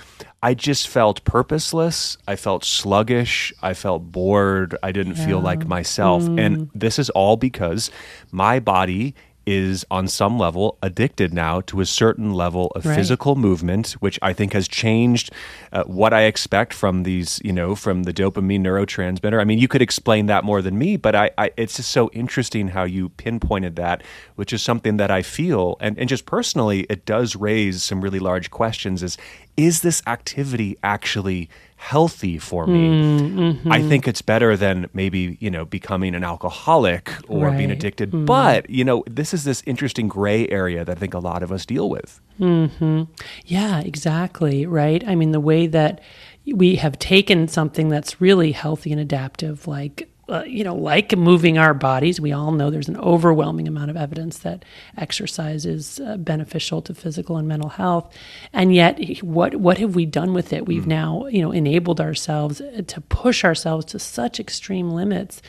I 0.42 0.54
just 0.54 0.88
felt 0.88 1.24
purposeless. 1.24 2.18
I 2.26 2.34
felt 2.34 2.64
sluggish. 2.64 3.52
I 3.62 3.74
felt 3.74 4.10
bored. 4.10 4.76
I 4.82 4.90
didn't 4.90 5.16
yeah. 5.16 5.26
feel 5.26 5.40
like 5.40 5.66
myself. 5.66 6.24
Mm. 6.24 6.40
And 6.40 6.70
this 6.74 6.98
is 6.98 7.10
all 7.10 7.36
because 7.36 7.90
my 8.32 8.58
body 8.58 9.14
is 9.44 9.84
on 9.90 10.06
some 10.06 10.38
level 10.38 10.78
addicted 10.82 11.34
now 11.34 11.60
to 11.62 11.80
a 11.80 11.86
certain 11.86 12.32
level 12.32 12.68
of 12.76 12.86
right. 12.86 12.94
physical 12.94 13.34
movement, 13.34 13.92
which 13.94 14.18
I 14.22 14.32
think 14.32 14.52
has 14.52 14.68
changed 14.68 15.32
uh, 15.72 15.84
what 15.84 16.12
I 16.12 16.22
expect 16.22 16.72
from 16.72 17.02
these, 17.02 17.40
you 17.44 17.52
know, 17.52 17.74
from 17.74 18.04
the 18.04 18.12
dopamine 18.12 18.60
neurotransmitter. 18.60 19.40
I 19.40 19.44
mean, 19.44 19.58
you 19.58 19.68
could 19.68 19.82
explain 19.82 20.26
that 20.26 20.44
more 20.44 20.62
than 20.62 20.78
me, 20.78 20.96
but 20.96 21.14
I, 21.14 21.30
I, 21.36 21.50
it's 21.56 21.76
just 21.76 21.90
so 21.90 22.08
interesting 22.12 22.68
how 22.68 22.84
you 22.84 23.08
pinpointed 23.10 23.76
that, 23.76 24.02
which 24.36 24.52
is 24.52 24.62
something 24.62 24.96
that 24.98 25.10
I 25.10 25.22
feel, 25.22 25.76
and, 25.80 25.98
and 25.98 26.08
just 26.08 26.26
personally, 26.26 26.86
it 26.88 27.04
does 27.04 27.34
raise 27.34 27.82
some 27.82 28.00
really 28.00 28.20
large 28.20 28.50
questions: 28.50 29.02
is 29.02 29.18
is 29.56 29.82
this 29.82 30.02
activity 30.06 30.76
actually 30.82 31.48
healthy 31.76 32.38
for 32.38 32.66
me. 32.66 32.88
Mm, 32.88 33.34
mm-hmm. 33.34 33.72
I 33.72 33.82
think 33.82 34.06
it's 34.06 34.22
better 34.22 34.56
than 34.56 34.88
maybe, 34.94 35.36
you 35.40 35.50
know, 35.50 35.64
becoming 35.64 36.14
an 36.14 36.22
alcoholic 36.22 37.10
or 37.28 37.48
right. 37.48 37.58
being 37.58 37.72
addicted. 37.72 38.12
Mm. 38.12 38.24
But, 38.24 38.70
you 38.70 38.84
know, 38.84 39.02
this 39.10 39.34
is 39.34 39.42
this 39.42 39.64
interesting 39.66 40.06
gray 40.06 40.48
area 40.48 40.84
that 40.84 40.96
I 40.96 41.00
think 41.00 41.12
a 41.12 41.18
lot 41.18 41.42
of 41.42 41.50
us 41.50 41.66
deal 41.66 41.90
with. 41.90 42.20
Mm-hmm. 42.40 43.02
Yeah, 43.46 43.80
exactly. 43.80 44.64
Right. 44.64 45.06
I 45.06 45.16
mean, 45.16 45.32
the 45.32 45.40
way 45.40 45.66
that 45.66 46.00
we 46.46 46.76
have 46.76 46.98
taken 47.00 47.48
something 47.48 47.88
that's 47.88 48.20
really 48.20 48.52
healthy 48.52 48.92
and 48.92 49.00
adaptive, 49.00 49.66
like 49.66 50.08
uh, 50.32 50.44
you 50.44 50.64
know, 50.64 50.74
like 50.74 51.16
moving 51.16 51.58
our 51.58 51.74
bodies, 51.74 52.20
we 52.20 52.32
all 52.32 52.52
know 52.52 52.70
there's 52.70 52.88
an 52.88 52.98
overwhelming 52.98 53.68
amount 53.68 53.90
of 53.90 53.96
evidence 53.96 54.38
that 54.38 54.64
exercise 54.96 55.66
is 55.66 56.00
uh, 56.00 56.16
beneficial 56.16 56.80
to 56.82 56.94
physical 56.94 57.36
and 57.36 57.46
mental 57.46 57.68
health. 57.68 58.12
And 58.52 58.74
yet, 58.74 58.98
what 59.22 59.56
what 59.56 59.78
have 59.78 59.94
we 59.94 60.06
done 60.06 60.32
with 60.32 60.52
it? 60.52 60.66
We've 60.66 60.84
mm. 60.84 60.86
now, 60.86 61.26
you 61.26 61.42
know, 61.42 61.52
enabled 61.52 62.00
ourselves 62.00 62.60
uh, 62.60 62.82
to 62.86 63.00
push 63.02 63.44
ourselves 63.44 63.84
to 63.86 63.98
such 63.98 64.40
extreme 64.40 64.90
limits 64.90 65.42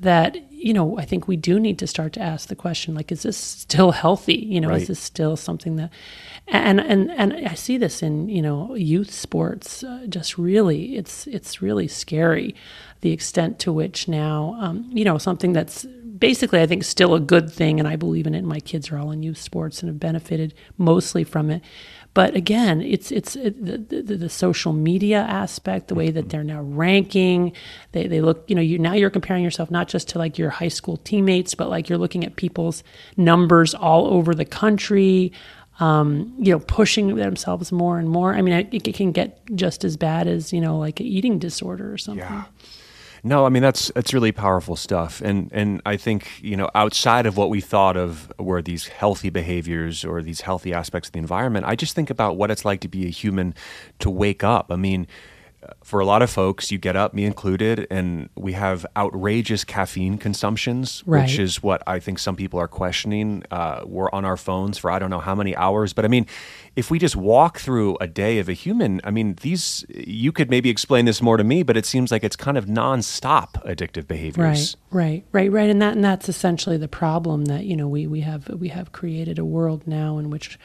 that 0.00 0.36
you 0.50 0.74
know 0.74 0.98
I 0.98 1.04
think 1.04 1.28
we 1.28 1.36
do 1.36 1.60
need 1.60 1.78
to 1.78 1.86
start 1.86 2.12
to 2.14 2.20
ask 2.20 2.48
the 2.48 2.56
question 2.56 2.94
like 2.94 3.12
is 3.12 3.22
this 3.22 3.36
still 3.36 3.92
healthy 3.92 4.34
you 4.34 4.60
know 4.60 4.68
right. 4.68 4.82
is 4.82 4.88
this 4.88 5.00
still 5.00 5.36
something 5.36 5.76
that 5.76 5.90
and 6.48 6.80
and 6.80 7.10
and 7.12 7.48
I 7.48 7.54
see 7.54 7.78
this 7.78 8.02
in 8.02 8.28
you 8.28 8.42
know 8.42 8.74
youth 8.74 9.12
sports 9.12 9.84
uh, 9.84 10.06
just 10.08 10.38
really 10.38 10.96
it's 10.96 11.26
it's 11.26 11.62
really 11.62 11.88
scary 11.88 12.54
the 13.00 13.12
extent 13.12 13.58
to 13.60 13.72
which 13.72 14.08
now, 14.08 14.56
um, 14.60 14.88
you 14.92 15.04
know, 15.04 15.18
something 15.18 15.52
that's 15.52 15.84
basically, 15.84 16.60
I 16.60 16.66
think, 16.66 16.84
still 16.84 17.14
a 17.14 17.20
good 17.20 17.50
thing, 17.50 17.78
and 17.78 17.88
I 17.88 17.96
believe 17.96 18.26
in 18.26 18.34
it. 18.34 18.38
And 18.38 18.46
my 18.46 18.60
kids 18.60 18.90
are 18.90 18.98
all 18.98 19.10
in 19.10 19.22
youth 19.22 19.38
sports 19.38 19.80
and 19.80 19.88
have 19.88 19.98
benefited 19.98 20.54
mostly 20.76 21.24
from 21.24 21.50
it. 21.50 21.62
But 22.12 22.34
again, 22.34 22.80
it's 22.80 23.12
it's 23.12 23.36
it, 23.36 23.64
the, 23.64 24.02
the, 24.02 24.16
the, 24.16 24.28
social 24.28 24.72
media 24.72 25.20
aspect, 25.20 25.86
the 25.86 25.94
way 25.94 26.10
that 26.10 26.28
they're 26.28 26.42
now 26.42 26.60
ranking. 26.60 27.52
They, 27.92 28.08
they 28.08 28.20
look, 28.20 28.44
you 28.48 28.56
know, 28.56 28.60
you 28.60 28.78
now 28.78 28.94
you're 28.94 29.10
comparing 29.10 29.44
yourself 29.44 29.70
not 29.70 29.86
just 29.86 30.08
to 30.10 30.18
like 30.18 30.36
your 30.36 30.50
high 30.50 30.68
school 30.68 30.96
teammates, 30.96 31.54
but 31.54 31.68
like 31.68 31.88
you're 31.88 31.98
looking 31.98 32.24
at 32.24 32.34
people's 32.34 32.82
numbers 33.16 33.74
all 33.74 34.08
over 34.08 34.34
the 34.34 34.44
country. 34.44 35.32
Um, 35.78 36.34
you 36.36 36.52
know, 36.52 36.58
pushing 36.58 37.14
themselves 37.16 37.72
more 37.72 37.98
and 37.98 38.06
more. 38.06 38.34
I 38.34 38.42
mean, 38.42 38.52
it, 38.52 38.86
it, 38.86 38.94
can 38.94 39.12
get 39.12 39.40
just 39.54 39.82
as 39.82 39.96
bad 39.96 40.26
as 40.26 40.52
you 40.52 40.60
know, 40.60 40.78
like 40.78 41.00
an 41.00 41.06
eating 41.06 41.38
disorder 41.38 41.90
or 41.90 41.96
something. 41.96 42.22
Yeah. 42.22 42.44
No, 43.22 43.44
I 43.44 43.50
mean 43.50 43.62
that's 43.62 43.90
that's 43.94 44.14
really 44.14 44.32
powerful 44.32 44.76
stuff, 44.76 45.20
and 45.20 45.50
and 45.52 45.82
I 45.84 45.96
think 45.96 46.42
you 46.42 46.56
know 46.56 46.70
outside 46.74 47.26
of 47.26 47.36
what 47.36 47.50
we 47.50 47.60
thought 47.60 47.96
of 47.96 48.32
were 48.38 48.62
these 48.62 48.88
healthy 48.88 49.28
behaviors 49.28 50.04
or 50.04 50.22
these 50.22 50.40
healthy 50.40 50.72
aspects 50.72 51.08
of 51.08 51.12
the 51.12 51.18
environment, 51.18 51.66
I 51.66 51.76
just 51.76 51.94
think 51.94 52.08
about 52.08 52.36
what 52.36 52.50
it's 52.50 52.64
like 52.64 52.80
to 52.80 52.88
be 52.88 53.06
a 53.06 53.10
human, 53.10 53.54
to 53.98 54.08
wake 54.08 54.42
up. 54.42 54.66
I 54.70 54.76
mean, 54.76 55.06
for 55.84 56.00
a 56.00 56.06
lot 56.06 56.22
of 56.22 56.30
folks, 56.30 56.70
you 56.70 56.78
get 56.78 56.96
up, 56.96 57.12
me 57.12 57.24
included, 57.24 57.86
and 57.90 58.28
we 58.34 58.52
have 58.52 58.86
outrageous 58.96 59.64
caffeine 59.64 60.16
consumptions, 60.16 61.02
right. 61.06 61.22
which 61.22 61.38
is 61.38 61.62
what 61.62 61.82
I 61.86 61.98
think 61.98 62.18
some 62.18 62.36
people 62.36 62.58
are 62.58 62.68
questioning. 62.68 63.42
Uh, 63.50 63.82
we're 63.84 64.10
on 64.10 64.24
our 64.24 64.36
phones 64.36 64.78
for 64.78 64.90
I 64.90 64.98
don't 64.98 65.10
know 65.10 65.20
how 65.20 65.34
many 65.34 65.54
hours, 65.56 65.92
but 65.92 66.04
I 66.04 66.08
mean, 66.08 66.26
if 66.76 66.90
we 66.90 66.98
just 66.98 67.16
walk 67.16 67.58
through 67.58 67.96
a 68.00 68.06
day 68.06 68.38
of 68.38 68.48
a 68.48 68.52
human, 68.52 69.00
I 69.04 69.10
mean, 69.10 69.36
these 69.42 69.84
you 69.90 70.32
could 70.32 70.48
maybe 70.48 70.70
explain 70.70 71.04
this 71.04 71.20
more 71.20 71.36
to 71.36 71.44
me, 71.44 71.62
but 71.62 71.76
it 71.76 71.84
seems 71.84 72.10
like 72.10 72.24
it's 72.24 72.36
kind 72.36 72.56
of 72.56 72.66
nonstop 72.66 73.62
addictive 73.64 74.06
behaviors. 74.06 74.76
Right, 74.90 75.04
right, 75.04 75.24
right, 75.32 75.52
right, 75.52 75.70
and 75.70 75.82
that 75.82 75.94
and 75.94 76.04
that's 76.04 76.28
essentially 76.28 76.78
the 76.78 76.88
problem 76.88 77.46
that 77.46 77.66
you 77.66 77.76
know 77.76 77.88
we 77.88 78.06
we 78.06 78.20
have 78.20 78.48
we 78.48 78.68
have 78.68 78.92
created 78.92 79.38
a 79.38 79.44
world 79.44 79.86
now 79.86 80.18
in 80.18 80.30
which 80.30 80.58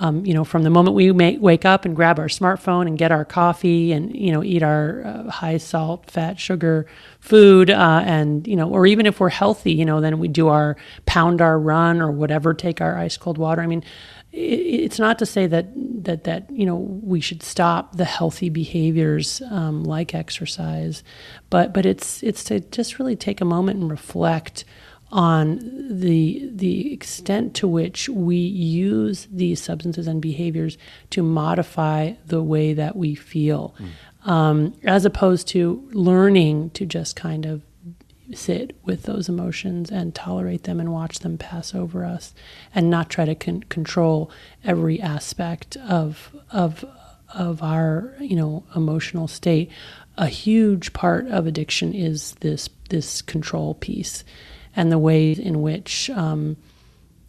um, 0.00 0.24
you 0.24 0.32
know, 0.32 0.44
from 0.44 0.62
the 0.62 0.70
moment 0.70 0.96
we 0.96 1.10
wake 1.10 1.66
up 1.66 1.84
and 1.84 1.94
grab 1.94 2.18
our 2.18 2.26
smartphone 2.26 2.86
and 2.86 2.96
get 2.96 3.12
our 3.12 3.26
coffee 3.26 3.92
and 3.92 4.16
you 4.16 4.32
know 4.32 4.42
eat 4.42 4.62
our 4.62 5.04
uh, 5.04 5.30
high 5.30 5.58
salt, 5.58 6.10
fat, 6.10 6.40
sugar 6.40 6.86
food, 7.20 7.68
uh, 7.68 8.02
and 8.04 8.46
you 8.48 8.56
know, 8.56 8.70
or 8.70 8.86
even 8.86 9.04
if 9.04 9.20
we're 9.20 9.28
healthy, 9.28 9.72
you 9.72 9.84
know, 9.84 10.00
then 10.00 10.18
we 10.18 10.26
do 10.26 10.48
our 10.48 10.76
pound 11.04 11.42
our 11.42 11.58
run 11.58 12.00
or 12.00 12.10
whatever, 12.10 12.54
take 12.54 12.80
our 12.80 12.96
ice 12.96 13.18
cold 13.18 13.36
water. 13.36 13.60
I 13.60 13.66
mean, 13.66 13.84
it, 14.32 14.38
it's 14.38 14.98
not 14.98 15.18
to 15.18 15.26
say 15.26 15.46
that 15.46 15.66
that 16.04 16.24
that 16.24 16.50
you 16.50 16.64
know 16.64 16.76
we 16.76 17.20
should 17.20 17.42
stop 17.42 17.96
the 17.96 18.06
healthy 18.06 18.48
behaviors 18.48 19.42
um, 19.50 19.84
like 19.84 20.14
exercise, 20.14 21.04
but 21.50 21.74
but 21.74 21.84
it's 21.84 22.22
it's 22.22 22.42
to 22.44 22.60
just 22.60 22.98
really 22.98 23.16
take 23.16 23.42
a 23.42 23.44
moment 23.44 23.80
and 23.80 23.90
reflect 23.90 24.64
on 25.12 25.58
the 25.90 26.48
the 26.52 26.92
extent 26.92 27.54
to 27.54 27.66
which 27.66 28.08
we 28.08 28.36
use 28.36 29.26
these 29.30 29.60
substances 29.60 30.06
and 30.06 30.22
behaviors 30.22 30.78
to 31.10 31.22
modify 31.22 32.12
the 32.26 32.42
way 32.42 32.72
that 32.72 32.96
we 32.96 33.14
feel, 33.14 33.74
mm. 33.78 34.28
um, 34.28 34.74
as 34.84 35.04
opposed 35.04 35.48
to 35.48 35.88
learning 35.92 36.70
to 36.70 36.86
just 36.86 37.16
kind 37.16 37.44
of 37.44 37.62
sit 38.34 38.76
with 38.84 39.02
those 39.04 39.28
emotions 39.28 39.90
and 39.90 40.14
tolerate 40.14 40.62
them 40.62 40.78
and 40.78 40.92
watch 40.92 41.18
them 41.20 41.36
pass 41.36 41.74
over 41.74 42.04
us 42.04 42.32
and 42.74 42.88
not 42.88 43.10
try 43.10 43.24
to 43.24 43.34
con- 43.34 43.64
control 43.64 44.30
every 44.64 45.00
aspect 45.00 45.76
of 45.78 46.34
of 46.52 46.84
of 47.34 47.62
our 47.62 48.14
you 48.20 48.36
know 48.36 48.64
emotional 48.74 49.26
state 49.26 49.70
a 50.16 50.26
huge 50.26 50.92
part 50.92 51.26
of 51.28 51.46
addiction 51.46 51.92
is 51.92 52.32
this 52.40 52.68
this 52.88 53.22
control 53.22 53.74
piece 53.74 54.24
and 54.76 54.90
the 54.90 54.98
ways 54.98 55.38
in 55.38 55.62
which 55.62 56.10
um, 56.10 56.56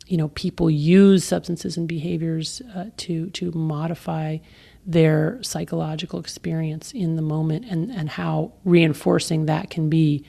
you 0.08 0.18
know 0.18 0.30
people 0.30 0.70
use 0.70 1.24
substances 1.24 1.78
and 1.78 1.88
behaviors 1.88 2.62
uh, 2.76 2.86
to 2.98 3.30
to 3.32 3.52
modify 3.52 4.38
their 4.86 5.42
psychological 5.44 6.20
experience 6.20 6.92
in 6.92 7.16
the 7.16 7.22
moment 7.22 7.66
and 7.70 7.92
and 7.92 8.10
how 8.10 8.54
reinforcing 8.66 9.46
that 9.46 9.70
can 9.70 9.90
be. 9.90 10.24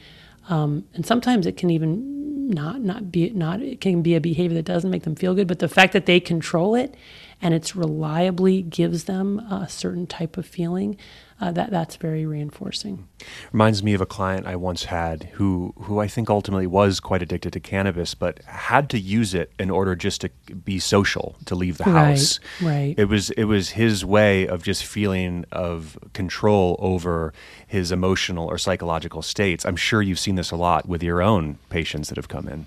Um, 0.48 0.84
and 0.94 1.06
sometimes 1.06 1.46
it 1.46 1.56
can 1.56 1.70
even 1.70 2.12
not 2.48 2.80
not 2.80 3.10
be 3.10 3.30
not 3.30 3.60
it 3.60 3.80
can 3.80 4.02
be 4.02 4.14
a 4.14 4.20
behavior 4.20 4.54
that 4.54 4.64
doesn't 4.64 4.90
make 4.90 5.04
them 5.04 5.14
feel 5.14 5.34
good 5.34 5.48
but 5.48 5.58
the 5.58 5.68
fact 5.68 5.92
that 5.92 6.06
they 6.06 6.20
control 6.20 6.74
it 6.74 6.94
and 7.40 7.54
it's 7.54 7.74
reliably 7.74 8.62
gives 8.62 9.04
them 9.04 9.38
a 9.40 9.68
certain 9.68 10.06
type 10.06 10.36
of 10.36 10.46
feeling 10.46 10.96
uh, 11.42 11.50
that 11.50 11.70
that's 11.70 11.96
very 11.96 12.24
reinforcing. 12.24 13.08
Reminds 13.50 13.82
me 13.82 13.94
of 13.94 14.00
a 14.00 14.06
client 14.06 14.46
I 14.46 14.54
once 14.54 14.84
had 14.84 15.24
who 15.32 15.74
who 15.76 15.98
I 15.98 16.06
think 16.06 16.30
ultimately 16.30 16.68
was 16.68 17.00
quite 17.00 17.20
addicted 17.20 17.52
to 17.54 17.60
cannabis, 17.60 18.14
but 18.14 18.40
had 18.44 18.88
to 18.90 18.98
use 18.98 19.34
it 19.34 19.52
in 19.58 19.68
order 19.68 19.96
just 19.96 20.20
to 20.20 20.28
be 20.64 20.78
social, 20.78 21.34
to 21.46 21.56
leave 21.56 21.78
the 21.78 21.84
house. 21.84 22.38
Right. 22.60 22.70
right. 22.70 22.94
It 22.96 23.06
was 23.06 23.30
it 23.30 23.44
was 23.44 23.70
his 23.70 24.04
way 24.04 24.46
of 24.46 24.62
just 24.62 24.84
feeling 24.84 25.44
of 25.50 25.98
control 26.12 26.76
over 26.78 27.34
his 27.66 27.90
emotional 27.90 28.46
or 28.46 28.56
psychological 28.56 29.20
states. 29.20 29.66
I'm 29.66 29.76
sure 29.76 30.00
you've 30.00 30.20
seen 30.20 30.36
this 30.36 30.52
a 30.52 30.56
lot 30.56 30.88
with 30.88 31.02
your 31.02 31.20
own 31.20 31.58
patients 31.70 32.08
that 32.10 32.16
have 32.18 32.28
come 32.28 32.46
in. 32.46 32.66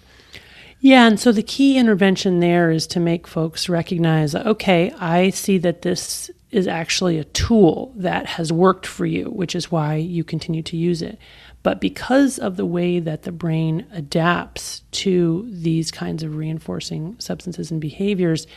Yeah, 0.82 1.08
and 1.08 1.18
so 1.18 1.32
the 1.32 1.42
key 1.42 1.78
intervention 1.78 2.42
there 2.42 2.72
is 2.72 2.86
to 2.88 3.00
make 3.00 3.26
folks 3.26 3.70
recognize 3.70 4.36
okay, 4.36 4.92
I 5.00 5.30
see 5.30 5.58
that 5.60 5.82
this 5.82 6.30
is 6.56 6.70
actually 6.70 7.18
a 7.18 7.26
tool 7.26 7.92
that 7.98 8.26
has 8.26 8.50
worked 8.50 8.88
for 8.88 9.06
you, 9.06 9.26
which 9.26 9.56
is 9.56 9.70
why 9.70 9.96
you 9.96 10.24
continue 10.24 10.64
to 10.64 10.78
use 10.78 11.02
it. 11.02 11.20
But 11.64 11.82
because 11.82 12.40
of 12.40 12.56
the 12.56 12.66
way 12.66 13.00
that 13.00 13.24
the 13.24 13.34
brain 13.34 13.86
adapts 13.92 14.80
to 14.92 15.46
these 15.52 15.92
kinds 15.92 16.24
of 16.24 16.38
reinforcing 16.38 17.18
substances 17.20 17.72
and 17.72 17.82
behaviors, 17.82 18.48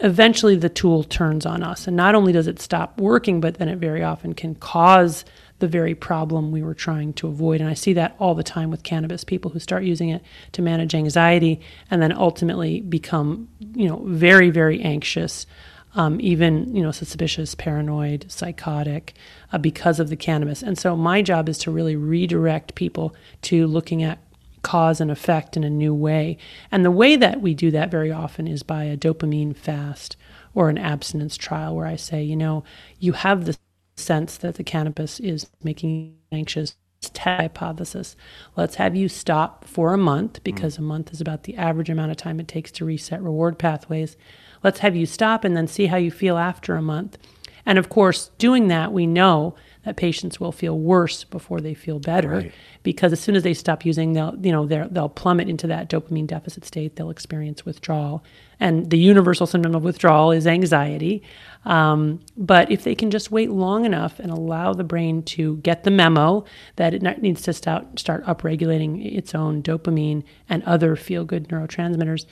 eventually 0.00 0.56
the 0.56 0.68
tool 0.68 1.02
turns 1.02 1.46
on 1.46 1.62
us. 1.62 1.86
And 1.86 1.96
not 1.96 2.14
only 2.14 2.30
does 2.30 2.46
it 2.46 2.60
stop 2.60 3.00
working, 3.00 3.40
but 3.40 3.54
then 3.54 3.70
it 3.70 3.78
very 3.78 4.04
often 4.04 4.34
can 4.34 4.54
cause 4.56 5.24
the 5.58 5.68
very 5.68 5.94
problem 5.94 6.52
we 6.52 6.62
were 6.62 6.74
trying 6.74 7.14
to 7.14 7.26
avoid. 7.26 7.62
And 7.62 7.70
I 7.70 7.74
see 7.74 7.94
that 7.94 8.16
all 8.18 8.34
the 8.34 8.42
time 8.42 8.70
with 8.70 8.82
cannabis 8.82 9.24
people 9.24 9.50
who 9.50 9.60
start 9.60 9.84
using 9.84 10.10
it 10.10 10.22
to 10.52 10.60
manage 10.60 10.94
anxiety 10.94 11.62
and 11.90 12.02
then 12.02 12.12
ultimately 12.12 12.82
become, 12.82 13.48
you 13.60 13.88
know, 13.88 14.02
very, 14.04 14.50
very 14.50 14.82
anxious. 14.82 15.46
Um, 15.98 16.20
even 16.20 16.76
you 16.76 16.82
know 16.82 16.92
suspicious, 16.92 17.54
paranoid, 17.54 18.30
psychotic, 18.30 19.14
uh, 19.50 19.56
because 19.56 19.98
of 19.98 20.10
the 20.10 20.16
cannabis. 20.16 20.62
And 20.62 20.78
so 20.78 20.94
my 20.94 21.22
job 21.22 21.48
is 21.48 21.56
to 21.58 21.70
really 21.70 21.96
redirect 21.96 22.74
people 22.74 23.14
to 23.42 23.66
looking 23.66 24.02
at 24.02 24.18
cause 24.62 25.00
and 25.00 25.10
effect 25.10 25.56
in 25.56 25.64
a 25.64 25.70
new 25.70 25.94
way. 25.94 26.36
And 26.70 26.84
the 26.84 26.90
way 26.90 27.16
that 27.16 27.40
we 27.40 27.54
do 27.54 27.70
that 27.70 27.90
very 27.90 28.12
often 28.12 28.46
is 28.46 28.62
by 28.62 28.84
a 28.84 28.96
dopamine 28.96 29.56
fast 29.56 30.16
or 30.54 30.68
an 30.68 30.76
abstinence 30.76 31.36
trial, 31.36 31.74
where 31.74 31.86
I 31.86 31.96
say, 31.96 32.22
you 32.22 32.36
know, 32.36 32.64
you 32.98 33.12
have 33.12 33.44
this 33.44 33.58
sense 33.96 34.36
that 34.38 34.56
the 34.56 34.64
cannabis 34.64 35.20
is 35.20 35.48
making 35.62 36.16
anxious 36.32 36.76
hypothesis. 37.16 38.16
Let's 38.56 38.76
have 38.76 38.96
you 38.96 39.08
stop 39.08 39.64
for 39.64 39.92
a 39.92 39.98
month 39.98 40.42
because 40.42 40.76
mm. 40.76 40.80
a 40.80 40.82
month 40.82 41.12
is 41.12 41.20
about 41.20 41.44
the 41.44 41.56
average 41.56 41.90
amount 41.90 42.10
of 42.10 42.16
time 42.16 42.40
it 42.40 42.48
takes 42.48 42.70
to 42.72 42.84
reset 42.84 43.22
reward 43.22 43.58
pathways. 43.58 44.16
Let's 44.66 44.80
have 44.80 44.96
you 44.96 45.06
stop 45.06 45.44
and 45.44 45.56
then 45.56 45.68
see 45.68 45.86
how 45.86 45.96
you 45.96 46.10
feel 46.10 46.36
after 46.36 46.74
a 46.74 46.82
month. 46.82 47.18
And 47.64 47.78
of 47.78 47.88
course, 47.88 48.32
doing 48.36 48.66
that, 48.66 48.92
we 48.92 49.06
know 49.06 49.54
that 49.84 49.96
patients 49.96 50.40
will 50.40 50.50
feel 50.50 50.76
worse 50.76 51.22
before 51.22 51.60
they 51.60 51.72
feel 51.72 52.00
better 52.00 52.30
right. 52.30 52.52
because 52.82 53.12
as 53.12 53.20
soon 53.20 53.36
as 53.36 53.44
they 53.44 53.54
stop 53.54 53.86
using, 53.86 54.12
they'll 54.12 54.34
you 54.42 54.50
know 54.50 54.66
they'll 54.66 55.08
plummet 55.08 55.48
into 55.48 55.68
that 55.68 55.88
dopamine 55.88 56.26
deficit 56.26 56.64
state. 56.64 56.96
They'll 56.96 57.10
experience 57.10 57.64
withdrawal, 57.64 58.24
and 58.58 58.90
the 58.90 58.98
universal 58.98 59.46
symptom 59.46 59.76
of 59.76 59.84
withdrawal 59.84 60.32
is 60.32 60.48
anxiety. 60.48 61.22
Um, 61.64 62.18
but 62.36 62.68
if 62.72 62.82
they 62.82 62.96
can 62.96 63.12
just 63.12 63.30
wait 63.30 63.50
long 63.50 63.84
enough 63.84 64.18
and 64.18 64.32
allow 64.32 64.72
the 64.72 64.82
brain 64.82 65.22
to 65.24 65.58
get 65.58 65.84
the 65.84 65.92
memo 65.92 66.44
that 66.74 66.92
it 66.92 67.22
needs 67.22 67.42
to 67.42 67.52
start, 67.52 68.00
start 68.00 68.24
upregulating 68.26 69.16
its 69.16 69.32
own 69.32 69.62
dopamine 69.62 70.24
and 70.48 70.64
other 70.64 70.96
feel 70.96 71.24
good 71.24 71.48
neurotransmitters, 71.48 72.26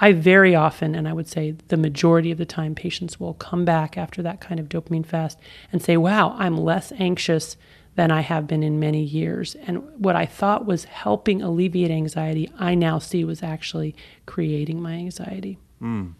I 0.00 0.12
very 0.12 0.54
often, 0.54 0.94
and 0.94 1.08
I 1.08 1.12
would 1.12 1.28
say 1.28 1.52
the 1.68 1.76
majority 1.76 2.30
of 2.30 2.38
the 2.38 2.46
time, 2.46 2.74
patients 2.74 3.20
will 3.20 3.34
come 3.34 3.64
back 3.64 3.96
after 3.96 4.22
that 4.22 4.40
kind 4.40 4.58
of 4.58 4.68
dopamine 4.68 5.06
fast 5.06 5.38
and 5.72 5.82
say, 5.82 5.96
Wow, 5.96 6.34
I'm 6.38 6.58
less 6.58 6.92
anxious 6.98 7.56
than 7.94 8.10
I 8.10 8.22
have 8.22 8.46
been 8.46 8.62
in 8.62 8.80
many 8.80 9.02
years. 9.02 9.54
And 9.54 9.88
what 10.00 10.16
I 10.16 10.26
thought 10.26 10.66
was 10.66 10.84
helping 10.84 11.42
alleviate 11.42 11.92
anxiety, 11.92 12.50
I 12.58 12.74
now 12.74 12.98
see 12.98 13.24
was 13.24 13.42
actually 13.42 13.94
creating 14.26 14.82
my 14.82 14.94
anxiety. 14.94 15.58
Mm. 15.80 16.14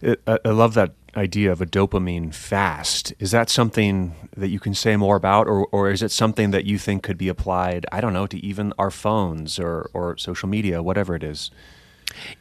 It, 0.00 0.22
I 0.26 0.48
love 0.48 0.74
that 0.74 0.92
idea 1.16 1.50
of 1.50 1.60
a 1.60 1.66
dopamine 1.66 2.32
fast. 2.32 3.12
Is 3.18 3.30
that 3.32 3.50
something 3.50 4.14
that 4.36 4.48
you 4.48 4.60
can 4.60 4.74
say 4.74 4.96
more 4.96 5.16
about, 5.16 5.48
or, 5.48 5.66
or 5.66 5.90
is 5.90 6.02
it 6.02 6.12
something 6.12 6.50
that 6.52 6.64
you 6.64 6.78
think 6.78 7.02
could 7.02 7.18
be 7.18 7.28
applied, 7.28 7.84
I 7.90 8.00
don't 8.00 8.12
know, 8.12 8.26
to 8.26 8.38
even 8.38 8.72
our 8.78 8.90
phones 8.90 9.58
or, 9.58 9.90
or 9.92 10.16
social 10.16 10.48
media, 10.48 10.82
whatever 10.82 11.14
it 11.14 11.22
is? 11.22 11.50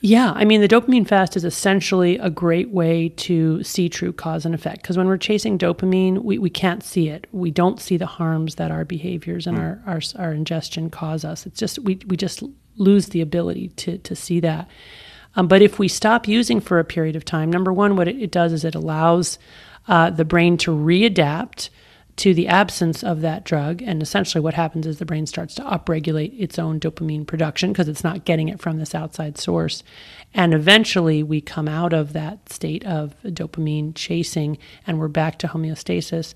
Yeah, 0.02 0.32
I 0.36 0.46
mean, 0.46 0.62
the 0.62 0.68
dopamine 0.68 1.08
fast 1.08 1.36
is 1.36 1.44
essentially 1.44 2.18
a 2.18 2.30
great 2.30 2.70
way 2.70 3.10
to 3.10 3.64
see 3.64 3.90
true 3.90 4.14
cause 4.14 4.46
and 4.46 4.54
effect 4.54 4.82
because 4.82 4.98
when 4.98 5.08
we're 5.08 5.18
chasing 5.18 5.58
dopamine, 5.58 6.24
we, 6.24 6.38
we 6.38 6.50
can't 6.50 6.84
see 6.84 7.10
it. 7.10 7.28
We 7.32 7.52
don't 7.52 7.80
see 7.80 7.98
the 7.98 8.06
harms 8.06 8.56
that 8.56 8.72
our 8.72 8.86
behaviors 8.86 9.48
and 9.48 9.58
mm. 9.58 9.62
our, 9.62 9.82
our, 9.86 10.02
our 10.18 10.34
ingestion 10.34 10.90
cause 10.90 11.26
us. 11.26 11.46
It's 11.46 11.60
just, 11.60 11.80
we, 11.80 12.00
we 12.08 12.18
just 12.18 12.44
lose 12.78 13.08
the 13.08 13.22
ability 13.22 13.70
to, 13.70 13.98
to 13.98 14.16
see 14.16 14.40
that. 14.42 14.70
Um, 15.36 15.48
but 15.48 15.62
if 15.62 15.78
we 15.78 15.88
stop 15.88 16.28
using 16.28 16.60
for 16.60 16.80
a 16.80 16.84
period 16.84 17.16
of 17.16 17.26
time, 17.26 17.52
number 17.52 17.72
one, 17.72 17.96
what 17.96 18.08
it, 18.08 18.22
it 18.22 18.32
does 18.32 18.54
is 18.54 18.66
it 18.66 18.76
allows 18.76 19.38
uh, 19.88 20.10
the 20.10 20.26
brain 20.26 20.58
to 20.58 20.72
readapt 20.72 21.70
to 22.18 22.34
the 22.34 22.48
absence 22.48 23.04
of 23.04 23.22
that 23.22 23.44
drug. 23.44 23.82
And 23.82 24.02
essentially, 24.02 24.42
what 24.42 24.56
happens 24.56 24.86
is 24.86 24.98
the 24.98 25.06
brain 25.06 25.26
starts 25.26 25.56
to 25.56 25.62
upregulate 25.64 26.40
its 26.40 26.60
own 26.60 26.80
dopamine 26.80 27.26
production 27.26 27.72
because 27.72 27.88
it's 27.88 28.04
not 28.04 28.26
getting 28.26 28.50
it 28.50 28.60
from 28.60 28.78
this 28.78 28.94
outside 28.94 29.38
source. 29.38 29.84
And 30.34 30.54
eventually, 30.54 31.24
we 31.24 31.42
come 31.42 31.68
out 31.68 31.94
of 31.94 32.14
that 32.14 32.50
state 32.50 32.86
of 32.86 33.16
dopamine 33.24 33.94
chasing 33.96 34.58
and 34.86 35.00
we're 35.00 35.08
back 35.08 35.40
to 35.40 35.48
homeostasis. 35.48 36.34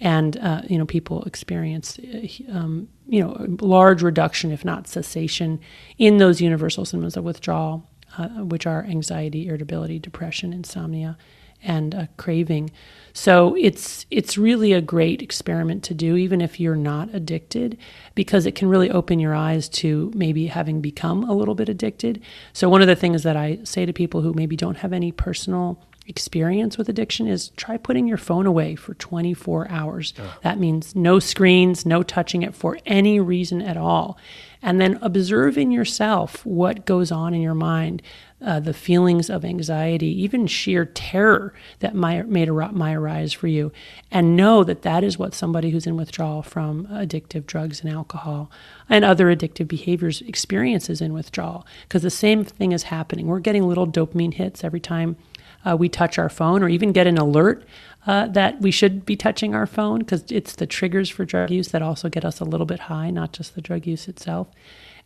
And, 0.00 0.36
uh, 0.38 0.62
you 0.68 0.78
know, 0.78 0.86
people 0.86 1.22
experience, 1.24 1.98
uh, 1.98 2.26
um, 2.52 2.88
you 3.06 3.22
know, 3.22 3.46
large 3.60 4.02
reduction, 4.02 4.50
if 4.50 4.64
not 4.64 4.86
cessation, 4.86 5.60
in 5.98 6.18
those 6.18 6.40
universal 6.40 6.84
symptoms 6.84 7.16
of 7.16 7.24
withdrawal 7.24 7.88
uh, 8.18 8.28
which 8.44 8.66
are 8.66 8.84
anxiety, 8.84 9.48
irritability, 9.48 9.98
depression, 9.98 10.52
insomnia, 10.52 11.16
and 11.64 11.94
a 11.94 12.08
craving. 12.16 12.70
So 13.12 13.54
it's 13.54 14.06
it's 14.10 14.36
really 14.36 14.72
a 14.72 14.80
great 14.80 15.22
experiment 15.22 15.84
to 15.84 15.94
do, 15.94 16.16
even 16.16 16.40
if 16.40 16.58
you're 16.58 16.76
not 16.76 17.14
addicted, 17.14 17.78
because 18.14 18.44
it 18.44 18.54
can 18.54 18.68
really 18.68 18.90
open 18.90 19.20
your 19.20 19.34
eyes 19.34 19.68
to 19.70 20.10
maybe 20.14 20.48
having 20.48 20.80
become 20.80 21.22
a 21.24 21.32
little 21.32 21.54
bit 21.54 21.68
addicted. 21.68 22.20
So 22.52 22.68
one 22.68 22.82
of 22.82 22.88
the 22.88 22.96
things 22.96 23.22
that 23.22 23.36
I 23.36 23.60
say 23.62 23.86
to 23.86 23.92
people 23.92 24.20
who 24.20 24.34
maybe 24.34 24.56
don't 24.56 24.78
have 24.78 24.92
any 24.92 25.12
personal 25.12 25.80
experience 26.06 26.76
with 26.76 26.88
addiction 26.88 27.26
is 27.26 27.48
try 27.50 27.76
putting 27.76 28.06
your 28.06 28.18
phone 28.18 28.46
away 28.46 28.74
for 28.74 28.94
24 28.94 29.70
hours. 29.70 30.12
That 30.42 30.58
means 30.58 30.94
no 30.94 31.18
screens, 31.18 31.86
no 31.86 32.02
touching 32.02 32.42
it 32.42 32.54
for 32.54 32.78
any 32.84 33.20
reason 33.20 33.62
at 33.62 33.76
all. 33.76 34.18
And 34.60 34.80
then 34.80 34.98
observe 35.02 35.58
in 35.58 35.70
yourself 35.70 36.44
what 36.44 36.86
goes 36.86 37.12
on 37.12 37.34
in 37.34 37.42
your 37.42 37.54
mind, 37.54 38.02
uh, 38.42 38.60
the 38.60 38.72
feelings 38.72 39.28
of 39.28 39.44
anxiety, 39.44 40.06
even 40.22 40.46
sheer 40.46 40.86
terror 40.86 41.52
that 41.80 41.94
might, 41.94 42.28
may, 42.28 42.46
might 42.46 42.94
arise 42.94 43.32
for 43.32 43.46
you. 43.46 43.72
And 44.10 44.36
know 44.36 44.64
that 44.64 44.82
that 44.82 45.04
is 45.04 45.18
what 45.18 45.34
somebody 45.34 45.70
who's 45.70 45.86
in 45.86 45.96
withdrawal 45.96 46.42
from 46.42 46.86
addictive 46.86 47.46
drugs 47.46 47.80
and 47.80 47.90
alcohol 47.90 48.50
and 48.88 49.04
other 49.04 49.34
addictive 49.34 49.68
behaviors 49.68 50.22
experiences 50.22 51.00
in 51.00 51.12
withdrawal. 51.12 51.66
Because 51.82 52.02
the 52.02 52.10
same 52.10 52.44
thing 52.44 52.72
is 52.72 52.84
happening. 52.84 53.26
We're 53.26 53.40
getting 53.40 53.68
little 53.68 53.86
dopamine 53.86 54.34
hits 54.34 54.64
every 54.64 54.80
time 54.80 55.16
uh, 55.64 55.76
we 55.76 55.88
touch 55.88 56.18
our 56.18 56.28
phone 56.28 56.62
or 56.62 56.68
even 56.68 56.92
get 56.92 57.06
an 57.06 57.18
alert 57.18 57.66
uh, 58.06 58.26
that 58.28 58.60
we 58.60 58.70
should 58.70 59.06
be 59.06 59.16
touching 59.16 59.54
our 59.54 59.66
phone 59.66 60.00
because 60.00 60.24
it's 60.30 60.54
the 60.56 60.66
triggers 60.66 61.08
for 61.08 61.24
drug 61.24 61.50
use 61.50 61.68
that 61.68 61.82
also 61.82 62.08
get 62.08 62.24
us 62.24 62.40
a 62.40 62.44
little 62.44 62.66
bit 62.66 62.80
high, 62.80 63.10
not 63.10 63.32
just 63.32 63.54
the 63.54 63.62
drug 63.62 63.86
use 63.86 64.08
itself. 64.08 64.48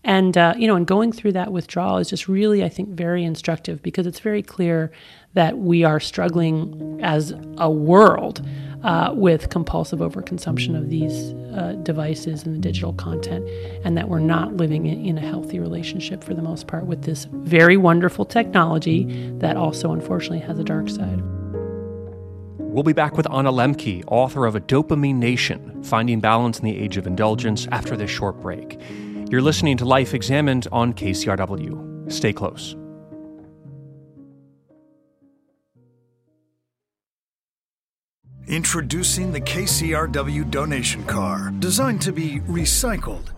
And, 0.05 0.39
uh, 0.39 0.55
you 0.57 0.67
know, 0.69 0.77
and 0.77 0.87
going 0.87 1.13
through 1.13 1.33
that 1.33 1.53
withdrawal 1.53 1.99
is 1.99 2.09
just 2.09 2.29
really, 2.29 2.65
I 2.65 2.69
think, 2.69 2.91
very 2.91 3.25
instructive 3.25 3.83
because 3.83 4.07
it's 4.07 4.21
very 4.21 4.43
clear 4.43 4.93
that 5.35 5.59
we 5.59 5.85
are 5.85 6.01
struggling 6.01 7.01
as 7.03 7.35
a 7.59 7.71
world 7.71 8.47
uh, 8.85 9.13
with 9.13 9.51
compulsive 9.51 9.99
overconsumption 9.99 10.79
of 10.79 10.89
these 10.89 11.33
uh, 11.53 11.73
devices 11.83 12.45
and 12.45 12.55
the 12.55 12.61
digital 12.61 12.93
content, 12.93 13.47
and 13.85 13.99
that 13.99 14.09
we're 14.09 14.21
not 14.21 14.57
living 14.57 14.87
in 14.87 15.19
a 15.19 15.21
healthy 15.21 15.59
relationship 15.59 16.23
for 16.23 16.33
the 16.33 16.43
most 16.43 16.69
part 16.69 16.87
with 16.87 17.03
this 17.03 17.27
very 17.33 17.77
wonderful 17.77 18.25
technology 18.25 19.05
that 19.39 19.57
also, 19.57 19.93
unfortunately, 19.93 20.39
has 20.39 20.61
a 20.61 20.65
dark 20.65 20.89
side. 20.89 21.21
We'll 22.59 22.85
be 22.85 22.93
back 22.93 23.17
with 23.17 23.29
Anna 23.33 23.51
Lembke, 23.51 24.05
author 24.07 24.47
of 24.47 24.55
A 24.55 24.61
Dopamine 24.61 25.17
Nation 25.17 25.83
Finding 25.83 26.21
Balance 26.21 26.61
in 26.61 26.65
the 26.65 26.79
Age 26.79 26.97
of 26.97 27.07
Indulgence, 27.07 27.67
after 27.73 27.97
this 27.97 28.11
short 28.11 28.41
break. 28.41 28.81
You're 29.31 29.43
listening 29.43 29.77
to 29.77 29.85
Life 29.85 30.15
Examined 30.15 30.69
on 30.73 30.95
KCRW. 30.95 32.11
Stay 32.11 32.33
close. 32.33 32.75
Introducing 38.47 39.31
the 39.31 39.43
KCRW 39.43 40.51
donation 40.51 41.05
car, 41.05 41.53
designed 41.59 42.01
to 42.01 42.13
be 42.13 42.41
recycled. 42.49 43.38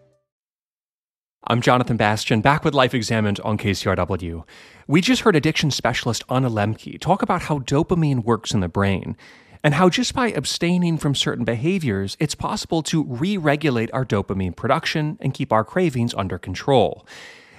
I'm 1.45 1.59
Jonathan 1.59 1.97
Bastian, 1.97 2.41
back 2.41 2.63
with 2.63 2.75
Life 2.75 2.93
Examined 2.93 3.39
on 3.39 3.57
KCRW. 3.57 4.45
We 4.85 5.01
just 5.01 5.23
heard 5.23 5.35
addiction 5.35 5.71
specialist 5.71 6.23
Anna 6.29 6.51
Lembke 6.51 6.99
talk 6.99 7.23
about 7.23 7.41
how 7.41 7.57
dopamine 7.57 8.23
works 8.23 8.53
in 8.53 8.59
the 8.59 8.69
brain 8.69 9.17
and 9.63 9.73
how 9.73 9.89
just 9.89 10.13
by 10.13 10.27
abstaining 10.27 10.99
from 10.99 11.15
certain 11.15 11.43
behaviors, 11.43 12.15
it's 12.19 12.35
possible 12.35 12.83
to 12.83 13.03
re 13.05 13.37
regulate 13.37 13.89
our 13.91 14.05
dopamine 14.05 14.55
production 14.55 15.17
and 15.19 15.33
keep 15.33 15.51
our 15.51 15.63
cravings 15.63 16.13
under 16.13 16.37
control. 16.37 17.07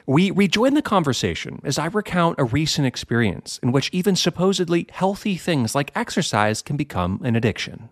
We 0.06 0.30
rejoin 0.30 0.74
the 0.74 0.82
conversation 0.82 1.60
as 1.64 1.76
I 1.76 1.86
recount 1.86 2.38
a 2.38 2.44
recent 2.44 2.86
experience 2.86 3.58
in 3.64 3.72
which 3.72 3.90
even 3.92 4.14
supposedly 4.14 4.86
healthy 4.92 5.34
things 5.34 5.74
like 5.74 5.90
exercise 5.96 6.62
can 6.62 6.76
become 6.76 7.20
an 7.24 7.34
addiction. 7.34 7.88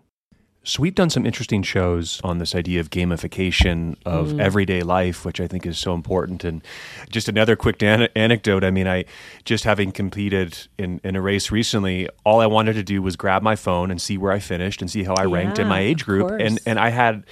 So 0.63 0.81
we've 0.81 0.93
done 0.93 1.09
some 1.09 1.25
interesting 1.25 1.63
shows 1.63 2.21
on 2.23 2.37
this 2.37 2.53
idea 2.53 2.79
of 2.79 2.91
gamification 2.91 3.95
of 4.05 4.29
mm. 4.29 4.39
everyday 4.39 4.83
life, 4.83 5.25
which 5.25 5.41
I 5.41 5.47
think 5.47 5.65
is 5.65 5.79
so 5.79 5.95
important. 5.95 6.43
And 6.43 6.61
just 7.09 7.27
another 7.27 7.55
quick 7.55 7.81
an- 7.81 8.09
anecdote. 8.15 8.63
I 8.63 8.69
mean, 8.69 8.87
I 8.87 9.05
just 9.43 9.63
having 9.63 9.91
competed 9.91 10.67
in, 10.77 11.01
in 11.03 11.15
a 11.15 11.21
race 11.21 11.49
recently, 11.49 12.07
all 12.23 12.41
I 12.41 12.45
wanted 12.45 12.73
to 12.73 12.83
do 12.83 13.01
was 13.01 13.15
grab 13.15 13.41
my 13.41 13.55
phone 13.55 13.89
and 13.89 13.99
see 13.99 14.19
where 14.19 14.31
I 14.31 14.37
finished 14.37 14.81
and 14.81 14.91
see 14.91 15.03
how 15.03 15.15
I 15.15 15.25
yeah, 15.25 15.33
ranked 15.33 15.57
in 15.57 15.67
my 15.67 15.79
age 15.79 16.05
group. 16.05 16.29
And 16.39 16.59
and 16.67 16.79
I 16.79 16.89
had 16.89 17.25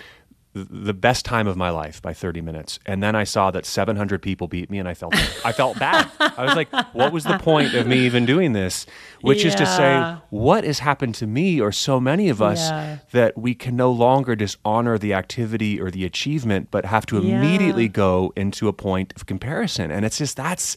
the 0.70 0.94
best 0.94 1.26
time 1.26 1.48
of 1.48 1.56
my 1.56 1.70
life 1.70 2.02
by 2.02 2.14
30 2.14 2.42
minutes 2.42 2.80
and 2.86 3.04
then 3.04 3.16
i 3.16 3.24
saw 3.24 3.52
that 3.52 3.66
700 3.66 4.22
people 4.22 4.48
beat 4.48 4.70
me 4.70 4.80
and 4.80 4.88
i 4.88 4.94
felt 4.94 5.16
i 5.46 5.52
felt 5.52 5.78
bad 5.80 6.10
i 6.20 6.44
was 6.44 6.56
like 6.56 6.72
what 6.94 7.14
was 7.14 7.24
the 7.24 7.38
point 7.40 7.74
of 7.74 7.88
me 7.88 8.00
even 8.00 8.26
doing 8.26 8.54
this 8.54 8.86
which 9.22 9.42
yeah. 9.42 9.48
is 9.48 9.56
to 9.56 9.66
say 9.66 10.18
what 10.30 10.64
has 10.64 10.80
happened 10.80 11.16
to 11.16 11.28
me 11.28 11.60
or 11.60 11.72
so 11.72 12.00
many 12.00 12.30
of 12.30 12.42
us 12.42 12.70
yeah. 12.70 12.98
that 13.12 13.38
we 13.38 13.54
can 13.54 13.76
no 13.76 13.92
longer 13.92 14.36
just 14.36 14.58
honor 14.64 14.98
the 14.98 15.14
activity 15.14 15.80
or 15.80 15.92
the 15.92 16.06
achievement 16.06 16.70
but 16.72 16.86
have 16.86 17.06
to 17.06 17.22
yeah. 17.22 17.38
immediately 17.38 17.88
go 17.88 18.34
into 18.36 18.68
a 18.68 18.74
point 18.74 19.14
of 19.16 19.26
comparison 19.26 19.92
and 19.92 20.06
it's 20.06 20.18
just 20.18 20.38
that's 20.38 20.76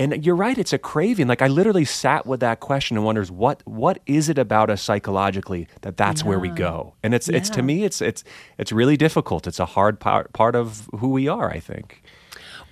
and 0.00 0.24
you're 0.24 0.34
right 0.34 0.58
it's 0.58 0.72
a 0.72 0.78
craving 0.78 1.28
like 1.28 1.42
i 1.42 1.46
literally 1.46 1.84
sat 1.84 2.26
with 2.26 2.40
that 2.40 2.58
question 2.58 2.96
and 2.96 3.06
wonders 3.06 3.30
what 3.30 3.62
what 3.66 4.00
is 4.06 4.28
it 4.28 4.38
about 4.38 4.70
us 4.70 4.82
psychologically 4.82 5.68
that 5.82 5.96
that's 5.96 6.22
yeah. 6.22 6.28
where 6.28 6.38
we 6.38 6.48
go 6.48 6.94
and 7.02 7.14
it's 7.14 7.28
yeah. 7.28 7.36
it's 7.36 7.50
to 7.50 7.62
me 7.62 7.84
it's 7.84 8.00
it's 8.00 8.24
it's 8.58 8.72
really 8.72 8.96
difficult 8.96 9.46
it's 9.46 9.60
a 9.60 9.66
hard 9.66 10.00
part 10.00 10.32
part 10.32 10.56
of 10.56 10.88
who 10.98 11.10
we 11.10 11.28
are 11.28 11.50
i 11.50 11.60
think 11.60 12.02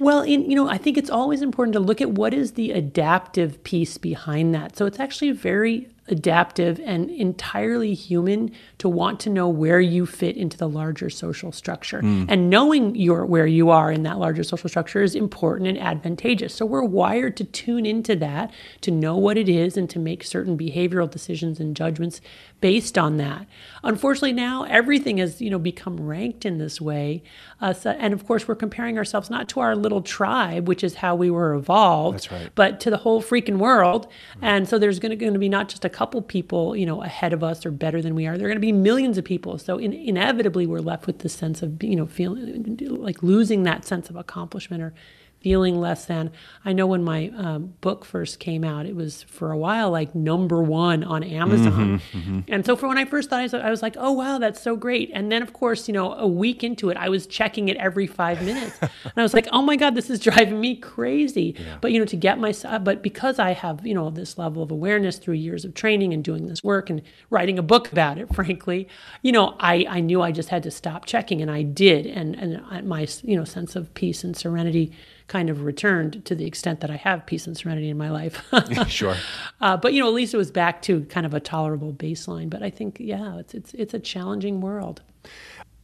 well, 0.01 0.23
in, 0.23 0.49
you 0.49 0.55
know, 0.55 0.69
I 0.69 0.79
think 0.79 0.97
it's 0.97 1.11
always 1.11 1.43
important 1.43 1.73
to 1.73 1.81
look 1.81 2.01
at 2.01 2.13
what 2.13 2.33
is 2.33 2.53
the 2.53 2.71
adaptive 2.71 3.65
piece 3.65 3.99
behind 3.99 4.55
that. 4.55 4.77
So 4.77 4.87
it's 4.87 5.01
actually 5.01 5.33
very 5.33 5.89
adaptive 6.09 6.81
and 6.85 7.11
entirely 7.11 7.95
human 7.95 8.51
to 8.79 8.89
want 8.89 9.21
to 9.21 9.31
know 9.31 9.49
where 9.49 9.81
you 9.81 10.07
fit 10.07 10.37
into 10.37 10.57
the 10.57 10.69
larger 10.69 11.11
social 11.11 11.53
structure. 11.53 12.01
Mm. 12.01 12.27
And 12.29 12.51
knowing 12.51 12.95
your 12.95 13.27
where 13.27 13.47
you 13.47 13.71
are 13.71 13.93
in 13.93 14.03
that 14.05 14.19
larger 14.19 14.43
social 14.43 14.69
structure 14.69 15.03
is 15.03 15.15
important 15.15 15.69
and 15.69 15.79
advantageous. 15.79 16.55
So 16.55 16.67
we're 16.67 16.85
wired 16.85 17.37
to 17.39 17.45
tune 17.45 17.87
into 17.87 18.17
that, 18.17 18.53
to 18.83 18.91
know 18.91 19.17
what 19.17 19.37
it 19.37 19.49
is 19.49 19.77
and 19.77 19.89
to 19.91 19.99
make 19.99 20.25
certain 20.25 20.57
behavioral 20.57 21.11
decisions 21.11 21.61
and 21.61 21.77
judgments 21.77 22.21
based 22.61 22.99
on 22.99 23.17
that. 23.19 23.47
Unfortunately 23.83 24.33
now 24.33 24.65
everything 24.65 25.19
has, 25.19 25.41
you 25.41 25.51
know, 25.51 25.59
become 25.59 26.01
ranked 26.01 26.45
in 26.45 26.59
this 26.59 26.81
way. 26.81 27.23
Uh, 27.61 27.73
so, 27.73 27.91
and 27.91 28.13
of 28.13 28.27
course 28.27 28.49
we're 28.49 28.55
comparing 28.55 28.99
ourselves 28.99 29.31
not 29.31 29.49
to 29.49 29.61
our 29.61 29.77
little 29.77 30.03
tribe, 30.03 30.67
which 30.69 30.83
is 30.83 30.97
how 30.97 31.15
we 31.15 31.31
were 31.31 31.55
evolved, 31.55 32.31
right. 32.31 32.51
but 32.55 32.81
to 32.81 32.91
the 32.91 32.99
whole 32.99 33.23
freaking 33.23 33.59
world. 33.59 34.07
Mm. 34.07 34.39
And 34.43 34.69
so 34.69 34.79
there's 34.79 34.99
going 34.99 35.19
to 35.19 35.39
be 35.39 35.49
not 35.49 35.69
just 35.69 35.85
a 35.85 35.89
couple 35.99 36.23
people, 36.23 36.77
you 36.77 36.87
know, 36.87 37.03
ahead 37.03 37.33
of 37.33 37.43
us 37.43 37.67
or 37.67 37.73
better 37.73 38.01
than 38.01 38.15
we 38.15 38.25
are. 38.25 38.39
There 38.39 38.47
are 38.47 38.51
going 38.51 38.57
to 38.57 38.61
be 38.61 38.71
millions 38.71 39.19
of 39.19 39.25
people. 39.25 39.59
So 39.59 39.79
in, 39.79 39.93
inevitably, 39.93 40.65
we're 40.65 40.79
left 40.79 41.09
with 41.09 41.19
the 41.19 41.29
sense 41.29 41.61
of, 41.61 41.83
you 41.83 41.97
know, 41.97 42.07
feeling 42.07 42.79
like 42.89 43.21
losing 43.21 43.65
that 43.65 43.85
sense 43.85 44.09
of 44.09 44.15
accomplishment 44.15 44.81
or 44.81 44.95
feeling 45.41 45.81
less 45.81 46.07
than. 46.07 46.31
I 46.65 46.73
know 46.73 46.87
when 46.87 47.05
my 47.05 47.31
um, 47.37 47.75
book 47.81 48.05
first 48.05 48.41
came 48.41 48.65
out, 48.65 48.87
it 48.87 48.97
was 48.97 49.23
for 49.23 49.53
a 49.53 49.57
while 49.57 49.91
like 49.91 50.15
number 50.15 50.63
one 50.63 51.05
on 51.05 51.23
Amazon. 51.23 52.01
Mm-hmm, 52.01 52.19
mm-hmm. 52.19 52.41
And 52.49 52.67
so 52.67 52.75
for 52.77 52.89
when 52.89 52.99
I 52.99 53.05
first 53.05 53.31
thought, 53.31 53.55
I 53.55 53.71
was 53.71 53.83
like, 53.83 53.97
oh, 53.99 54.13
wow, 54.13 54.39
that's 54.39 54.61
so 54.61 54.75
great. 54.75 55.11
And 55.15 55.31
then, 55.31 55.43
of 55.43 55.53
course, 55.53 55.87
you 55.87 55.95
know, 55.95 56.13
a 56.15 56.27
week 56.27 56.65
into 56.65 56.91
it, 56.91 56.97
I 56.97 57.09
was 57.09 57.27
checking 57.27 57.69
it 57.69 57.77
every 57.77 58.07
five 58.07 58.43
minutes. 58.43 58.79
and 58.81 59.13
I 59.17 59.23
was 59.23 59.33
like, 59.33 59.47
oh 59.53 59.63
my 59.63 59.77
God, 59.77 59.95
this 59.95 60.11
is 60.11 60.19
driving 60.29 60.61
me 60.61 60.75
crazy. 60.75 61.55
Yeah. 61.57 61.79
But, 61.81 61.93
you 61.93 62.01
know, 62.01 62.07
to 62.07 62.17
get 62.17 62.39
myself, 62.39 62.83
but 62.83 63.03
because 63.03 63.39
I 63.39 63.53
have, 63.53 63.87
you 63.87 63.95
know, 63.95 64.11
this 64.11 64.39
level 64.39 64.63
of 64.63 64.71
awareness 64.71 65.19
through 65.19 65.35
years 65.35 65.65
of 65.65 65.75
training 65.75 66.13
and 66.13 66.25
doing 66.25 66.47
this 66.47 66.65
work 66.65 66.91
and 66.91 67.01
writing 67.31 67.59
a 67.59 67.63
book 67.63 67.93
about 67.93 68.19
it, 68.19 68.35
frankly, 68.35 68.89
you 69.23 69.31
know, 69.31 69.57
I, 69.61 69.87
I 69.89 70.01
knew 70.01 70.21
I 70.21 70.33
just 70.33 70.49
had 70.49 70.65
to 70.65 70.71
stop 70.71 71.07
checking 71.07 71.41
and 71.41 71.51
I 71.51 71.63
did. 71.63 72.07
And, 72.07 72.35
and 72.35 72.89
my, 72.89 73.07
you 73.23 73.37
know, 73.37 73.45
sense 73.45 73.77
of 73.77 73.95
peace 73.95 74.25
and 74.25 74.37
serenity 74.37 74.93
kind 75.29 75.51
of 75.51 75.63
returned 75.63 76.25
to 76.25 76.35
the 76.35 76.47
extent 76.47 76.81
that 76.81 76.91
I 76.91 76.97
have 76.97 77.27
peace 77.27 77.47
and 77.47 77.57
serenity 77.57 77.91
in 77.91 77.99
my 77.99 78.11
life. 78.11 78.43
sure. 78.89 79.17
Uh, 79.61 79.77
but 79.77 79.93
you 79.93 80.01
know, 80.03 80.09
at 80.09 80.15
least 80.15 80.35
it 80.35 80.39
was 80.39 80.51
back 80.51 80.83
to 80.83 81.05
kind 81.05 81.25
of 81.25 81.35
a 81.35 81.41
tolerable 81.41 81.93
baseline. 81.93 82.51
But 82.51 82.63
I 82.63 82.71
think, 82.71 82.97
yeah, 82.99 83.39
it's 83.39 83.55
it's 83.55 83.75
it's 83.75 83.95
a 83.95 84.01
challenging 84.01 84.61
world. 84.61 85.03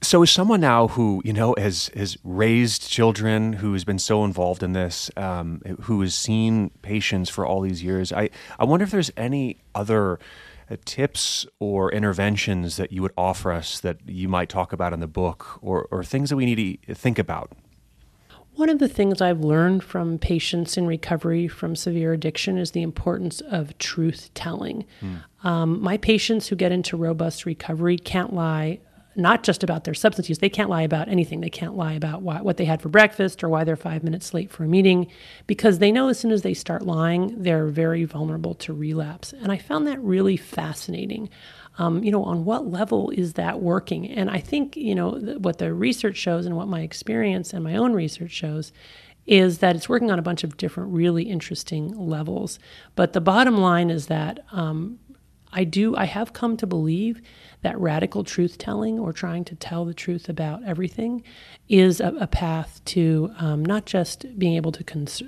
So, 0.02 0.22
as 0.22 0.30
someone 0.30 0.60
now 0.60 0.88
who 0.88 1.22
you 1.24 1.32
know 1.32 1.54
has 1.56 1.90
has 1.94 2.16
raised 2.24 2.90
children, 2.90 3.54
who 3.54 3.72
has 3.72 3.84
been 3.84 3.98
so 3.98 4.24
involved 4.24 4.62
in 4.62 4.72
this, 4.72 5.10
um, 5.16 5.62
who 5.82 6.00
has 6.00 6.14
seen 6.14 6.70
patients 6.82 7.30
for 7.30 7.46
all 7.46 7.60
these 7.60 7.82
years, 7.82 8.12
I 8.12 8.30
I 8.58 8.64
wonder 8.64 8.84
if 8.84 8.90
there's 8.90 9.10
any 9.16 9.58
other 9.74 10.18
uh, 10.70 10.76
tips 10.84 11.46
or 11.58 11.90
interventions 11.92 12.76
that 12.76 12.92
you 12.92 13.00
would 13.02 13.14
offer 13.16 13.52
us 13.52 13.80
that 13.80 13.98
you 14.06 14.28
might 14.28 14.48
talk 14.48 14.72
about 14.72 14.92
in 14.92 15.00
the 15.00 15.06
book, 15.06 15.58
or 15.62 15.88
or 15.90 16.04
things 16.04 16.30
that 16.30 16.36
we 16.36 16.44
need 16.44 16.80
to 16.86 16.94
think 16.94 17.18
about 17.18 17.52
one 18.56 18.68
of 18.68 18.78
the 18.78 18.88
things 18.88 19.20
I've 19.20 19.40
learned 19.40 19.82
from 19.82 20.18
patients 20.18 20.76
in 20.76 20.86
recovery 20.86 21.48
from 21.48 21.74
severe 21.74 22.12
addiction 22.12 22.58
is 22.58 22.70
the 22.70 22.82
importance 22.82 23.40
of 23.40 23.76
truth 23.78 24.30
telling. 24.34 24.84
Mm. 25.00 25.24
Um, 25.44 25.82
my 25.82 25.96
patients 25.96 26.48
who 26.48 26.56
get 26.56 26.72
into 26.72 26.96
robust 26.96 27.46
recovery 27.46 27.98
can't 27.98 28.32
lie 28.32 28.80
not 29.16 29.42
just 29.42 29.62
about 29.62 29.84
their 29.84 29.94
substance 29.94 30.28
use. 30.28 30.38
They 30.38 30.48
can't 30.48 30.70
lie 30.70 30.82
about 30.82 31.08
anything. 31.08 31.40
They 31.40 31.50
can't 31.50 31.76
lie 31.76 31.92
about 31.92 32.22
why, 32.22 32.40
what 32.40 32.56
they 32.56 32.64
had 32.64 32.82
for 32.82 32.88
breakfast 32.88 33.44
or 33.44 33.48
why 33.48 33.64
they're 33.64 33.76
five 33.76 34.02
minutes 34.02 34.34
late 34.34 34.50
for 34.50 34.64
a 34.64 34.68
meeting 34.68 35.06
because 35.46 35.78
they 35.78 35.92
know 35.92 36.08
as 36.08 36.18
soon 36.18 36.32
as 36.32 36.42
they 36.42 36.54
start 36.54 36.82
lying, 36.82 37.34
they're 37.42 37.66
very 37.66 38.04
vulnerable 38.04 38.54
to 38.56 38.72
relapse. 38.72 39.32
And 39.32 39.52
I 39.52 39.58
found 39.58 39.86
that 39.86 40.00
really 40.00 40.36
fascinating. 40.36 41.30
Um, 41.76 42.04
you 42.04 42.12
know, 42.12 42.22
on 42.22 42.44
what 42.44 42.70
level 42.70 43.10
is 43.10 43.32
that 43.32 43.60
working? 43.60 44.08
And 44.08 44.30
I 44.30 44.38
think, 44.38 44.76
you 44.76 44.94
know, 44.94 45.18
th- 45.18 45.38
what 45.38 45.58
the 45.58 45.74
research 45.74 46.16
shows 46.16 46.46
and 46.46 46.56
what 46.56 46.68
my 46.68 46.82
experience 46.82 47.52
and 47.52 47.64
my 47.64 47.74
own 47.74 47.94
research 47.94 48.30
shows 48.30 48.72
is 49.26 49.58
that 49.58 49.74
it's 49.74 49.88
working 49.88 50.10
on 50.10 50.18
a 50.18 50.22
bunch 50.22 50.44
of 50.44 50.56
different 50.56 50.92
really 50.92 51.24
interesting 51.24 51.88
levels. 51.96 52.58
But 52.94 53.12
the 53.12 53.20
bottom 53.20 53.58
line 53.58 53.90
is 53.90 54.06
that 54.06 54.44
um, 54.52 54.98
I 55.52 55.64
do, 55.64 55.96
I 55.96 56.04
have 56.04 56.32
come 56.32 56.56
to 56.58 56.66
believe 56.66 57.22
that 57.62 57.78
radical 57.80 58.24
truth 58.24 58.58
telling 58.58 58.98
or 58.98 59.12
trying 59.12 59.44
to 59.46 59.54
tell 59.54 59.84
the 59.84 59.94
truth 59.94 60.28
about 60.28 60.62
everything 60.64 61.22
is 61.68 62.00
a, 62.00 62.08
a 62.20 62.26
path 62.26 62.84
to 62.84 63.32
um, 63.38 63.64
not 63.64 63.86
just 63.86 64.38
being 64.38 64.54
able 64.56 64.72
to 64.72 64.84
cons- 64.84 65.22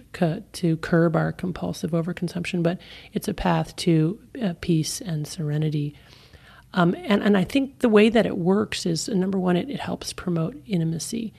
to 0.53 0.77
curb 0.79 1.17
our 1.17 1.33
compulsive 1.33 1.93
overconsumption, 1.93 2.63
but 2.63 2.79
it's 3.15 3.29
a 3.29 3.35
path 3.35 3.75
to 3.77 4.21
uh, 4.43 4.53
peace 4.61 5.01
and 5.01 5.27
serenity. 5.27 5.95
Um, 6.77 6.95
and, 6.95 7.23
and 7.23 7.37
I 7.37 7.43
think 7.43 7.81
the 7.81 7.89
way 7.89 8.09
that 8.11 8.27
it 8.27 8.39
works 8.39 8.87
is 8.87 9.09
number 9.09 9.39
one, 9.39 9.57
it, 9.57 9.69
it 9.69 9.81
helps 9.81 10.13
promote 10.13 10.55
intimacy. 10.67 11.33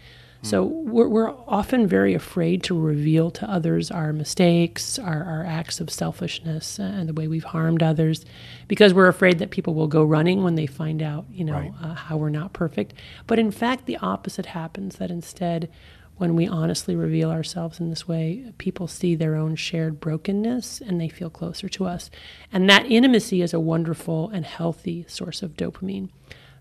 So 0.43 0.63
we're, 0.63 1.07
we're 1.07 1.31
often 1.47 1.87
very 1.87 2.13
afraid 2.13 2.63
to 2.63 2.79
reveal 2.79 3.31
to 3.31 3.49
others 3.49 3.89
our 3.91 4.13
mistakes, 4.13 4.99
our, 4.99 5.23
our 5.23 5.43
acts 5.43 5.81
of 5.81 5.89
selfishness, 5.89 6.79
uh, 6.79 6.83
and 6.83 7.09
the 7.09 7.13
way 7.13 7.27
we've 7.27 7.43
harmed 7.43 7.81
others, 7.81 8.23
because 8.67 8.93
we're 8.93 9.07
afraid 9.07 9.39
that 9.39 9.49
people 9.49 9.73
will 9.73 9.87
go 9.87 10.03
running 10.03 10.43
when 10.43 10.55
they 10.55 10.67
find 10.67 11.01
out, 11.01 11.25
you 11.31 11.43
know, 11.43 11.53
right. 11.53 11.73
uh, 11.81 11.95
how 11.95 12.17
we're 12.17 12.29
not 12.29 12.53
perfect. 12.53 12.93
But 13.25 13.39
in 13.39 13.51
fact, 13.51 13.87
the 13.87 13.97
opposite 13.97 14.45
happens. 14.45 14.97
That 14.97 15.11
instead, 15.11 15.69
when 16.17 16.35
we 16.35 16.47
honestly 16.47 16.95
reveal 16.95 17.29
ourselves 17.29 17.79
in 17.79 17.89
this 17.89 18.07
way, 18.07 18.51
people 18.57 18.87
see 18.87 19.15
their 19.15 19.35
own 19.35 19.55
shared 19.55 19.99
brokenness 19.99 20.81
and 20.81 20.99
they 20.99 21.09
feel 21.09 21.29
closer 21.29 21.69
to 21.69 21.85
us. 21.85 22.09
And 22.51 22.69
that 22.69 22.85
intimacy 22.87 23.41
is 23.41 23.53
a 23.53 23.59
wonderful 23.59 24.29
and 24.29 24.45
healthy 24.45 25.05
source 25.07 25.43
of 25.43 25.55
dopamine. 25.55 26.09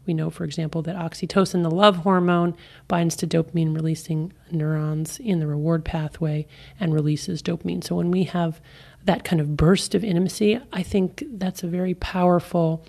We 0.07 0.15
know, 0.15 0.31
for 0.31 0.45
example, 0.45 0.83
that 0.83 0.97
oxytocin, 0.97 1.63
the 1.63 1.71
love 1.71 1.97
hormone, 1.97 2.55
binds 2.87 3.17
to 3.17 3.27
dopamine 3.27 3.75
releasing 3.75 4.33
neurons 4.51 5.19
in 5.19 5.41
the 5.41 5.47
reward 5.47 5.85
pathway 5.85 6.47
and 6.79 6.95
releases 6.95 7.43
dopamine. 7.43 7.83
So 7.83 7.97
when 7.97 8.11
we 8.11 8.25
have 8.25 8.61
that 9.05 9.25
kind 9.25 9.41
of 9.41 9.57
burst 9.57 9.95
of 9.95 10.05
intimacy, 10.05 10.61
I 10.73 10.83
think 10.83 11.25
that's 11.29 11.63
a 11.63 11.69
very 11.69 11.95
powerful 11.95 12.85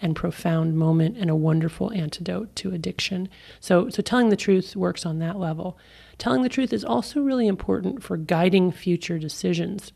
and 0.00 0.14
profound 0.14 0.76
moment 0.76 1.16
and 1.16 1.30
a 1.30 1.34
wonderful 1.36 1.92
antidote 1.92 2.54
to 2.56 2.72
addiction. 2.72 3.28
So, 3.60 3.88
so 3.88 4.02
telling 4.02 4.28
the 4.28 4.36
truth 4.36 4.76
works 4.76 5.04
on 5.04 5.18
that 5.18 5.38
level. 5.38 5.78
Telling 6.18 6.42
the 6.42 6.48
truth 6.48 6.72
is 6.72 6.84
also 6.84 7.20
really 7.20 7.46
important 7.46 8.02
for 8.02 8.16
guiding 8.16 8.72
future 8.72 9.18
decisions. 9.18 9.92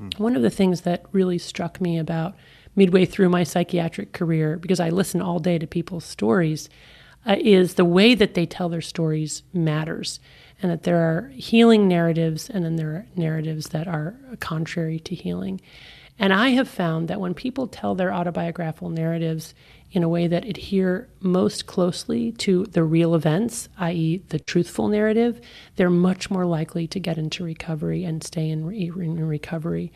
Mm. 0.00 0.18
One 0.18 0.36
of 0.36 0.42
the 0.42 0.50
things 0.50 0.80
that 0.82 1.04
really 1.12 1.38
struck 1.38 1.80
me 1.80 1.98
about 1.98 2.34
midway 2.74 3.04
through 3.04 3.28
my 3.28 3.44
psychiatric 3.44 4.12
career, 4.12 4.56
because 4.56 4.80
I 4.80 4.88
listen 4.88 5.20
all 5.20 5.38
day 5.38 5.58
to 5.58 5.66
people's 5.66 6.04
stories, 6.04 6.68
uh, 7.26 7.36
is 7.38 7.74
the 7.74 7.84
way 7.84 8.14
that 8.14 8.34
they 8.34 8.46
tell 8.46 8.68
their 8.70 8.80
stories 8.80 9.42
matters. 9.52 10.18
And 10.62 10.70
that 10.70 10.82
there 10.82 10.98
are 10.98 11.28
healing 11.34 11.88
narratives, 11.88 12.50
and 12.50 12.64
then 12.64 12.76
there 12.76 12.90
are 12.90 13.06
narratives 13.16 13.68
that 13.68 13.88
are 13.88 14.16
contrary 14.40 15.00
to 15.00 15.14
healing. 15.14 15.60
And 16.18 16.34
I 16.34 16.50
have 16.50 16.68
found 16.68 17.08
that 17.08 17.20
when 17.20 17.32
people 17.32 17.66
tell 17.66 17.94
their 17.94 18.12
autobiographical 18.12 18.90
narratives 18.90 19.54
in 19.92 20.02
a 20.02 20.08
way 20.08 20.26
that 20.26 20.44
adhere 20.44 21.08
most 21.20 21.66
closely 21.66 22.32
to 22.32 22.64
the 22.66 22.84
real 22.84 23.14
events, 23.14 23.68
i.e., 23.78 24.22
the 24.28 24.38
truthful 24.38 24.88
narrative, 24.88 25.40
they're 25.76 25.90
much 25.90 26.30
more 26.30 26.46
likely 26.46 26.86
to 26.86 27.00
get 27.00 27.18
into 27.18 27.42
recovery 27.42 28.04
and 28.04 28.22
stay 28.22 28.48
in, 28.48 28.64
re- 28.64 28.92
in 28.96 29.26
recovery. 29.26 29.92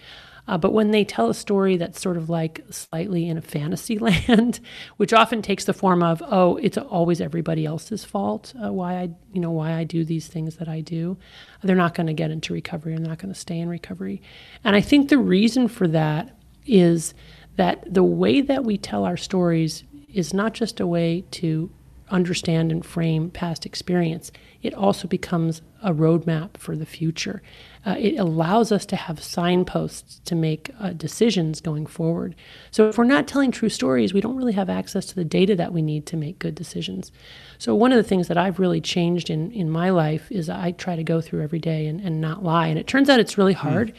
Uh, 0.47 0.59
but 0.59 0.73
when 0.73 0.91
they 0.91 1.05
tell 1.05 1.31
a 1.31 1.35
story 1.35 1.77
that's 1.77 2.01
sort 2.01 2.17
of 2.17 2.29
like 2.29 2.63
slightly 2.71 3.29
in 3.29 3.39
a 3.39 3.43
fantasy 3.43 3.99
land, 4.29 4.61
which 4.97 5.13
often 5.13 5.41
takes 5.41 5.65
the 5.65 5.73
form 5.73 6.03
of, 6.03 6.23
oh, 6.27 6.57
it's 6.57 6.77
always 6.77 7.21
everybody 7.21 7.65
else's 7.65 8.05
fault 8.05 8.53
uh, 8.63 8.73
why 8.73 8.95
I, 8.95 9.11
you 9.33 9.41
know, 9.41 9.51
why 9.51 9.73
I 9.73 9.85
do 9.85 10.05
these 10.05 10.27
things 10.27 10.57
that 10.57 10.69
I 10.69 10.81
do, 10.81 11.17
they're 11.63 11.77
not 11.77 11.95
going 11.95 12.09
to 12.09 12.13
get 12.13 12.31
into 12.31 12.53
recovery. 12.53 12.97
They're 12.97 13.09
not 13.09 13.19
going 13.19 13.33
to 13.33 13.41
stay 13.41 13.59
in 13.59 13.69
recovery. 13.69 14.21
And 14.65 14.77
I 14.77 14.81
think 14.81 15.09
the 15.09 15.19
reason 15.19 15.69
for 15.69 15.89
that 15.89 16.37
is 16.67 17.15
that 17.57 17.93
the 17.93 18.05
way 18.05 18.41
that 18.41 18.65
we 18.65 18.79
tell 18.79 19.05
our 19.05 19.17
stories 19.17 19.85
is 20.13 20.35
not 20.35 20.55
just 20.55 20.81
a 20.81 20.87
way 20.87 21.25
to 21.33 21.71
understand 22.11 22.71
and 22.71 22.85
frame 22.85 23.31
past 23.31 23.65
experience, 23.65 24.31
it 24.63 24.75
also 24.75 25.09
becomes 25.09 25.63
a 25.83 25.93
roadmap 25.93 26.57
for 26.57 26.77
the 26.77 26.87
future. 26.87 27.43
Uh, 27.87 27.97
it 27.99 28.17
allows 28.19 28.73
us 28.73 28.87
to 28.87 28.97
have 28.97 29.23
signposts 29.23 30.21
to 30.25 30.35
make 30.35 30.71
uh, 30.81 30.91
decisions 30.91 31.61
going 31.61 31.87
forward. 31.87 32.35
So, 32.71 32.89
if 32.89 32.97
we're 32.97 33.05
not 33.05 33.27
telling 33.27 33.51
true 33.51 33.69
stories, 33.69 34.15
we 34.15 34.21
don't 34.21 34.37
really 34.37 34.53
have 34.53 34.71
access 34.71 35.07
to 35.07 35.15
the 35.15 35.25
data 35.25 35.57
that 35.57 35.73
we 35.73 35.83
need 35.83 36.07
to 36.07 36.17
make 36.17 36.39
good 36.39 36.55
decisions. 36.55 37.13
So, 37.59 37.75
one 37.75 37.93
of 37.93 37.97
the 37.97 38.09
things 38.09 38.29
that 38.29 38.39
I've 38.39 38.59
really 38.59 38.81
changed 38.81 39.29
in, 39.29 39.51
in 39.53 39.69
my 39.69 39.91
life 39.91 40.31
is 40.31 40.49
I 40.49 40.73
try 40.73 40.97
to 40.97 41.05
go 41.05 41.21
through 41.21 41.43
every 41.43 41.59
day 41.59 41.87
and, 41.87 42.01
and 42.01 42.21
not 42.21 42.43
lie. 42.43 42.69
And 42.69 42.79
it 42.79 42.87
turns 42.87 43.11
out 43.11 43.21
it's 43.21 43.37
really 43.39 43.55
hmm. 43.55 43.69
hard. 43.69 43.89
Mm. 43.89 43.97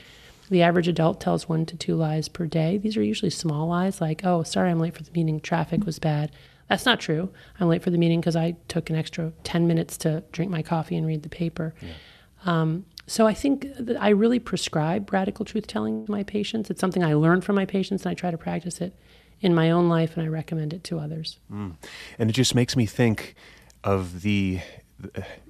The 0.49 0.61
average 0.61 0.87
adult 0.87 1.19
tells 1.19 1.49
one 1.49 1.65
to 1.67 1.75
two 1.75 1.95
lies 1.95 2.27
per 2.27 2.45
day. 2.45 2.77
These 2.77 2.97
are 2.97 3.03
usually 3.03 3.31
small 3.31 3.67
lies, 3.67 4.01
like, 4.01 4.23
oh, 4.23 4.43
sorry, 4.43 4.69
I'm 4.71 4.79
late 4.79 4.95
for 4.95 5.03
the 5.03 5.11
meeting, 5.11 5.39
traffic 5.39 5.85
was 5.85 5.99
bad. 5.99 6.31
That's 6.69 6.85
not 6.85 6.99
true. 6.99 7.29
I'm 7.59 7.67
late 7.67 7.83
for 7.83 7.91
the 7.91 7.97
meeting 7.97 8.19
because 8.19 8.35
I 8.35 8.55
took 8.67 8.89
an 8.89 8.95
extra 8.95 9.31
10 9.43 9.67
minutes 9.67 9.97
to 9.97 10.23
drink 10.31 10.51
my 10.51 10.63
coffee 10.63 10.95
and 10.95 11.05
read 11.05 11.23
the 11.23 11.29
paper. 11.29 11.75
Yeah. 11.81 11.89
Um, 12.45 12.85
so 13.07 13.27
I 13.27 13.33
think 13.33 13.67
that 13.77 14.01
I 14.01 14.09
really 14.09 14.39
prescribe 14.39 15.11
radical 15.11 15.45
truth 15.45 15.67
telling 15.67 16.05
to 16.05 16.11
my 16.11 16.23
patients. 16.23 16.69
It's 16.69 16.81
something 16.81 17.03
I 17.03 17.13
learned 17.13 17.43
from 17.43 17.55
my 17.55 17.65
patients, 17.65 18.03
and 18.03 18.11
I 18.11 18.13
try 18.15 18.31
to 18.31 18.37
practice 18.37 18.81
it 18.81 18.95
in 19.41 19.53
my 19.53 19.69
own 19.69 19.89
life, 19.89 20.17
and 20.17 20.25
I 20.25 20.29
recommend 20.29 20.73
it 20.73 20.83
to 20.85 20.99
others. 20.99 21.37
Mm. 21.51 21.75
And 22.17 22.29
it 22.29 22.33
just 22.33 22.55
makes 22.55 22.75
me 22.75 22.87
think 22.87 23.35
of 23.83 24.21
the 24.21 24.61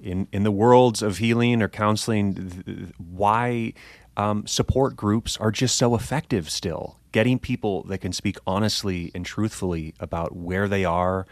in 0.02 0.28
in 0.32 0.42
the 0.42 0.50
worlds 0.50 1.02
of 1.02 1.18
healing 1.18 1.62
or 1.62 1.68
counseling, 1.68 2.92
why 2.98 3.72
um, 4.16 4.46
support 4.46 4.96
groups 4.96 5.36
are 5.36 5.50
just 5.50 5.76
so 5.76 5.94
effective 5.94 6.50
still. 6.50 6.98
Getting 7.12 7.38
people 7.38 7.82
that 7.84 7.98
can 7.98 8.12
speak 8.12 8.38
honestly 8.46 9.10
and 9.14 9.24
truthfully 9.24 9.94
about 10.00 10.34
where 10.34 10.68
they 10.68 10.84
are, 10.84 11.26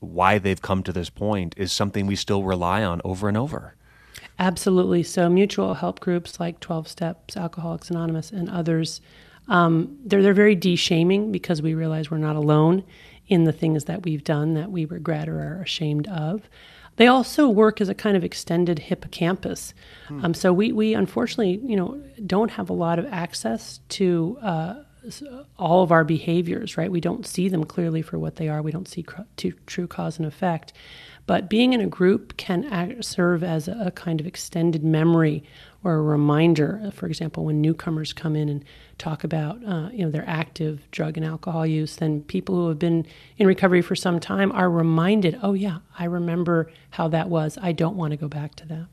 why 0.00 0.38
they've 0.38 0.60
come 0.60 0.82
to 0.82 0.92
this 0.92 1.10
point, 1.10 1.54
is 1.56 1.72
something 1.72 2.06
we 2.06 2.16
still 2.16 2.42
rely 2.42 2.82
on 2.82 3.00
over 3.04 3.28
and 3.28 3.36
over. 3.36 3.74
Absolutely. 4.38 5.02
So, 5.02 5.28
mutual 5.28 5.74
help 5.74 6.00
groups 6.00 6.40
like 6.40 6.60
12 6.60 6.88
Steps, 6.88 7.36
Alcoholics 7.36 7.90
Anonymous, 7.90 8.30
and 8.30 8.50
others, 8.50 9.00
um, 9.48 9.98
they're, 10.04 10.22
they're 10.22 10.34
very 10.34 10.54
de 10.54 10.76
shaming 10.76 11.32
because 11.32 11.62
we 11.62 11.74
realize 11.74 12.10
we're 12.10 12.18
not 12.18 12.36
alone 12.36 12.84
in 13.28 13.44
the 13.44 13.52
things 13.52 13.84
that 13.84 14.02
we've 14.04 14.24
done 14.24 14.54
that 14.54 14.70
we 14.70 14.84
regret 14.84 15.28
or 15.28 15.38
are 15.40 15.62
ashamed 15.62 16.08
of. 16.08 16.48
They 16.96 17.06
also 17.06 17.48
work 17.48 17.80
as 17.80 17.88
a 17.88 17.94
kind 17.94 18.16
of 18.16 18.24
extended 18.24 18.78
hippocampus. 18.78 19.74
Hmm. 20.08 20.24
Um, 20.24 20.34
so 20.34 20.52
we, 20.52 20.72
we 20.72 20.94
unfortunately, 20.94 21.60
you 21.64 21.76
know, 21.76 22.02
don't 22.26 22.50
have 22.50 22.68
a 22.70 22.74
lot 22.74 22.98
of 22.98 23.06
access 23.06 23.80
to 23.90 24.38
uh, 24.42 24.74
all 25.58 25.82
of 25.82 25.90
our 25.90 26.04
behaviors, 26.04 26.76
right? 26.76 26.90
We 26.90 27.00
don't 27.00 27.26
see 27.26 27.48
them 27.48 27.64
clearly 27.64 28.02
for 28.02 28.18
what 28.18 28.36
they 28.36 28.48
are. 28.48 28.62
We 28.62 28.72
don't 28.72 28.88
see 28.88 29.02
cr- 29.02 29.22
true 29.66 29.86
cause 29.86 30.18
and 30.18 30.26
effect. 30.26 30.72
But 31.26 31.48
being 31.48 31.72
in 31.72 31.80
a 31.80 31.86
group 31.86 32.36
can 32.36 32.64
act, 32.64 33.04
serve 33.04 33.42
as 33.42 33.68
a, 33.68 33.76
a 33.86 33.90
kind 33.90 34.20
of 34.20 34.26
extended 34.26 34.84
memory 34.84 35.44
or 35.84 35.94
a 35.94 36.02
reminder. 36.02 36.90
For 36.94 37.06
example, 37.06 37.44
when 37.44 37.60
newcomers 37.60 38.12
come 38.12 38.36
in 38.36 38.48
and 38.48 38.64
talk 38.98 39.24
about 39.24 39.64
uh, 39.64 39.88
you 39.92 40.04
know 40.04 40.10
their 40.10 40.28
active 40.28 40.90
drug 40.90 41.16
and 41.16 41.26
alcohol 41.26 41.66
use, 41.66 41.96
then 41.96 42.22
people 42.22 42.54
who 42.54 42.68
have 42.68 42.78
been 42.78 43.06
in 43.36 43.46
recovery 43.46 43.82
for 43.82 43.96
some 43.96 44.20
time 44.20 44.52
are 44.52 44.70
reminded, 44.70 45.38
oh 45.42 45.54
yeah, 45.54 45.78
I 45.98 46.04
remember 46.04 46.70
how 46.90 47.08
that 47.08 47.28
was. 47.28 47.58
I 47.60 47.72
don't 47.72 47.96
want 47.96 48.12
to 48.12 48.16
go 48.16 48.28
back 48.28 48.54
to 48.56 48.66
that. 48.68 48.86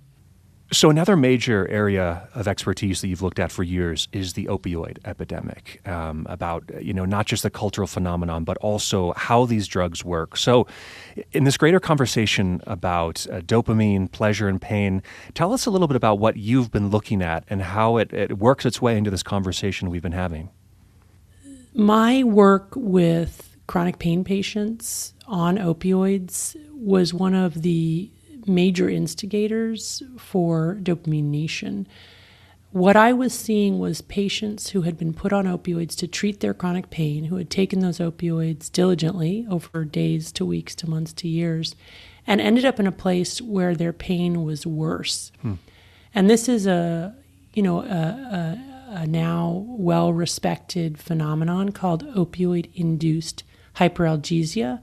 So, 0.71 0.91
another 0.91 1.17
major 1.17 1.67
area 1.67 2.29
of 2.35 2.47
expertise 2.47 3.01
that 3.01 3.07
you've 3.07 3.23
looked 3.23 3.39
at 3.39 3.51
for 3.51 3.63
years 3.63 4.07
is 4.11 4.33
the 4.33 4.45
opioid 4.45 4.99
epidemic. 5.03 5.81
Um, 5.87 6.27
about 6.29 6.63
you 6.79 6.93
know 6.93 7.05
not 7.05 7.25
just 7.25 7.41
the 7.41 7.49
cultural 7.49 7.87
phenomenon, 7.87 8.43
but 8.43 8.55
also 8.57 9.13
how 9.13 9.45
these 9.45 9.67
drugs 9.67 10.05
work. 10.05 10.37
So, 10.37 10.67
in 11.31 11.43
this 11.43 11.57
greater 11.57 11.79
conversation 11.79 12.61
about 12.67 13.25
uh, 13.31 13.39
dopamine, 13.39 14.11
pleasure, 14.11 14.47
and 14.47 14.61
pain, 14.61 15.01
tell 15.33 15.53
us 15.53 15.65
a 15.65 15.71
little 15.71 15.87
bit 15.87 15.97
about 15.97 16.19
what 16.19 16.37
you've 16.37 16.69
been 16.69 16.89
looking 16.91 17.23
at 17.23 17.45
and 17.49 17.63
how 17.63 17.97
it, 17.97 18.13
it 18.13 18.37
works 18.37 18.63
its 18.63 18.79
way 18.79 18.95
into 18.95 19.09
this 19.09 19.23
conversation 19.23 19.89
we've 19.89 20.03
been 20.03 20.11
having. 20.11 20.51
My 21.73 22.23
work 22.23 22.73
with 22.75 23.57
chronic 23.65 23.97
pain 23.97 24.23
patients 24.23 25.15
on 25.25 25.57
opioids 25.57 26.55
was 26.73 27.11
one 27.11 27.33
of 27.33 27.63
the 27.63 28.11
major 28.49 28.89
instigators 28.89 30.03
for 30.17 30.77
Dopamine 30.81 31.25
Nation. 31.25 31.87
What 32.71 32.95
I 32.95 33.13
was 33.13 33.33
seeing 33.33 33.79
was 33.79 34.01
patients 34.01 34.69
who 34.69 34.81
had 34.81 34.97
been 34.97 35.13
put 35.13 35.33
on 35.33 35.45
opioids 35.45 35.95
to 35.97 36.07
treat 36.07 36.39
their 36.39 36.53
chronic 36.53 36.89
pain, 36.89 37.25
who 37.25 37.37
had 37.37 37.49
taken 37.49 37.79
those 37.79 37.97
opioids 37.97 38.71
diligently 38.71 39.47
over 39.49 39.85
days 39.85 40.31
to 40.33 40.45
weeks 40.45 40.75
to 40.75 40.89
months 40.89 41.13
to 41.13 41.27
years, 41.27 41.75
and 42.27 42.39
ended 42.39 42.65
up 42.65 42.79
in 42.79 42.85
a 42.85 42.91
place 42.91 43.41
where 43.41 43.75
their 43.75 43.93
pain 43.93 44.43
was 44.43 44.67
worse. 44.67 45.31
Hmm. 45.41 45.53
And 46.13 46.29
this 46.29 46.47
is 46.47 46.67
a, 46.67 47.15
you 47.53 47.63
know, 47.63 47.81
a, 47.81 47.83
a, 47.83 48.97
a 49.01 49.07
now 49.07 49.65
well 49.67 50.13
respected 50.13 50.99
phenomenon 50.99 51.71
called 51.71 52.05
opioid 52.13 52.69
induced 52.75 53.43
hyperalgesia, 53.77 54.79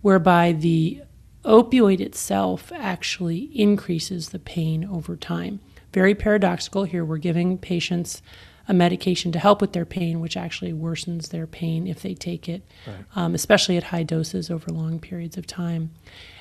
whereby 0.00 0.52
the 0.52 1.02
opioid 1.44 2.00
itself 2.00 2.72
actually 2.74 3.50
increases 3.54 4.30
the 4.30 4.38
pain 4.38 4.84
over 4.84 5.16
time. 5.16 5.60
Very 5.92 6.14
paradoxical 6.14 6.84
here. 6.84 7.04
We're 7.04 7.18
giving 7.18 7.58
patients 7.58 8.22
a 8.68 8.74
medication 8.74 9.32
to 9.32 9.38
help 9.38 9.62
with 9.62 9.72
their 9.72 9.86
pain, 9.86 10.20
which 10.20 10.36
actually 10.36 10.72
worsens 10.72 11.30
their 11.30 11.46
pain 11.46 11.86
if 11.86 12.02
they 12.02 12.14
take 12.14 12.48
it, 12.48 12.62
right. 12.86 12.96
um, 13.16 13.34
especially 13.34 13.78
at 13.78 13.84
high 13.84 14.02
doses 14.02 14.50
over 14.50 14.70
long 14.70 15.00
periods 15.00 15.38
of 15.38 15.46
time. 15.46 15.90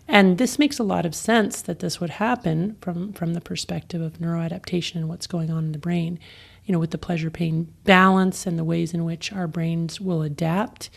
And 0.09 0.37
this 0.37 0.59
makes 0.59 0.77
a 0.77 0.83
lot 0.83 1.05
of 1.05 1.15
sense 1.15 1.61
that 1.61 1.79
this 1.79 2.01
would 2.01 2.11
happen 2.11 2.75
from, 2.81 3.13
from 3.13 3.33
the 3.33 3.41
perspective 3.41 4.01
of 4.01 4.19
neuroadaptation 4.19 4.95
and 4.95 5.07
what's 5.07 5.27
going 5.27 5.49
on 5.49 5.65
in 5.65 5.71
the 5.71 5.77
brain. 5.77 6.19
You 6.65 6.73
know, 6.73 6.79
with 6.79 6.91
the 6.91 6.97
pleasure 6.97 7.29
pain 7.29 7.73
balance 7.85 8.45
and 8.45 8.59
the 8.59 8.63
ways 8.65 8.93
in 8.93 9.05
which 9.05 9.31
our 9.31 9.47
brains 9.47 10.01
will 10.01 10.21
adapt 10.21 10.89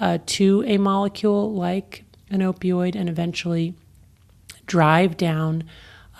uh, 0.00 0.18
to 0.26 0.64
a 0.66 0.76
molecule 0.76 1.52
like 1.54 2.03
an 2.30 2.40
opioid 2.40 2.94
and 2.94 3.08
eventually 3.08 3.74
drive 4.66 5.16
down 5.16 5.64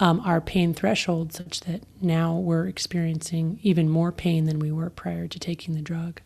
um, 0.00 0.20
our 0.20 0.40
pain 0.40 0.74
threshold 0.74 1.32
such 1.32 1.60
that 1.60 1.82
now 2.00 2.36
we're 2.36 2.66
experiencing 2.66 3.60
even 3.62 3.88
more 3.88 4.10
pain 4.10 4.44
than 4.44 4.58
we 4.58 4.72
were 4.72 4.90
prior 4.90 5.28
to 5.28 5.38
taking 5.38 5.74
the 5.74 5.82
drug. 5.82 6.20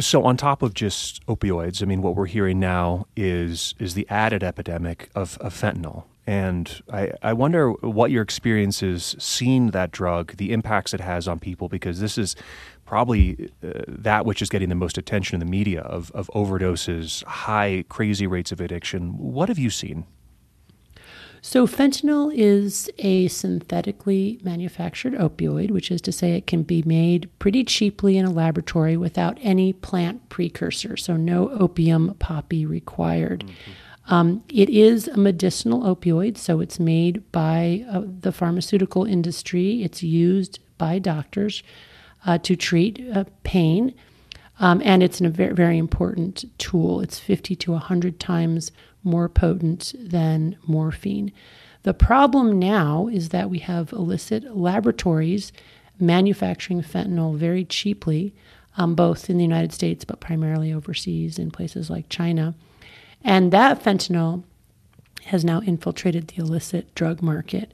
So, 0.00 0.24
on 0.24 0.36
top 0.36 0.62
of 0.62 0.74
just 0.74 1.24
opioids, 1.26 1.80
I 1.80 1.86
mean, 1.86 2.02
what 2.02 2.16
we're 2.16 2.26
hearing 2.26 2.58
now 2.58 3.06
is 3.16 3.74
is 3.78 3.94
the 3.94 4.08
added 4.10 4.42
epidemic 4.42 5.08
of, 5.14 5.38
of 5.38 5.54
fentanyl. 5.54 6.04
And 6.26 6.82
I, 6.90 7.12
I 7.22 7.32
wonder 7.34 7.70
what 7.70 8.10
your 8.10 8.22
experience 8.22 8.82
is 8.82 9.14
seeing 9.18 9.70
that 9.70 9.90
drug, 9.90 10.36
the 10.36 10.52
impacts 10.52 10.94
it 10.94 11.00
has 11.00 11.28
on 11.28 11.38
people, 11.38 11.68
because 11.68 12.00
this 12.00 12.16
is 12.16 12.34
probably 12.84 13.50
uh, 13.62 13.82
that 13.88 14.26
which 14.26 14.42
is 14.42 14.48
getting 14.48 14.68
the 14.68 14.74
most 14.74 14.98
attention 14.98 15.34
in 15.34 15.40
the 15.40 15.50
media 15.50 15.80
of, 15.82 16.10
of 16.12 16.30
overdoses, 16.34 17.24
high, 17.24 17.84
crazy 17.88 18.26
rates 18.26 18.52
of 18.52 18.60
addiction. 18.60 19.16
What 19.18 19.48
have 19.48 19.58
you 19.58 19.70
seen? 19.70 20.06
So, 21.46 21.66
fentanyl 21.66 22.32
is 22.34 22.90
a 22.96 23.28
synthetically 23.28 24.40
manufactured 24.42 25.12
opioid, 25.12 25.70
which 25.70 25.90
is 25.90 26.00
to 26.00 26.10
say 26.10 26.32
it 26.32 26.46
can 26.46 26.62
be 26.62 26.82
made 26.86 27.28
pretty 27.38 27.64
cheaply 27.64 28.16
in 28.16 28.24
a 28.24 28.30
laboratory 28.30 28.96
without 28.96 29.36
any 29.42 29.74
plant 29.74 30.26
precursor, 30.30 30.96
so 30.96 31.18
no 31.18 31.50
opium 31.50 32.14
poppy 32.18 32.64
required. 32.64 33.44
Mm-hmm. 33.44 34.14
Um, 34.14 34.44
it 34.48 34.70
is 34.70 35.06
a 35.06 35.18
medicinal 35.18 35.82
opioid, 35.82 36.38
so 36.38 36.60
it's 36.60 36.80
made 36.80 37.30
by 37.30 37.84
uh, 37.90 38.04
the 38.20 38.32
pharmaceutical 38.32 39.04
industry. 39.04 39.82
It's 39.82 40.02
used 40.02 40.60
by 40.78 40.98
doctors 40.98 41.62
uh, 42.24 42.38
to 42.38 42.56
treat 42.56 43.04
uh, 43.14 43.24
pain, 43.42 43.94
um, 44.60 44.80
and 44.84 45.02
it's 45.02 45.20
a 45.20 45.28
very, 45.28 45.52
very 45.54 45.78
important 45.78 46.44
tool. 46.58 47.00
It's 47.00 47.18
50 47.18 47.56
to 47.56 47.72
100 47.72 48.20
times 48.20 48.70
more 49.02 49.28
potent 49.28 49.94
than 49.98 50.56
morphine. 50.66 51.32
The 51.82 51.94
problem 51.94 52.58
now 52.58 53.08
is 53.08 53.28
that 53.28 53.50
we 53.50 53.58
have 53.58 53.92
illicit 53.92 54.56
laboratories 54.56 55.52
manufacturing 56.00 56.82
fentanyl 56.82 57.36
very 57.36 57.64
cheaply, 57.64 58.34
um, 58.76 58.94
both 58.94 59.28
in 59.28 59.36
the 59.36 59.44
United 59.44 59.72
States 59.72 60.04
but 60.04 60.20
primarily 60.20 60.72
overseas 60.72 61.38
in 61.38 61.50
places 61.50 61.90
like 61.90 62.08
China. 62.08 62.54
And 63.22 63.52
that 63.52 63.82
fentanyl 63.82 64.44
has 65.26 65.44
now 65.44 65.60
infiltrated 65.60 66.28
the 66.28 66.42
illicit 66.42 66.94
drug 66.94 67.22
market. 67.22 67.72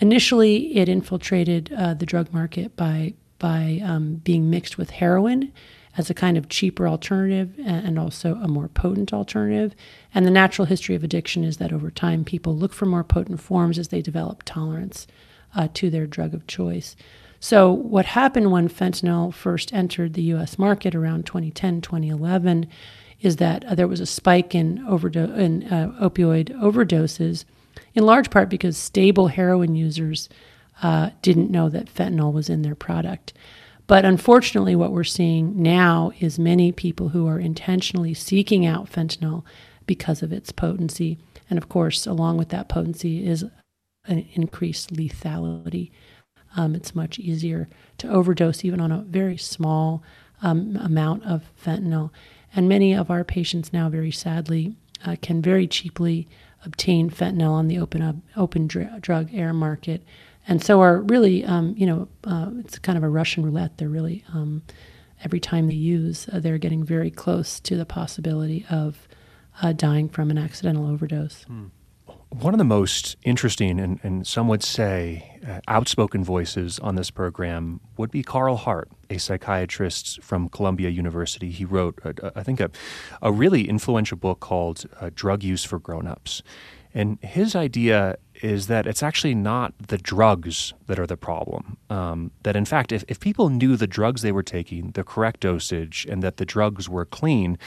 Initially, 0.00 0.76
it 0.76 0.88
infiltrated 0.88 1.72
uh, 1.76 1.94
the 1.94 2.06
drug 2.06 2.32
market 2.32 2.76
by 2.76 3.14
by 3.38 3.80
um, 3.84 4.16
being 4.16 4.50
mixed 4.50 4.78
with 4.78 4.90
heroin 4.90 5.52
as 5.96 6.08
a 6.08 6.14
kind 6.14 6.38
of 6.38 6.48
cheaper 6.48 6.86
alternative 6.86 7.54
and 7.64 7.98
also 7.98 8.36
a 8.36 8.48
more 8.48 8.68
potent 8.68 9.12
alternative. 9.12 9.74
And 10.14 10.24
the 10.24 10.30
natural 10.30 10.66
history 10.66 10.94
of 10.94 11.02
addiction 11.02 11.42
is 11.44 11.56
that 11.56 11.72
over 11.72 11.90
time, 11.90 12.24
people 12.24 12.56
look 12.56 12.72
for 12.72 12.86
more 12.86 13.04
potent 13.04 13.40
forms 13.40 13.78
as 13.78 13.88
they 13.88 14.00
develop 14.00 14.44
tolerance 14.44 15.06
uh, 15.54 15.68
to 15.74 15.90
their 15.90 16.06
drug 16.06 16.34
of 16.34 16.46
choice. 16.46 16.94
So, 17.40 17.70
what 17.72 18.06
happened 18.06 18.50
when 18.50 18.68
fentanyl 18.68 19.32
first 19.32 19.72
entered 19.72 20.14
the 20.14 20.22
US 20.34 20.58
market 20.58 20.94
around 20.94 21.26
2010, 21.26 21.80
2011 21.80 22.68
is 23.20 23.36
that 23.36 23.64
uh, 23.64 23.74
there 23.74 23.88
was 23.88 24.00
a 24.00 24.06
spike 24.06 24.54
in, 24.54 24.84
overdo- 24.86 25.34
in 25.34 25.64
uh, 25.72 25.92
opioid 26.00 26.50
overdoses, 26.60 27.44
in 27.94 28.04
large 28.04 28.30
part 28.30 28.48
because 28.48 28.76
stable 28.76 29.28
heroin 29.28 29.74
users 29.74 30.28
uh, 30.82 31.10
didn't 31.22 31.50
know 31.50 31.68
that 31.68 31.92
fentanyl 31.92 32.32
was 32.32 32.48
in 32.48 32.62
their 32.62 32.74
product. 32.74 33.32
But 33.86 34.04
unfortunately, 34.04 34.76
what 34.76 34.92
we're 34.92 35.04
seeing 35.04 35.62
now 35.62 36.12
is 36.20 36.38
many 36.38 36.72
people 36.72 37.08
who 37.08 37.26
are 37.26 37.38
intentionally 37.38 38.14
seeking 38.14 38.66
out 38.66 38.90
fentanyl 38.90 39.44
because 39.86 40.22
of 40.22 40.32
its 40.32 40.52
potency. 40.52 41.18
And 41.48 41.58
of 41.58 41.68
course, 41.70 42.06
along 42.06 42.36
with 42.36 42.50
that 42.50 42.68
potency 42.68 43.26
is 43.26 43.44
an 44.06 44.28
increased 44.34 44.92
lethality. 44.92 45.90
Um, 46.54 46.74
it's 46.74 46.94
much 46.94 47.18
easier 47.18 47.68
to 47.98 48.08
overdose 48.08 48.64
even 48.64 48.80
on 48.80 48.92
a 48.92 49.02
very 49.02 49.38
small 49.38 50.02
um, 50.42 50.76
amount 50.76 51.24
of 51.24 51.50
fentanyl. 51.62 52.10
And 52.54 52.68
many 52.68 52.94
of 52.94 53.10
our 53.10 53.24
patients 53.24 53.72
now, 53.72 53.88
very 53.88 54.10
sadly, 54.10 54.76
uh, 55.04 55.16
can 55.20 55.40
very 55.40 55.66
cheaply 55.66 56.28
obtain 56.64 57.08
fentanyl 57.10 57.52
on 57.52 57.68
the 57.68 57.78
open, 57.78 58.02
uh, 58.02 58.14
open 58.36 58.66
dr- 58.66 59.00
drug 59.00 59.32
air 59.32 59.52
market 59.52 60.02
and 60.48 60.64
so 60.64 60.80
are 60.80 61.02
really, 61.02 61.44
um, 61.44 61.74
you 61.76 61.86
know, 61.86 62.08
uh, 62.24 62.50
it's 62.58 62.78
kind 62.78 62.98
of 62.98 63.04
a 63.04 63.08
Russian 63.08 63.44
roulette. 63.44 63.78
They're 63.78 63.88
really 63.88 64.24
um, 64.34 64.62
every 65.24 65.40
time 65.40 65.68
they 65.68 65.74
use, 65.74 66.28
uh, 66.32 66.40
they're 66.40 66.58
getting 66.58 66.84
very 66.84 67.10
close 67.10 67.60
to 67.60 67.76
the 67.76 67.86
possibility 67.86 68.64
of 68.70 69.08
uh, 69.62 69.72
dying 69.72 70.08
from 70.08 70.30
an 70.30 70.38
accidental 70.38 70.86
overdose. 70.86 71.44
Hmm. 71.44 71.66
One 72.30 72.52
of 72.52 72.58
the 72.58 72.64
most 72.64 73.16
interesting 73.22 73.80
and, 73.80 74.00
and 74.02 74.26
some 74.26 74.48
would 74.48 74.62
say 74.62 75.40
uh, 75.46 75.60
outspoken 75.66 76.22
voices 76.22 76.78
on 76.78 76.94
this 76.94 77.10
program 77.10 77.80
would 77.96 78.10
be 78.10 78.22
Carl 78.22 78.56
Hart, 78.56 78.90
a 79.08 79.16
psychiatrist 79.16 80.22
from 80.22 80.50
Columbia 80.50 80.90
University. 80.90 81.50
He 81.50 81.64
wrote, 81.64 81.98
I 82.36 82.42
think, 82.42 82.60
a, 82.60 82.70
a 83.22 83.32
really 83.32 83.66
influential 83.66 84.18
book 84.18 84.40
called 84.40 84.84
uh, 85.00 85.08
Drug 85.14 85.42
Use 85.42 85.64
for 85.64 85.78
Grown-Ups. 85.78 86.42
And 86.94 87.18
his 87.22 87.54
idea 87.54 88.16
is 88.42 88.66
that 88.68 88.86
it's 88.86 89.02
actually 89.02 89.34
not 89.34 89.74
the 89.88 89.98
drugs 89.98 90.72
that 90.86 90.98
are 90.98 91.06
the 91.06 91.16
problem. 91.16 91.76
Um, 91.90 92.30
that 92.42 92.56
in 92.56 92.64
fact, 92.64 92.92
if, 92.92 93.04
if 93.08 93.20
people 93.20 93.48
knew 93.48 93.76
the 93.76 93.86
drugs 93.86 94.22
they 94.22 94.32
were 94.32 94.42
taking, 94.42 94.92
the 94.92 95.04
correct 95.04 95.40
dosage, 95.40 96.06
and 96.08 96.22
that 96.22 96.36
the 96.36 96.46
drugs 96.46 96.88
were 96.88 97.04
clean, 97.04 97.58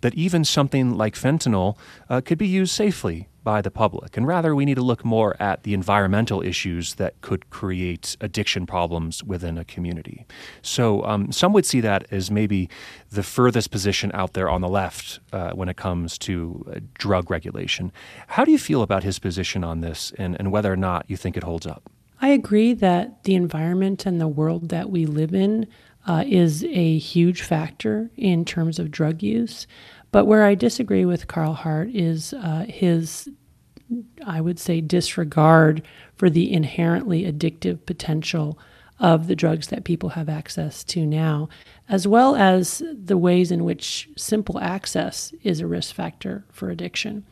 that 0.00 0.14
even 0.14 0.44
something 0.44 0.96
like 0.96 1.14
fentanyl 1.14 1.76
uh, 2.08 2.20
could 2.20 2.38
be 2.38 2.46
used 2.46 2.72
safely 2.72 3.28
by 3.48 3.62
the 3.62 3.70
public. 3.70 4.18
And 4.18 4.26
rather, 4.26 4.54
we 4.54 4.66
need 4.66 4.74
to 4.74 4.82
look 4.82 5.06
more 5.06 5.34
at 5.40 5.62
the 5.62 5.72
environmental 5.72 6.42
issues 6.42 6.96
that 6.96 7.18
could 7.22 7.48
create 7.48 8.14
addiction 8.20 8.66
problems 8.66 9.24
within 9.24 9.56
a 9.56 9.64
community. 9.64 10.26
So, 10.60 11.02
um, 11.04 11.32
some 11.32 11.54
would 11.54 11.64
see 11.64 11.80
that 11.80 12.06
as 12.10 12.30
maybe 12.30 12.68
the 13.10 13.22
furthest 13.22 13.70
position 13.70 14.10
out 14.12 14.34
there 14.34 14.50
on 14.50 14.60
the 14.60 14.68
left 14.68 15.20
uh, 15.32 15.52
when 15.52 15.70
it 15.70 15.78
comes 15.78 16.18
to 16.18 16.30
uh, 16.70 16.80
drug 16.92 17.30
regulation. 17.30 17.90
How 18.26 18.44
do 18.44 18.52
you 18.52 18.58
feel 18.58 18.82
about 18.82 19.02
his 19.02 19.18
position 19.18 19.64
on 19.64 19.80
this 19.80 20.12
and, 20.18 20.36
and 20.38 20.52
whether 20.52 20.70
or 20.70 20.76
not 20.76 21.06
you 21.08 21.16
think 21.16 21.34
it 21.34 21.42
holds 21.42 21.66
up? 21.66 21.90
I 22.20 22.28
agree 22.28 22.74
that 22.74 23.24
the 23.24 23.34
environment 23.34 24.04
and 24.04 24.20
the 24.20 24.28
world 24.28 24.68
that 24.68 24.90
we 24.90 25.06
live 25.06 25.32
in 25.32 25.66
uh, 26.06 26.24
is 26.26 26.64
a 26.64 26.98
huge 26.98 27.40
factor 27.40 28.10
in 28.14 28.44
terms 28.44 28.78
of 28.78 28.90
drug 28.90 29.22
use. 29.22 29.66
But 30.10 30.26
where 30.26 30.44
I 30.44 30.54
disagree 30.54 31.04
with 31.04 31.26
Carl 31.26 31.52
Hart 31.52 31.90
is 31.90 32.32
uh, 32.32 32.64
his, 32.68 33.28
I 34.26 34.40
would 34.40 34.58
say, 34.58 34.80
disregard 34.80 35.82
for 36.16 36.28
the 36.28 36.52
inherently 36.52 37.30
addictive 37.30 37.86
potential 37.86 38.58
of 39.00 39.28
the 39.28 39.36
drugs 39.36 39.68
that 39.68 39.84
people 39.84 40.10
have 40.10 40.28
access 40.28 40.82
to 40.84 41.06
now, 41.06 41.48
as 41.88 42.06
well 42.06 42.34
as 42.34 42.82
the 42.92 43.16
ways 43.16 43.50
in 43.50 43.64
which 43.64 44.08
simple 44.16 44.58
access 44.58 45.32
is 45.42 45.60
a 45.60 45.66
risk 45.66 45.94
factor 45.94 46.44
for 46.50 46.70
addiction. 46.70 47.24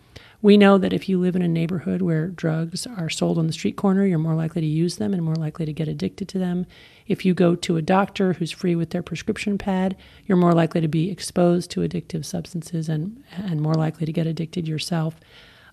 We 0.43 0.57
know 0.57 0.79
that 0.79 0.93
if 0.93 1.09
you 1.09 1.19
live 1.19 1.35
in 1.35 1.43
a 1.43 1.49
neighborhood 1.49 2.03
where 2.03 2.29
drugs 2.29 2.87
are 2.87 3.11
sold 3.11 3.39
on 3.39 3.47
the 3.47 3.53
street 3.53 3.77
corner, 3.77 4.05
you're 4.05 4.19
more 4.19 4.35
likely 4.35 4.61
to 4.61 4.67
use 4.67 4.97
them 4.97 5.13
and 5.13 5.23
more 5.23 5.35
likely 5.35 5.67
to 5.67 5.73
get 5.73 5.89
addicted 5.89 6.29
to 6.29 6.39
them. 6.39 6.67
If 7.09 7.25
you 7.25 7.35
go 7.35 7.57
to 7.57 7.77
a 7.77 7.83
doctor 7.83 8.35
who's 8.35 8.53
free 8.53 8.77
with 8.77 8.91
their 8.91 9.03
prescription 9.03 9.59
pad, 9.59 9.97
you're 10.27 10.37
more 10.37 10.53
likely 10.53 10.81
to 10.83 10.89
be 10.89 11.11
exposed 11.11 11.71
to 11.73 11.81
addictive 11.81 12.25
substances 12.25 12.89
and, 12.89 13.25
and 13.33 13.61
more 13.61 13.75
likely 13.75 14.07
to 14.07 14.13
get 14.13 14.27
addicted 14.27 14.69
yourself. 14.69 15.19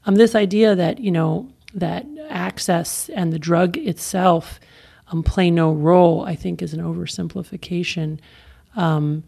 Um, 0.06 0.16
this 0.16 0.36
idea 0.36 0.76
that, 0.76 0.99
you 0.99 1.12
know, 1.12 1.49
that 1.74 2.06
access 2.30 3.10
and 3.10 3.32
the 3.32 3.39
drug 3.39 3.78
itself 3.78 4.60
um, 5.08 5.24
play 5.24 5.49
no 5.49 5.72
role, 5.72 6.26
I 6.26 6.36
think, 6.36 6.62
is 6.62 6.74
an 6.74 6.82
oversimplification. 6.82 8.20
Um, 8.76 9.24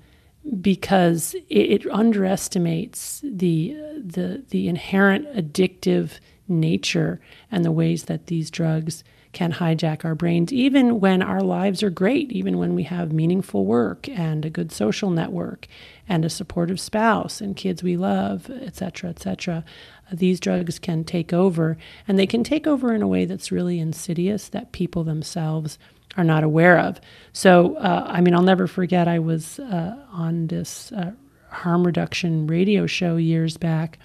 because 0.61 1.33
it, 1.49 1.85
it, 1.85 1.91
underestimates 1.91 3.19
the, 3.23 3.75
the 3.99 4.43
the 4.49 4.67
inherent 4.67 5.27
addictive 5.35 6.19
nature 6.47 7.19
and 7.51 7.65
the 7.65 7.71
ways 7.71 8.03
that 8.03 8.27
these 8.27 8.51
drugs 8.51 9.03
can 9.35 9.51
hijack 9.51 10.05
our 10.05 10.15
brains, 10.15 10.51
even 10.53 10.99
when 10.99 11.21
our 11.21 11.41
lives 11.41 11.83
are 11.83 11.91
great, 11.91 12.31
even 12.31 12.57
when 12.57 12.73
we 12.73 12.83
have 12.83 13.11
meaningful 13.11 13.65
work 13.65 14.07
and 14.09 14.45
a 14.45 14.49
good 14.49 14.71
social 14.71 15.11
network 15.11 15.67
and 16.07 16.23
a 16.23 16.29
supportive 16.29 16.79
spouse 16.79 17.41
and 17.41 17.57
kids 17.57 17.83
we 17.83 17.97
love, 17.97 18.49
et 18.49 18.75
cetera, 18.75 19.09
et 19.09 19.19
cetera. 19.19 19.63
These 20.11 20.39
drugs 20.39 20.79
can 20.79 21.03
take 21.03 21.33
over, 21.33 21.77
and 22.07 22.17
they 22.17 22.27
can 22.27 22.43
take 22.43 22.65
over 22.65 22.93
in 22.95 23.01
a 23.01 23.07
way 23.07 23.25
that's 23.25 23.51
really 23.51 23.77
insidious 23.79 24.47
that 24.49 24.71
people 24.71 25.03
themselves 25.03 25.77
are 26.15 26.23
not 26.23 26.43
aware 26.43 26.79
of. 26.79 27.01
So, 27.33 27.75
uh, 27.75 28.05
I 28.07 28.21
mean, 28.21 28.33
I'll 28.33 28.41
never 28.41 28.67
forget. 28.67 29.07
I 29.07 29.19
was 29.19 29.59
uh, 29.59 29.97
on 30.13 30.47
this 30.47 30.93
uh, 30.93 31.11
harm 31.49 31.85
reduction 31.85 32.47
radio 32.47 32.87
show 32.87 33.17
years 33.17 33.57
back, 33.57 33.99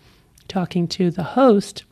talking 0.48 0.88
to 0.88 1.10
the 1.12 1.22
host, 1.22 1.84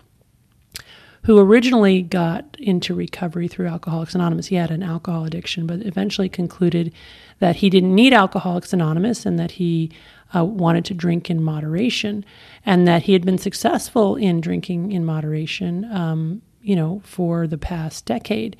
who 1.24 1.38
originally 1.38 2.02
got 2.02 2.56
into 2.58 2.94
recovery 2.94 3.48
through 3.48 3.66
Alcoholics 3.66 4.14
Anonymous. 4.14 4.46
He 4.46 4.56
had 4.56 4.70
an 4.70 4.82
alcohol 4.82 5.24
addiction, 5.24 5.66
but 5.66 5.84
eventually 5.84 6.28
concluded 6.28 6.92
that 7.38 7.56
he 7.56 7.70
didn't 7.70 7.94
need 7.94 8.12
Alcoholics 8.12 8.72
Anonymous 8.72 9.26
and 9.26 9.38
that 9.38 9.52
he 9.52 9.90
uh, 10.34 10.44
wanted 10.44 10.84
to 10.84 10.94
drink 10.94 11.30
in 11.30 11.42
moderation, 11.42 12.24
and 12.66 12.86
that 12.86 13.04
he 13.04 13.14
had 13.14 13.24
been 13.24 13.38
successful 13.38 14.16
in 14.16 14.40
drinking 14.40 14.92
in 14.92 15.04
moderation, 15.04 15.84
um, 15.90 16.42
you 16.60 16.76
know, 16.76 17.00
for 17.04 17.46
the 17.46 17.56
past 17.56 18.04
decade. 18.04 18.56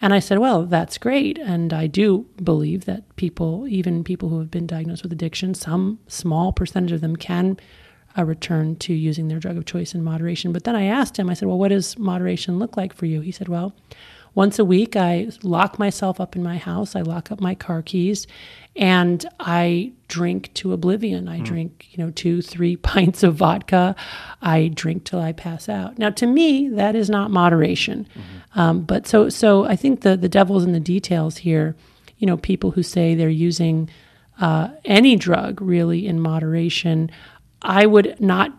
And 0.00 0.14
I 0.14 0.20
said, 0.20 0.38
well, 0.38 0.64
that's 0.64 0.96
great. 0.96 1.38
And 1.38 1.72
I 1.72 1.88
do 1.88 2.26
believe 2.42 2.84
that 2.84 3.16
people, 3.16 3.66
even 3.66 4.04
people 4.04 4.28
who 4.28 4.38
have 4.38 4.50
been 4.50 4.66
diagnosed 4.66 5.02
with 5.02 5.12
addiction, 5.12 5.54
some 5.54 5.98
small 6.06 6.52
percentage 6.52 6.92
of 6.92 7.00
them 7.00 7.16
can 7.16 7.56
uh, 8.18 8.24
return 8.24 8.76
to 8.76 8.92
using 8.92 9.28
their 9.28 9.38
drug 9.38 9.56
of 9.56 9.64
choice 9.64 9.94
in 9.94 10.02
moderation. 10.02 10.52
But 10.52 10.64
then 10.64 10.74
I 10.74 10.84
asked 10.84 11.18
him, 11.18 11.30
I 11.30 11.34
said, 11.34 11.48
well, 11.48 11.58
what 11.58 11.68
does 11.68 11.98
moderation 11.98 12.58
look 12.58 12.76
like 12.76 12.92
for 12.92 13.06
you? 13.06 13.20
He 13.20 13.32
said, 13.32 13.48
well, 13.48 13.74
once 14.34 14.58
a 14.58 14.64
week, 14.64 14.94
I 14.94 15.30
lock 15.42 15.78
myself 15.78 16.20
up 16.20 16.36
in 16.36 16.42
my 16.42 16.58
house, 16.58 16.94
I 16.94 17.00
lock 17.00 17.32
up 17.32 17.40
my 17.40 17.54
car 17.54 17.82
keys, 17.82 18.26
and 18.76 19.26
I 19.40 19.92
drink 20.06 20.54
to 20.54 20.72
oblivion. 20.72 21.28
I 21.28 21.40
mm. 21.40 21.44
drink, 21.44 21.88
you 21.90 22.04
know, 22.04 22.12
two, 22.12 22.40
three 22.40 22.76
pints 22.90 23.22
of 23.22 23.34
vodka. 23.34 23.96
I 24.40 24.68
drink 24.68 25.04
till 25.04 25.20
I 25.20 25.32
pass 25.32 25.68
out. 25.68 25.98
Now, 25.98 26.10
to 26.10 26.26
me, 26.26 26.68
that 26.68 26.94
is 26.94 27.10
not 27.10 27.30
moderation. 27.30 28.06
Mm-hmm. 28.10 28.60
Um, 28.60 28.80
but 28.82 29.06
so, 29.06 29.28
so 29.28 29.64
I 29.64 29.76
think 29.76 30.02
the 30.02 30.16
the 30.16 30.28
devil's 30.28 30.64
in 30.64 30.72
the 30.72 30.80
details 30.80 31.38
here. 31.38 31.74
You 32.18 32.26
know, 32.26 32.36
people 32.36 32.72
who 32.72 32.82
say 32.82 33.14
they're 33.14 33.28
using 33.28 33.90
uh, 34.40 34.68
any 34.84 35.16
drug 35.16 35.60
really 35.60 36.06
in 36.06 36.20
moderation. 36.20 37.10
I 37.62 37.86
would 37.86 38.20
not 38.20 38.56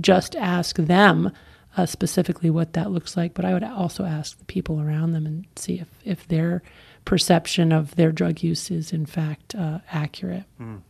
just 0.00 0.36
ask 0.36 0.76
them 0.76 1.32
uh, 1.76 1.86
specifically 1.86 2.50
what 2.50 2.72
that 2.72 2.90
looks 2.90 3.16
like, 3.16 3.34
but 3.34 3.44
I 3.44 3.52
would 3.52 3.64
also 3.64 4.04
ask 4.04 4.38
the 4.38 4.44
people 4.44 4.80
around 4.80 5.12
them 5.12 5.26
and 5.26 5.46
see 5.56 5.78
if 5.78 5.88
if 6.04 6.26
they're 6.28 6.62
perception 7.04 7.72
of 7.72 7.96
their 7.96 8.12
drug 8.12 8.42
use 8.42 8.70
is 8.70 8.92
in 8.92 9.06
fact 9.06 9.54
uh, 9.54 9.78
accurate. 9.90 10.44
Mm. 10.60 10.82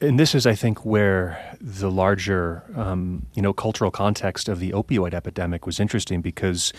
And 0.00 0.20
this 0.20 0.34
is, 0.34 0.46
I 0.46 0.54
think, 0.54 0.84
where 0.84 1.56
the 1.60 1.90
larger, 1.90 2.62
um, 2.76 3.26
you 3.34 3.42
know, 3.42 3.52
cultural 3.52 3.90
context 3.90 4.48
of 4.48 4.60
the 4.60 4.70
opioid 4.70 5.12
epidemic 5.14 5.66
was 5.66 5.80
interesting 5.80 6.20
because 6.20 6.72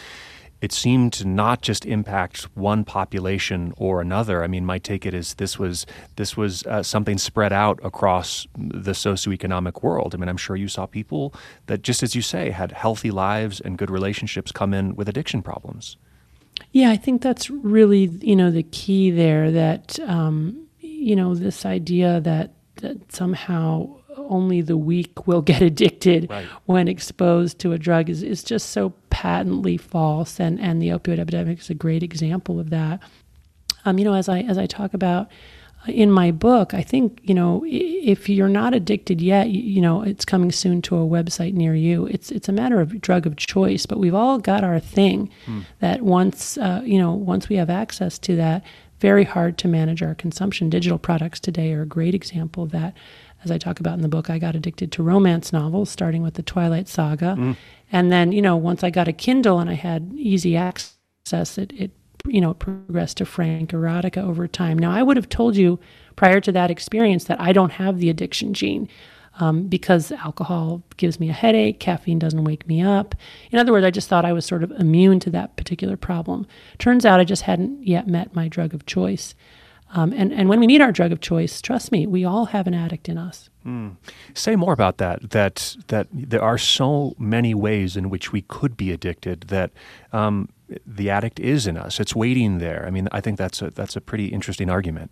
it 0.63 0.71
seemed 0.71 1.11
to 1.11 1.27
not 1.27 1.61
just 1.61 1.85
impact 1.85 2.43
one 2.55 2.85
population 2.85 3.73
or 3.75 3.99
another. 3.99 4.45
I 4.45 4.47
mean, 4.47 4.65
my 4.65 4.79
take 4.79 5.05
it 5.05 5.13
is 5.13 5.33
this 5.33 5.59
was 5.59 5.85
this 6.15 6.37
was 6.37 6.65
uh, 6.67 6.81
something 6.81 7.17
spread 7.17 7.51
out 7.51 7.81
across 7.83 8.47
the 8.57 8.93
socioeconomic 8.93 9.83
world. 9.83 10.15
I 10.15 10.17
mean, 10.17 10.29
I'm 10.29 10.37
sure 10.37 10.55
you 10.55 10.69
saw 10.69 10.85
people 10.85 11.33
that, 11.65 11.81
just 11.81 12.01
as 12.01 12.15
you 12.15 12.21
say, 12.21 12.49
had 12.51 12.71
healthy 12.71 13.11
lives 13.11 13.59
and 13.59 13.77
good 13.77 13.91
relationships 13.91 14.53
come 14.53 14.73
in 14.73 14.95
with 14.95 15.09
addiction 15.09 15.41
problems. 15.41 15.97
Yeah, 16.71 16.91
I 16.91 16.95
think 16.95 17.21
that's 17.21 17.49
really 17.49 18.05
you 18.21 18.37
know 18.37 18.49
the 18.49 18.63
key 18.63 19.11
there. 19.11 19.51
That 19.51 19.99
um, 19.99 20.65
you 20.79 21.17
know 21.17 21.35
this 21.35 21.65
idea 21.65 22.21
that 22.21 22.53
that 22.77 23.11
somehow 23.11 23.97
only 24.17 24.61
the 24.61 24.77
weak 24.77 25.27
will 25.27 25.41
get 25.41 25.61
addicted 25.61 26.29
right. 26.29 26.45
when 26.65 26.87
exposed 26.87 27.59
to 27.59 27.71
a 27.71 27.77
drug 27.77 28.09
is, 28.09 28.23
is 28.23 28.43
just 28.43 28.69
so 28.69 28.93
patently 29.09 29.77
false 29.77 30.39
and 30.39 30.59
and 30.59 30.81
the 30.81 30.89
opioid 30.89 31.19
epidemic 31.19 31.59
is 31.59 31.69
a 31.69 31.75
great 31.75 32.03
example 32.03 32.59
of 32.59 32.69
that 32.69 32.99
um, 33.85 33.99
you 33.99 34.05
know 34.05 34.13
as 34.13 34.27
i 34.27 34.39
as 34.39 34.57
i 34.57 34.65
talk 34.65 34.93
about 34.93 35.29
in 35.87 36.11
my 36.11 36.31
book, 36.31 36.73
I 36.73 36.81
think, 36.81 37.19
you 37.23 37.33
know, 37.33 37.63
if 37.67 38.29
you're 38.29 38.47
not 38.47 38.73
addicted 38.73 39.21
yet, 39.21 39.49
you 39.49 39.81
know, 39.81 40.01
it's 40.01 40.23
coming 40.23 40.51
soon 40.51 40.81
to 40.83 40.95
a 40.95 41.05
website 41.05 41.53
near 41.53 41.75
you. 41.75 42.05
It's 42.07 42.31
it's 42.31 42.47
a 42.47 42.53
matter 42.53 42.79
of 42.79 43.01
drug 43.01 43.27
of 43.27 43.35
choice, 43.35 43.85
but 43.85 43.99
we've 43.99 44.15
all 44.15 44.37
got 44.37 44.63
our 44.63 44.79
thing 44.79 45.29
mm. 45.45 45.65
that 45.79 46.01
once, 46.01 46.57
uh, 46.57 46.81
you 46.85 46.97
know, 46.97 47.11
once 47.11 47.49
we 47.49 47.57
have 47.57 47.69
access 47.69 48.17
to 48.19 48.35
that, 48.37 48.63
very 48.99 49.25
hard 49.25 49.57
to 49.57 49.67
manage 49.67 50.01
our 50.01 50.15
consumption. 50.15 50.69
Digital 50.69 50.97
products 50.97 51.39
today 51.39 51.73
are 51.73 51.81
a 51.81 51.85
great 51.85 52.15
example 52.15 52.63
of 52.63 52.71
that. 52.71 52.93
As 53.43 53.51
I 53.51 53.57
talk 53.57 53.79
about 53.79 53.95
in 53.95 54.01
the 54.01 54.07
book, 54.07 54.29
I 54.29 54.39
got 54.39 54.55
addicted 54.55 54.91
to 54.93 55.03
romance 55.03 55.51
novels, 55.51 55.89
starting 55.89 56.23
with 56.23 56.35
the 56.35 56.43
Twilight 56.43 56.87
Saga. 56.87 57.35
Mm. 57.37 57.57
And 57.91 58.11
then, 58.11 58.31
you 58.31 58.41
know, 58.41 58.55
once 58.55 58.83
I 58.83 58.89
got 58.89 59.07
a 59.07 59.13
Kindle 59.13 59.59
and 59.59 59.69
I 59.69 59.73
had 59.73 60.11
easy 60.15 60.55
access, 60.55 61.57
it, 61.57 61.73
it 61.73 61.91
you 62.25 62.39
know, 62.39 62.53
progressed 62.53 63.17
to 63.17 63.25
frank 63.25 63.71
erotica 63.71 64.17
over 64.17 64.47
time. 64.47 64.79
Now, 64.79 64.91
I 64.91 65.03
would 65.03 65.17
have 65.17 65.29
told 65.29 65.55
you 65.55 65.79
prior 66.15 66.39
to 66.41 66.51
that 66.53 66.71
experience 66.71 67.25
that 67.25 67.41
I 67.41 67.51
don't 67.51 67.73
have 67.73 67.99
the 67.99 68.09
addiction 68.09 68.53
gene 68.53 68.87
um, 69.39 69.67
because 69.67 70.11
alcohol 70.11 70.83
gives 70.97 71.19
me 71.19 71.29
a 71.29 71.33
headache, 71.33 71.79
caffeine 71.79 72.19
doesn't 72.19 72.43
wake 72.43 72.67
me 72.67 72.81
up. 72.81 73.15
In 73.51 73.59
other 73.59 73.71
words, 73.71 73.85
I 73.85 73.91
just 73.91 74.07
thought 74.07 74.25
I 74.25 74.33
was 74.33 74.45
sort 74.45 74.63
of 74.63 74.71
immune 74.71 75.19
to 75.21 75.29
that 75.31 75.55
particular 75.55 75.97
problem. 75.97 76.45
Turns 76.77 77.05
out 77.05 77.19
I 77.19 77.23
just 77.23 77.43
hadn't 77.43 77.85
yet 77.85 78.07
met 78.07 78.35
my 78.35 78.47
drug 78.47 78.73
of 78.73 78.85
choice. 78.85 79.33
Um, 79.93 80.11
and, 80.11 80.33
and 80.33 80.49
when 80.49 80.59
we 80.59 80.67
need 80.67 80.81
our 80.81 80.91
drug 80.91 81.11
of 81.11 81.21
choice, 81.21 81.61
trust 81.61 81.91
me, 81.91 82.07
we 82.07 82.25
all 82.25 82.45
have 82.45 82.65
an 82.65 82.73
addict 82.73 83.07
in 83.07 83.17
us. 83.17 83.49
Mm. 83.65 83.95
Say 84.33 84.55
more 84.55 84.73
about 84.73 84.97
that. 84.97 85.29
That 85.29 85.77
that 85.87 86.07
there 86.11 86.41
are 86.41 86.57
so 86.57 87.15
many 87.17 87.53
ways 87.53 87.95
in 87.95 88.09
which 88.09 88.31
we 88.31 88.41
could 88.41 88.75
be 88.75 88.91
addicted. 88.91 89.41
That 89.41 89.71
um, 90.11 90.49
the 90.85 91.09
addict 91.09 91.39
is 91.39 91.67
in 91.67 91.77
us. 91.77 91.99
It's 91.99 92.15
waiting 92.15 92.57
there. 92.57 92.85
I 92.85 92.89
mean, 92.89 93.07
I 93.11 93.21
think 93.21 93.37
that's 93.37 93.61
a 93.61 93.69
that's 93.69 93.95
a 93.95 94.01
pretty 94.01 94.27
interesting 94.27 94.69
argument. 94.69 95.11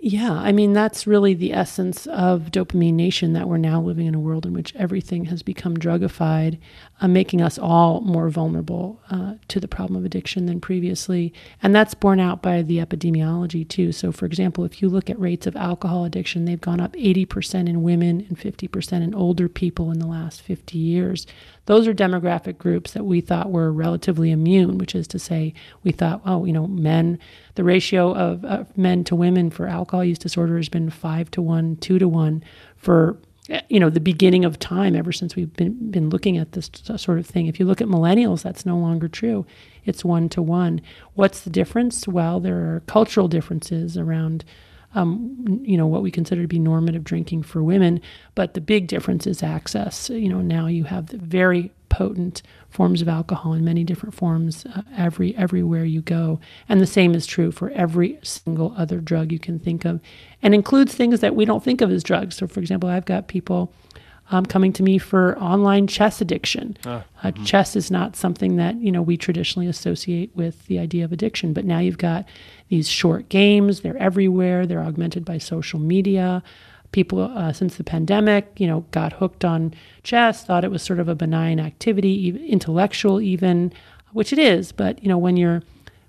Yeah, 0.00 0.32
I 0.32 0.52
mean, 0.52 0.72
that's 0.72 1.06
really 1.06 1.34
the 1.34 1.52
essence 1.52 2.06
of 2.06 2.50
Dopamine 2.52 2.94
Nation 2.94 3.32
that 3.32 3.48
we're 3.48 3.56
now 3.56 3.80
living 3.80 4.06
in 4.06 4.14
a 4.14 4.20
world 4.20 4.46
in 4.46 4.52
which 4.52 4.74
everything 4.76 5.24
has 5.26 5.42
become 5.42 5.76
drugified, 5.76 6.58
uh, 7.00 7.08
making 7.08 7.42
us 7.42 7.58
all 7.58 8.00
more 8.02 8.28
vulnerable 8.28 9.00
uh, 9.10 9.34
to 9.48 9.58
the 9.58 9.68
problem 9.68 9.98
of 9.98 10.04
addiction 10.04 10.46
than 10.46 10.60
previously. 10.60 11.32
And 11.62 11.74
that's 11.74 11.94
borne 11.94 12.20
out 12.20 12.42
by 12.42 12.62
the 12.62 12.78
epidemiology, 12.78 13.68
too. 13.68 13.92
So, 13.92 14.12
for 14.12 14.26
example, 14.26 14.64
if 14.64 14.80
you 14.80 14.88
look 14.88 15.10
at 15.10 15.18
rates 15.18 15.46
of 15.46 15.56
alcohol 15.56 16.04
addiction, 16.04 16.44
they've 16.44 16.60
gone 16.60 16.80
up 16.80 16.92
80% 16.92 17.68
in 17.68 17.82
women 17.82 18.24
and 18.28 18.38
50% 18.38 19.02
in 19.02 19.14
older 19.14 19.48
people 19.48 19.90
in 19.90 19.98
the 19.98 20.06
last 20.06 20.42
50 20.42 20.78
years. 20.78 21.26
Those 21.68 21.86
are 21.86 21.92
demographic 21.92 22.56
groups 22.56 22.92
that 22.92 23.04
we 23.04 23.20
thought 23.20 23.50
were 23.50 23.70
relatively 23.70 24.30
immune, 24.30 24.78
which 24.78 24.94
is 24.94 25.06
to 25.08 25.18
say, 25.18 25.52
we 25.82 25.92
thought, 25.92 26.22
oh, 26.24 26.46
you 26.46 26.52
know, 26.54 26.66
men, 26.66 27.18
the 27.56 27.62
ratio 27.62 28.14
of, 28.14 28.74
men 28.74 29.04
to 29.04 29.14
women 29.14 29.50
for 29.50 29.66
alcohol 29.66 30.02
use 30.02 30.18
disorder 30.18 30.56
has 30.56 30.70
been 30.70 30.88
five 30.88 31.30
to 31.32 31.42
one, 31.42 31.76
two 31.76 31.98
to 31.98 32.08
one 32.08 32.42
for 32.78 33.18
you 33.68 33.80
know 33.80 33.90
the 33.90 34.00
beginning 34.00 34.46
of 34.46 34.58
time 34.58 34.94
ever 34.94 35.12
since 35.12 35.34
we've 35.34 35.52
been 35.54 35.90
been 35.90 36.10
looking 36.10 36.38
at 36.38 36.52
this 36.52 36.70
sort 36.96 37.18
of 37.18 37.26
thing. 37.26 37.46
If 37.46 37.58
you 37.60 37.66
look 37.66 37.80
at 37.80 37.88
millennials 37.88 38.42
that's 38.42 38.66
no 38.66 38.78
longer 38.78 39.08
true. 39.08 39.46
It's 39.84 40.04
one 40.04 40.28
to 40.30 40.42
one. 40.42 40.82
What's 41.14 41.40
the 41.40 41.50
difference? 41.50 42.06
Well 42.06 42.40
there 42.40 42.74
are 42.74 42.82
cultural 42.86 43.26
differences 43.26 43.96
around 43.96 44.44
um, 44.94 45.60
you 45.62 45.76
know, 45.76 45.86
what 45.86 46.02
we 46.02 46.10
consider 46.10 46.42
to 46.42 46.48
be 46.48 46.58
normative 46.58 47.04
drinking 47.04 47.42
for 47.42 47.62
women. 47.62 48.00
But 48.34 48.54
the 48.54 48.60
big 48.60 48.86
difference 48.86 49.26
is 49.26 49.42
access. 49.42 50.10
You 50.10 50.28
know, 50.28 50.40
now 50.40 50.66
you 50.66 50.84
have 50.84 51.08
very 51.10 51.72
potent 51.88 52.42
forms 52.68 53.00
of 53.00 53.08
alcohol 53.08 53.54
in 53.54 53.64
many 53.64 53.82
different 53.82 54.14
forms 54.14 54.66
uh, 54.66 54.82
every 54.96 55.34
everywhere 55.36 55.84
you 55.84 56.02
go, 56.02 56.40
and 56.68 56.80
the 56.80 56.86
same 56.86 57.14
is 57.14 57.26
true 57.26 57.50
for 57.50 57.70
every 57.70 58.18
single 58.22 58.74
other 58.76 59.00
drug 59.00 59.32
you 59.32 59.38
can 59.38 59.58
think 59.58 59.84
of, 59.84 60.00
and 60.42 60.54
includes 60.54 60.94
things 60.94 61.20
that 61.20 61.34
we 61.34 61.44
don't 61.44 61.64
think 61.64 61.80
of 61.80 61.90
as 61.90 62.02
drugs. 62.02 62.36
So, 62.36 62.46
for 62.46 62.60
example, 62.60 62.88
I've 62.88 63.06
got 63.06 63.28
people 63.28 63.72
um, 64.30 64.44
coming 64.44 64.72
to 64.74 64.82
me 64.82 64.98
for 64.98 65.38
online 65.38 65.86
chess 65.86 66.20
addiction. 66.20 66.76
Uh, 66.84 67.02
uh, 67.22 67.28
mm-hmm. 67.30 67.44
Chess 67.44 67.76
is 67.76 67.90
not 67.90 68.16
something 68.16 68.56
that 68.56 68.76
you 68.76 68.92
know 68.92 69.02
we 69.02 69.16
traditionally 69.16 69.68
associate 69.68 70.30
with 70.34 70.66
the 70.66 70.78
idea 70.78 71.04
of 71.04 71.12
addiction, 71.12 71.52
but 71.52 71.64
now 71.64 71.78
you've 71.78 71.98
got 71.98 72.26
these 72.68 72.88
short 72.88 73.28
games. 73.28 73.80
They're 73.80 73.96
everywhere. 73.96 74.66
They're 74.66 74.82
augmented 74.82 75.24
by 75.24 75.38
social 75.38 75.78
media. 75.78 76.42
People 76.92 77.20
uh, 77.20 77.52
since 77.52 77.76
the 77.76 77.84
pandemic, 77.84 78.48
you 78.58 78.66
know, 78.66 78.84
got 78.90 79.12
hooked 79.14 79.44
on 79.44 79.74
chess, 80.02 80.44
thought 80.44 80.64
it 80.64 80.70
was 80.70 80.82
sort 80.82 81.00
of 81.00 81.08
a 81.08 81.14
benign 81.14 81.60
activity, 81.60 82.30
intellectual 82.48 83.20
even, 83.20 83.72
which 84.12 84.32
it 84.32 84.38
is. 84.38 84.72
But 84.72 85.02
you 85.02 85.08
know, 85.08 85.18
when 85.18 85.36
you're 85.36 85.62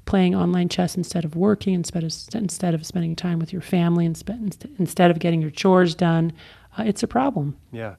playing 0.06 0.36
online 0.36 0.68
chess 0.68 0.96
instead 0.96 1.24
of 1.24 1.36
working, 1.36 1.74
instead 1.74 2.04
of 2.04 2.14
instead 2.34 2.74
of 2.74 2.86
spending 2.86 3.16
time 3.16 3.40
with 3.40 3.54
your 3.54 3.62
family, 3.62 4.06
instead 4.06 5.12
of 5.12 5.20
getting 5.20 5.42
your 5.42 5.52
chores 5.52 5.96
done, 5.96 6.34
uh, 6.78 6.84
it's 6.84 7.02
a 7.02 7.08
problem. 7.08 7.58
Yeah. 7.72 7.96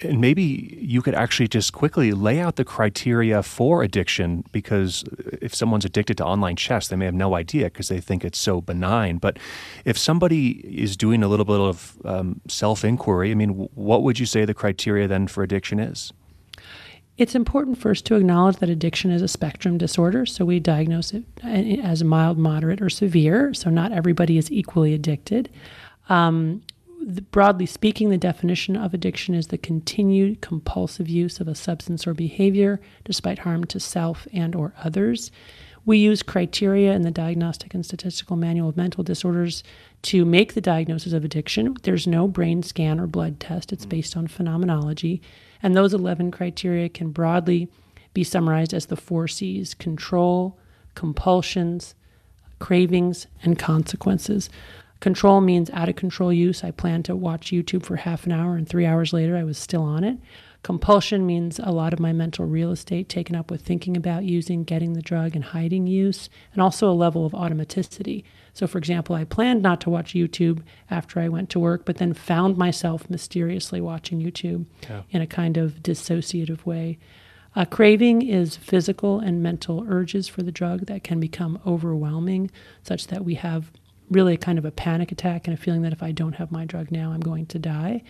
And 0.00 0.20
maybe 0.20 0.78
you 0.80 1.02
could 1.02 1.14
actually 1.14 1.48
just 1.48 1.72
quickly 1.72 2.12
lay 2.12 2.38
out 2.40 2.56
the 2.56 2.64
criteria 2.64 3.42
for 3.42 3.82
addiction 3.82 4.44
because 4.52 5.04
if 5.40 5.54
someone's 5.54 5.84
addicted 5.84 6.18
to 6.18 6.24
online 6.24 6.56
chess, 6.56 6.88
they 6.88 6.96
may 6.96 7.06
have 7.06 7.14
no 7.14 7.34
idea 7.34 7.64
because 7.64 7.88
they 7.88 8.00
think 8.00 8.24
it's 8.24 8.38
so 8.38 8.60
benign. 8.60 9.18
But 9.18 9.38
if 9.84 9.98
somebody 9.98 10.50
is 10.60 10.96
doing 10.96 11.22
a 11.22 11.28
little 11.28 11.44
bit 11.44 11.60
of 11.60 11.98
um, 12.04 12.40
self 12.48 12.84
inquiry, 12.84 13.32
I 13.32 13.34
mean, 13.34 13.68
what 13.74 14.02
would 14.04 14.20
you 14.20 14.26
say 14.26 14.44
the 14.44 14.54
criteria 14.54 15.08
then 15.08 15.26
for 15.26 15.42
addiction 15.42 15.80
is? 15.80 16.12
It's 17.18 17.34
important 17.34 17.76
first 17.76 18.06
to 18.06 18.14
acknowledge 18.14 18.56
that 18.56 18.70
addiction 18.70 19.10
is 19.10 19.20
a 19.20 19.28
spectrum 19.28 19.78
disorder. 19.78 20.24
So 20.26 20.44
we 20.44 20.60
diagnose 20.60 21.12
it 21.12 21.24
as 21.44 22.02
mild, 22.02 22.38
moderate, 22.38 22.80
or 22.80 22.88
severe. 22.88 23.52
So 23.52 23.68
not 23.68 23.92
everybody 23.92 24.38
is 24.38 24.50
equally 24.50 24.94
addicted. 24.94 25.50
Um, 26.08 26.62
broadly 27.30 27.66
speaking, 27.66 28.10
the 28.10 28.18
definition 28.18 28.76
of 28.76 28.94
addiction 28.94 29.34
is 29.34 29.48
the 29.48 29.58
continued 29.58 30.40
compulsive 30.40 31.08
use 31.08 31.40
of 31.40 31.48
a 31.48 31.54
substance 31.54 32.06
or 32.06 32.14
behavior 32.14 32.80
despite 33.04 33.40
harm 33.40 33.64
to 33.64 33.80
self 33.80 34.26
and 34.32 34.54
or 34.54 34.74
others. 34.82 35.30
We 35.84 35.98
use 35.98 36.22
criteria 36.22 36.92
in 36.92 37.02
the 37.02 37.10
Diagnostic 37.10 37.74
and 37.74 37.84
Statistical 37.84 38.36
Manual 38.36 38.68
of 38.68 38.76
Mental 38.76 39.02
Disorders 39.02 39.64
to 40.02 40.24
make 40.24 40.54
the 40.54 40.60
diagnosis 40.60 41.12
of 41.12 41.24
addiction. 41.24 41.76
There's 41.82 42.06
no 42.06 42.28
brain 42.28 42.62
scan 42.62 43.00
or 43.00 43.08
blood 43.08 43.40
test, 43.40 43.72
it's 43.72 43.86
mm. 43.86 43.90
based 43.90 44.16
on 44.16 44.28
phenomenology. 44.28 45.20
And 45.62 45.76
those 45.76 45.92
11 45.92 46.30
criteria 46.30 46.88
can 46.88 47.10
broadly 47.10 47.68
be 48.14 48.22
summarized 48.22 48.74
as 48.74 48.86
the 48.86 48.96
four 48.96 49.26
C's 49.26 49.74
control, 49.74 50.58
compulsions, 50.94 51.94
cravings, 52.58 53.26
and 53.42 53.58
consequences. 53.58 54.48
Control 55.02 55.40
means 55.40 55.68
out 55.70 55.88
of 55.88 55.96
control 55.96 56.32
use. 56.32 56.62
I 56.62 56.70
planned 56.70 57.06
to 57.06 57.16
watch 57.16 57.50
YouTube 57.50 57.84
for 57.84 57.96
half 57.96 58.24
an 58.24 58.30
hour, 58.30 58.54
and 58.54 58.68
three 58.68 58.86
hours 58.86 59.12
later, 59.12 59.36
I 59.36 59.42
was 59.42 59.58
still 59.58 59.82
on 59.82 60.04
it. 60.04 60.16
Compulsion 60.62 61.26
means 61.26 61.58
a 61.58 61.72
lot 61.72 61.92
of 61.92 61.98
my 61.98 62.12
mental 62.12 62.46
real 62.46 62.70
estate 62.70 63.08
taken 63.08 63.34
up 63.34 63.50
with 63.50 63.62
thinking 63.62 63.96
about 63.96 64.22
using, 64.22 64.62
getting 64.62 64.92
the 64.92 65.02
drug, 65.02 65.34
and 65.34 65.44
hiding 65.44 65.88
use, 65.88 66.30
and 66.52 66.62
also 66.62 66.88
a 66.88 66.94
level 66.94 67.26
of 67.26 67.32
automaticity. 67.32 68.22
So, 68.54 68.68
for 68.68 68.78
example, 68.78 69.16
I 69.16 69.24
planned 69.24 69.60
not 69.60 69.80
to 69.80 69.90
watch 69.90 70.14
YouTube 70.14 70.62
after 70.88 71.18
I 71.18 71.28
went 71.28 71.50
to 71.50 71.58
work, 71.58 71.84
but 71.84 71.96
then 71.96 72.14
found 72.14 72.56
myself 72.56 73.10
mysteriously 73.10 73.80
watching 73.80 74.20
YouTube 74.20 74.66
yeah. 74.88 75.02
in 75.10 75.20
a 75.20 75.26
kind 75.26 75.56
of 75.56 75.82
dissociative 75.82 76.64
way. 76.64 77.00
A 77.56 77.66
craving 77.66 78.22
is 78.22 78.54
physical 78.54 79.18
and 79.18 79.42
mental 79.42 79.84
urges 79.88 80.28
for 80.28 80.44
the 80.44 80.52
drug 80.52 80.86
that 80.86 81.02
can 81.02 81.18
become 81.18 81.58
overwhelming, 81.66 82.52
such 82.84 83.08
that 83.08 83.24
we 83.24 83.34
have 83.34 83.72
really 84.12 84.36
kind 84.36 84.58
of 84.58 84.64
a 84.64 84.70
panic 84.70 85.10
attack 85.12 85.46
and 85.46 85.54
a 85.54 85.60
feeling 85.60 85.82
that 85.82 85.92
if 85.92 86.02
I 86.02 86.12
don't 86.12 86.34
have 86.34 86.52
my 86.52 86.64
drug 86.64 86.90
now, 86.90 87.12
I'm 87.12 87.20
going 87.20 87.46
to 87.46 87.58
die. 87.58 88.02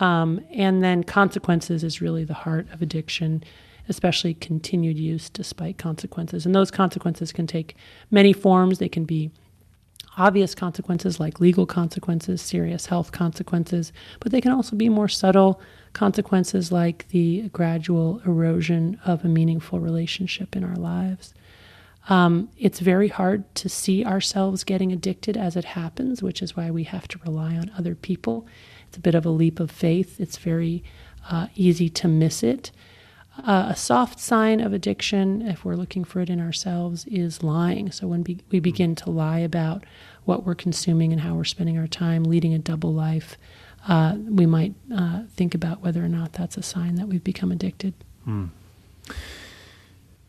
Um, 0.00 0.40
and 0.50 0.82
then 0.82 1.04
consequences 1.04 1.82
is 1.82 2.00
really 2.00 2.24
the 2.24 2.34
heart 2.34 2.66
of 2.72 2.82
addiction, 2.82 3.42
especially 3.88 4.34
continued 4.34 4.98
use 4.98 5.30
despite 5.30 5.78
consequences. 5.78 6.44
And 6.44 6.54
those 6.54 6.70
consequences 6.70 7.32
can 7.32 7.46
take 7.46 7.76
many 8.10 8.32
forms. 8.32 8.78
They 8.78 8.88
can 8.88 9.04
be 9.04 9.30
obvious 10.18 10.54
consequences 10.54 11.20
like 11.20 11.40
legal 11.40 11.66
consequences, 11.66 12.40
serious 12.40 12.86
health 12.86 13.12
consequences, 13.12 13.92
but 14.20 14.32
they 14.32 14.40
can 14.40 14.52
also 14.52 14.76
be 14.76 14.88
more 14.88 15.08
subtle 15.08 15.60
consequences 15.92 16.72
like 16.72 17.08
the 17.08 17.48
gradual 17.50 18.20
erosion 18.24 18.98
of 19.04 19.24
a 19.24 19.28
meaningful 19.28 19.80
relationship 19.80 20.56
in 20.56 20.64
our 20.64 20.76
lives. 20.76 21.34
Um, 22.08 22.50
it's 22.56 22.78
very 22.80 23.08
hard 23.08 23.52
to 23.56 23.68
see 23.68 24.04
ourselves 24.04 24.64
getting 24.64 24.92
addicted 24.92 25.36
as 25.36 25.56
it 25.56 25.64
happens, 25.64 26.22
which 26.22 26.40
is 26.40 26.56
why 26.56 26.70
we 26.70 26.84
have 26.84 27.08
to 27.08 27.18
rely 27.24 27.56
on 27.56 27.70
other 27.76 27.94
people. 27.94 28.46
It's 28.88 28.96
a 28.96 29.00
bit 29.00 29.14
of 29.14 29.26
a 29.26 29.30
leap 29.30 29.58
of 29.58 29.70
faith. 29.70 30.20
It's 30.20 30.36
very 30.36 30.84
uh, 31.28 31.48
easy 31.56 31.88
to 31.90 32.08
miss 32.08 32.42
it. 32.42 32.70
Uh, 33.44 33.66
a 33.70 33.76
soft 33.76 34.18
sign 34.18 34.60
of 34.60 34.72
addiction, 34.72 35.42
if 35.42 35.64
we're 35.64 35.74
looking 35.74 36.04
for 36.04 36.20
it 36.20 36.30
in 36.30 36.40
ourselves, 36.40 37.04
is 37.06 37.42
lying. 37.42 37.90
So 37.90 38.06
when 38.06 38.22
be- 38.22 38.40
we 38.50 38.60
begin 38.60 38.94
to 38.96 39.10
lie 39.10 39.40
about 39.40 39.84
what 40.24 40.44
we're 40.44 40.54
consuming 40.54 41.12
and 41.12 41.20
how 41.20 41.34
we're 41.34 41.44
spending 41.44 41.76
our 41.76 41.86
time, 41.86 42.24
leading 42.24 42.54
a 42.54 42.58
double 42.58 42.94
life, 42.94 43.36
uh, 43.88 44.16
we 44.16 44.46
might 44.46 44.74
uh, 44.94 45.24
think 45.34 45.54
about 45.54 45.82
whether 45.82 46.04
or 46.04 46.08
not 46.08 46.32
that's 46.32 46.56
a 46.56 46.62
sign 46.62 46.94
that 46.94 47.08
we've 47.08 47.22
become 47.22 47.52
addicted. 47.52 47.92
Hmm. 48.24 48.46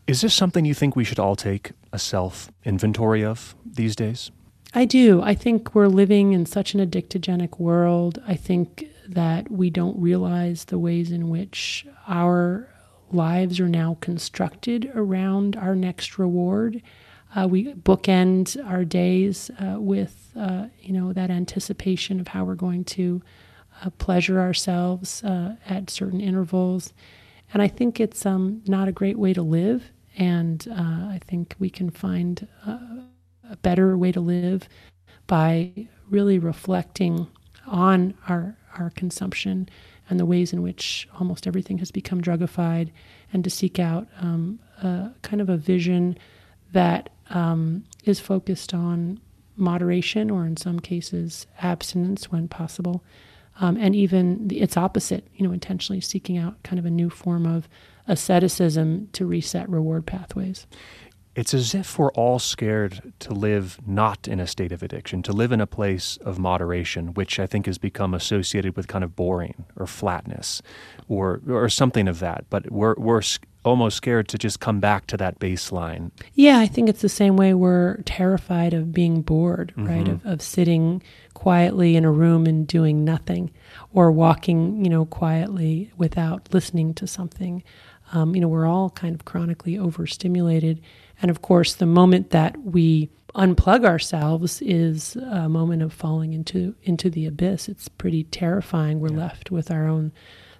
Is 0.08 0.22
this 0.22 0.32
something 0.32 0.64
you 0.64 0.72
think 0.72 0.96
we 0.96 1.04
should 1.04 1.18
all 1.18 1.36
take 1.36 1.72
a 1.92 1.98
self 1.98 2.50
inventory 2.64 3.22
of 3.22 3.54
these 3.62 3.94
days? 3.94 4.30
I 4.72 4.86
do. 4.86 5.20
I 5.20 5.34
think 5.34 5.74
we're 5.74 5.86
living 5.86 6.32
in 6.32 6.46
such 6.46 6.72
an 6.72 6.80
addictogenic 6.80 7.60
world. 7.60 8.18
I 8.26 8.34
think 8.34 8.86
that 9.06 9.50
we 9.50 9.68
don't 9.68 10.00
realize 10.00 10.64
the 10.64 10.78
ways 10.78 11.12
in 11.12 11.28
which 11.28 11.86
our 12.06 12.70
lives 13.12 13.60
are 13.60 13.68
now 13.68 13.98
constructed 14.00 14.90
around 14.94 15.56
our 15.56 15.76
next 15.76 16.18
reward. 16.18 16.80
Uh, 17.36 17.46
we 17.46 17.74
bookend 17.74 18.56
our 18.66 18.86
days 18.86 19.50
uh, 19.60 19.76
with, 19.78 20.32
uh, 20.34 20.68
you 20.80 20.94
know, 20.94 21.12
that 21.12 21.30
anticipation 21.30 22.18
of 22.18 22.28
how 22.28 22.44
we're 22.44 22.54
going 22.54 22.84
to 22.84 23.20
uh, 23.84 23.90
pleasure 23.90 24.40
ourselves 24.40 25.22
uh, 25.22 25.56
at 25.66 25.90
certain 25.90 26.22
intervals, 26.22 26.94
and 27.52 27.60
I 27.60 27.68
think 27.68 28.00
it's 28.00 28.24
um, 28.24 28.62
not 28.66 28.88
a 28.88 28.92
great 28.92 29.18
way 29.18 29.34
to 29.34 29.42
live. 29.42 29.90
And 30.18 30.66
uh, 30.70 31.08
I 31.14 31.20
think 31.26 31.54
we 31.58 31.70
can 31.70 31.90
find 31.90 32.46
uh, 32.66 32.78
a 33.50 33.56
better 33.62 33.96
way 33.96 34.12
to 34.12 34.20
live 34.20 34.68
by 35.28 35.88
really 36.10 36.38
reflecting 36.38 37.28
on 37.66 38.14
our, 38.28 38.56
our 38.78 38.90
consumption 38.90 39.68
and 40.10 40.18
the 40.18 40.26
ways 40.26 40.52
in 40.52 40.62
which 40.62 41.08
almost 41.18 41.46
everything 41.46 41.78
has 41.78 41.90
become 41.90 42.20
drugified, 42.20 42.90
and 43.32 43.44
to 43.44 43.50
seek 43.50 43.78
out 43.78 44.08
um, 44.20 44.58
a, 44.82 45.10
kind 45.22 45.40
of 45.40 45.48
a 45.48 45.56
vision 45.56 46.18
that 46.72 47.10
um, 47.30 47.84
is 48.04 48.18
focused 48.18 48.74
on 48.74 49.20
moderation 49.56 50.30
or 50.30 50.46
in 50.46 50.56
some 50.56 50.80
cases 50.80 51.46
abstinence 51.60 52.30
when 52.30 52.48
possible 52.48 53.04
um, 53.60 53.76
and 53.76 53.94
even 53.94 54.48
its 54.50 54.76
opposite 54.76 55.26
you 55.34 55.46
know 55.46 55.52
intentionally 55.52 56.00
seeking 56.00 56.36
out 56.36 56.62
kind 56.62 56.78
of 56.78 56.84
a 56.84 56.90
new 56.90 57.10
form 57.10 57.46
of 57.46 57.68
asceticism 58.08 59.08
to 59.12 59.26
reset 59.26 59.68
reward 59.68 60.06
pathways. 60.06 60.66
It's 61.38 61.54
as 61.54 61.72
if 61.72 61.98
we're 62.00 62.10
all 62.12 62.40
scared 62.40 63.12
to 63.20 63.32
live 63.32 63.78
not 63.86 64.26
in 64.26 64.40
a 64.40 64.46
state 64.46 64.72
of 64.72 64.82
addiction, 64.82 65.22
to 65.22 65.32
live 65.32 65.52
in 65.52 65.60
a 65.60 65.68
place 65.68 66.16
of 66.16 66.36
moderation, 66.36 67.14
which 67.14 67.38
I 67.38 67.46
think 67.46 67.66
has 67.66 67.78
become 67.78 68.12
associated 68.12 68.76
with 68.76 68.88
kind 68.88 69.04
of 69.04 69.14
boring 69.14 69.66
or 69.76 69.86
flatness 69.86 70.62
or, 71.06 71.40
or 71.48 71.68
something 71.68 72.08
of 72.08 72.18
that. 72.18 72.46
But 72.50 72.72
we're, 72.72 72.96
we're 72.98 73.22
almost 73.68 73.96
scared 73.96 74.28
to 74.28 74.38
just 74.38 74.60
come 74.60 74.80
back 74.80 75.06
to 75.08 75.16
that 75.18 75.38
baseline. 75.38 76.10
Yeah, 76.34 76.58
I 76.58 76.66
think 76.66 76.88
it's 76.88 77.02
the 77.02 77.08
same 77.08 77.36
way 77.36 77.54
we're 77.54 77.98
terrified 78.02 78.74
of 78.74 78.92
being 78.92 79.22
bored, 79.22 79.72
mm-hmm. 79.76 79.86
right? 79.86 80.08
Of, 80.08 80.24
of 80.26 80.42
sitting 80.42 81.02
quietly 81.34 81.94
in 81.94 82.04
a 82.04 82.10
room 82.10 82.46
and 82.46 82.66
doing 82.66 83.04
nothing 83.04 83.50
or 83.92 84.10
walking, 84.10 84.84
you 84.84 84.90
know, 84.90 85.04
quietly 85.04 85.92
without 85.96 86.52
listening 86.52 86.94
to 86.94 87.06
something. 87.06 87.62
Um, 88.12 88.34
you 88.34 88.40
know, 88.40 88.48
we're 88.48 88.66
all 88.66 88.90
kind 88.90 89.14
of 89.14 89.24
chronically 89.24 89.78
overstimulated. 89.78 90.80
And 91.20 91.30
of 91.30 91.42
course, 91.42 91.74
the 91.74 91.86
moment 91.86 92.30
that 92.30 92.58
we 92.62 93.10
unplug 93.34 93.84
ourselves 93.84 94.62
is 94.62 95.16
a 95.16 95.48
moment 95.48 95.82
of 95.82 95.92
falling 95.92 96.32
into 96.32 96.74
into 96.82 97.10
the 97.10 97.26
abyss. 97.26 97.68
It's 97.68 97.88
pretty 97.88 98.24
terrifying. 98.24 99.00
We're 99.00 99.12
yeah. 99.12 99.18
left 99.18 99.50
with 99.50 99.70
our 99.70 99.86
own 99.86 100.12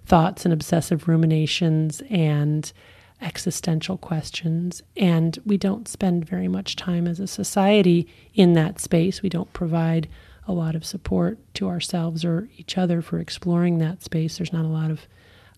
thoughts 0.05 0.45
and 0.45 0.55
obsessive 0.55 1.09
ruminations 1.09 2.03
and 2.09 2.73
existential 3.21 3.97
questions. 3.97 4.83
And 4.97 5.39
we 5.45 5.57
don't 5.57 5.89
spend 5.89 6.25
very 6.25 6.49
much 6.49 6.77
time 6.77 7.07
as 7.07 7.21
a 7.21 7.27
society 7.27 8.07
in 8.35 8.53
that 8.55 8.81
space. 8.81 9.23
We 9.23 9.29
don't 9.29 9.53
provide 9.53 10.09
a 10.47 10.53
lot 10.53 10.75
of 10.75 10.85
support 10.85 11.39
to 11.55 11.69
ourselves 11.69 12.25
or 12.25 12.49
each 12.57 12.79
other 12.79 13.03
for 13.03 13.19
exploring 13.19 13.79
that 13.79 14.03
space. 14.03 14.39
There's 14.39 14.53
not 14.53 14.65
a 14.65 14.69
lot 14.69 14.91
of 14.91 15.07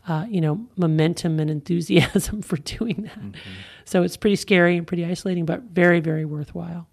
uh, 0.09 0.27
you 0.29 0.41
know, 0.41 0.67
momentum 0.77 1.39
and 1.39 1.51
enthusiasm 1.51 2.43
for 2.43 2.57
doing 2.57 3.03
that. 3.03 3.19
Mm-hmm. 3.19 3.51
So 3.85 4.03
it's 4.03 4.17
pretty 4.17 4.37
scary 4.37 4.77
and 4.77 4.87
pretty 4.87 5.05
isolating, 5.05 5.45
but 5.45 5.63
very, 5.63 6.01
very 6.01 6.25
worthwhile. 6.25 6.89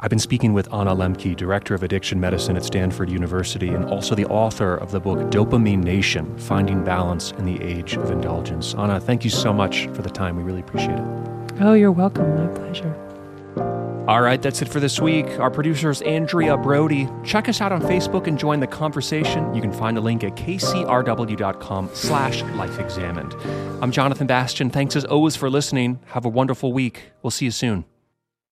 I've 0.00 0.10
been 0.10 0.20
speaking 0.20 0.52
with 0.52 0.72
Anna 0.72 0.94
Lembke, 0.94 1.34
Director 1.36 1.74
of 1.74 1.82
Addiction 1.82 2.20
Medicine 2.20 2.56
at 2.56 2.64
Stanford 2.64 3.10
University, 3.10 3.70
and 3.70 3.84
also 3.86 4.14
the 4.14 4.26
author 4.26 4.76
of 4.76 4.92
the 4.92 5.00
book 5.00 5.18
Dopamine 5.32 5.82
Nation 5.82 6.38
Finding 6.38 6.84
Balance 6.84 7.32
in 7.32 7.44
the 7.44 7.60
Age 7.60 7.96
of 7.96 8.12
Indulgence. 8.12 8.76
Anna, 8.76 9.00
thank 9.00 9.24
you 9.24 9.30
so 9.30 9.52
much 9.52 9.88
for 9.88 10.02
the 10.02 10.08
time. 10.10 10.36
We 10.36 10.44
really 10.44 10.60
appreciate 10.60 10.96
it. 10.96 11.04
Oh, 11.60 11.74
you're 11.74 11.90
welcome. 11.90 12.32
My 12.36 12.46
pleasure. 12.54 12.94
All 14.06 14.22
right, 14.22 14.40
that's 14.40 14.62
it 14.62 14.68
for 14.68 14.78
this 14.78 15.00
week. 15.00 15.26
Our 15.40 15.50
producer 15.50 15.90
is 15.90 16.00
Andrea 16.02 16.56
Brody. 16.56 17.08
Check 17.24 17.48
us 17.48 17.60
out 17.60 17.72
on 17.72 17.82
Facebook 17.82 18.28
and 18.28 18.38
join 18.38 18.60
the 18.60 18.68
conversation. 18.68 19.52
You 19.52 19.60
can 19.60 19.72
find 19.72 19.98
a 19.98 20.00
link 20.00 20.22
at 20.22 20.36
kcrw.com 20.36 21.90
slash 21.92 22.42
lifeexamined. 22.42 23.82
I'm 23.82 23.90
Jonathan 23.90 24.28
Bastian. 24.28 24.70
Thanks 24.70 24.94
as 24.94 25.04
always 25.04 25.34
for 25.34 25.50
listening. 25.50 25.98
Have 26.06 26.24
a 26.24 26.28
wonderful 26.28 26.72
week. 26.72 27.10
We'll 27.20 27.32
see 27.32 27.46
you 27.46 27.50
soon. 27.50 27.84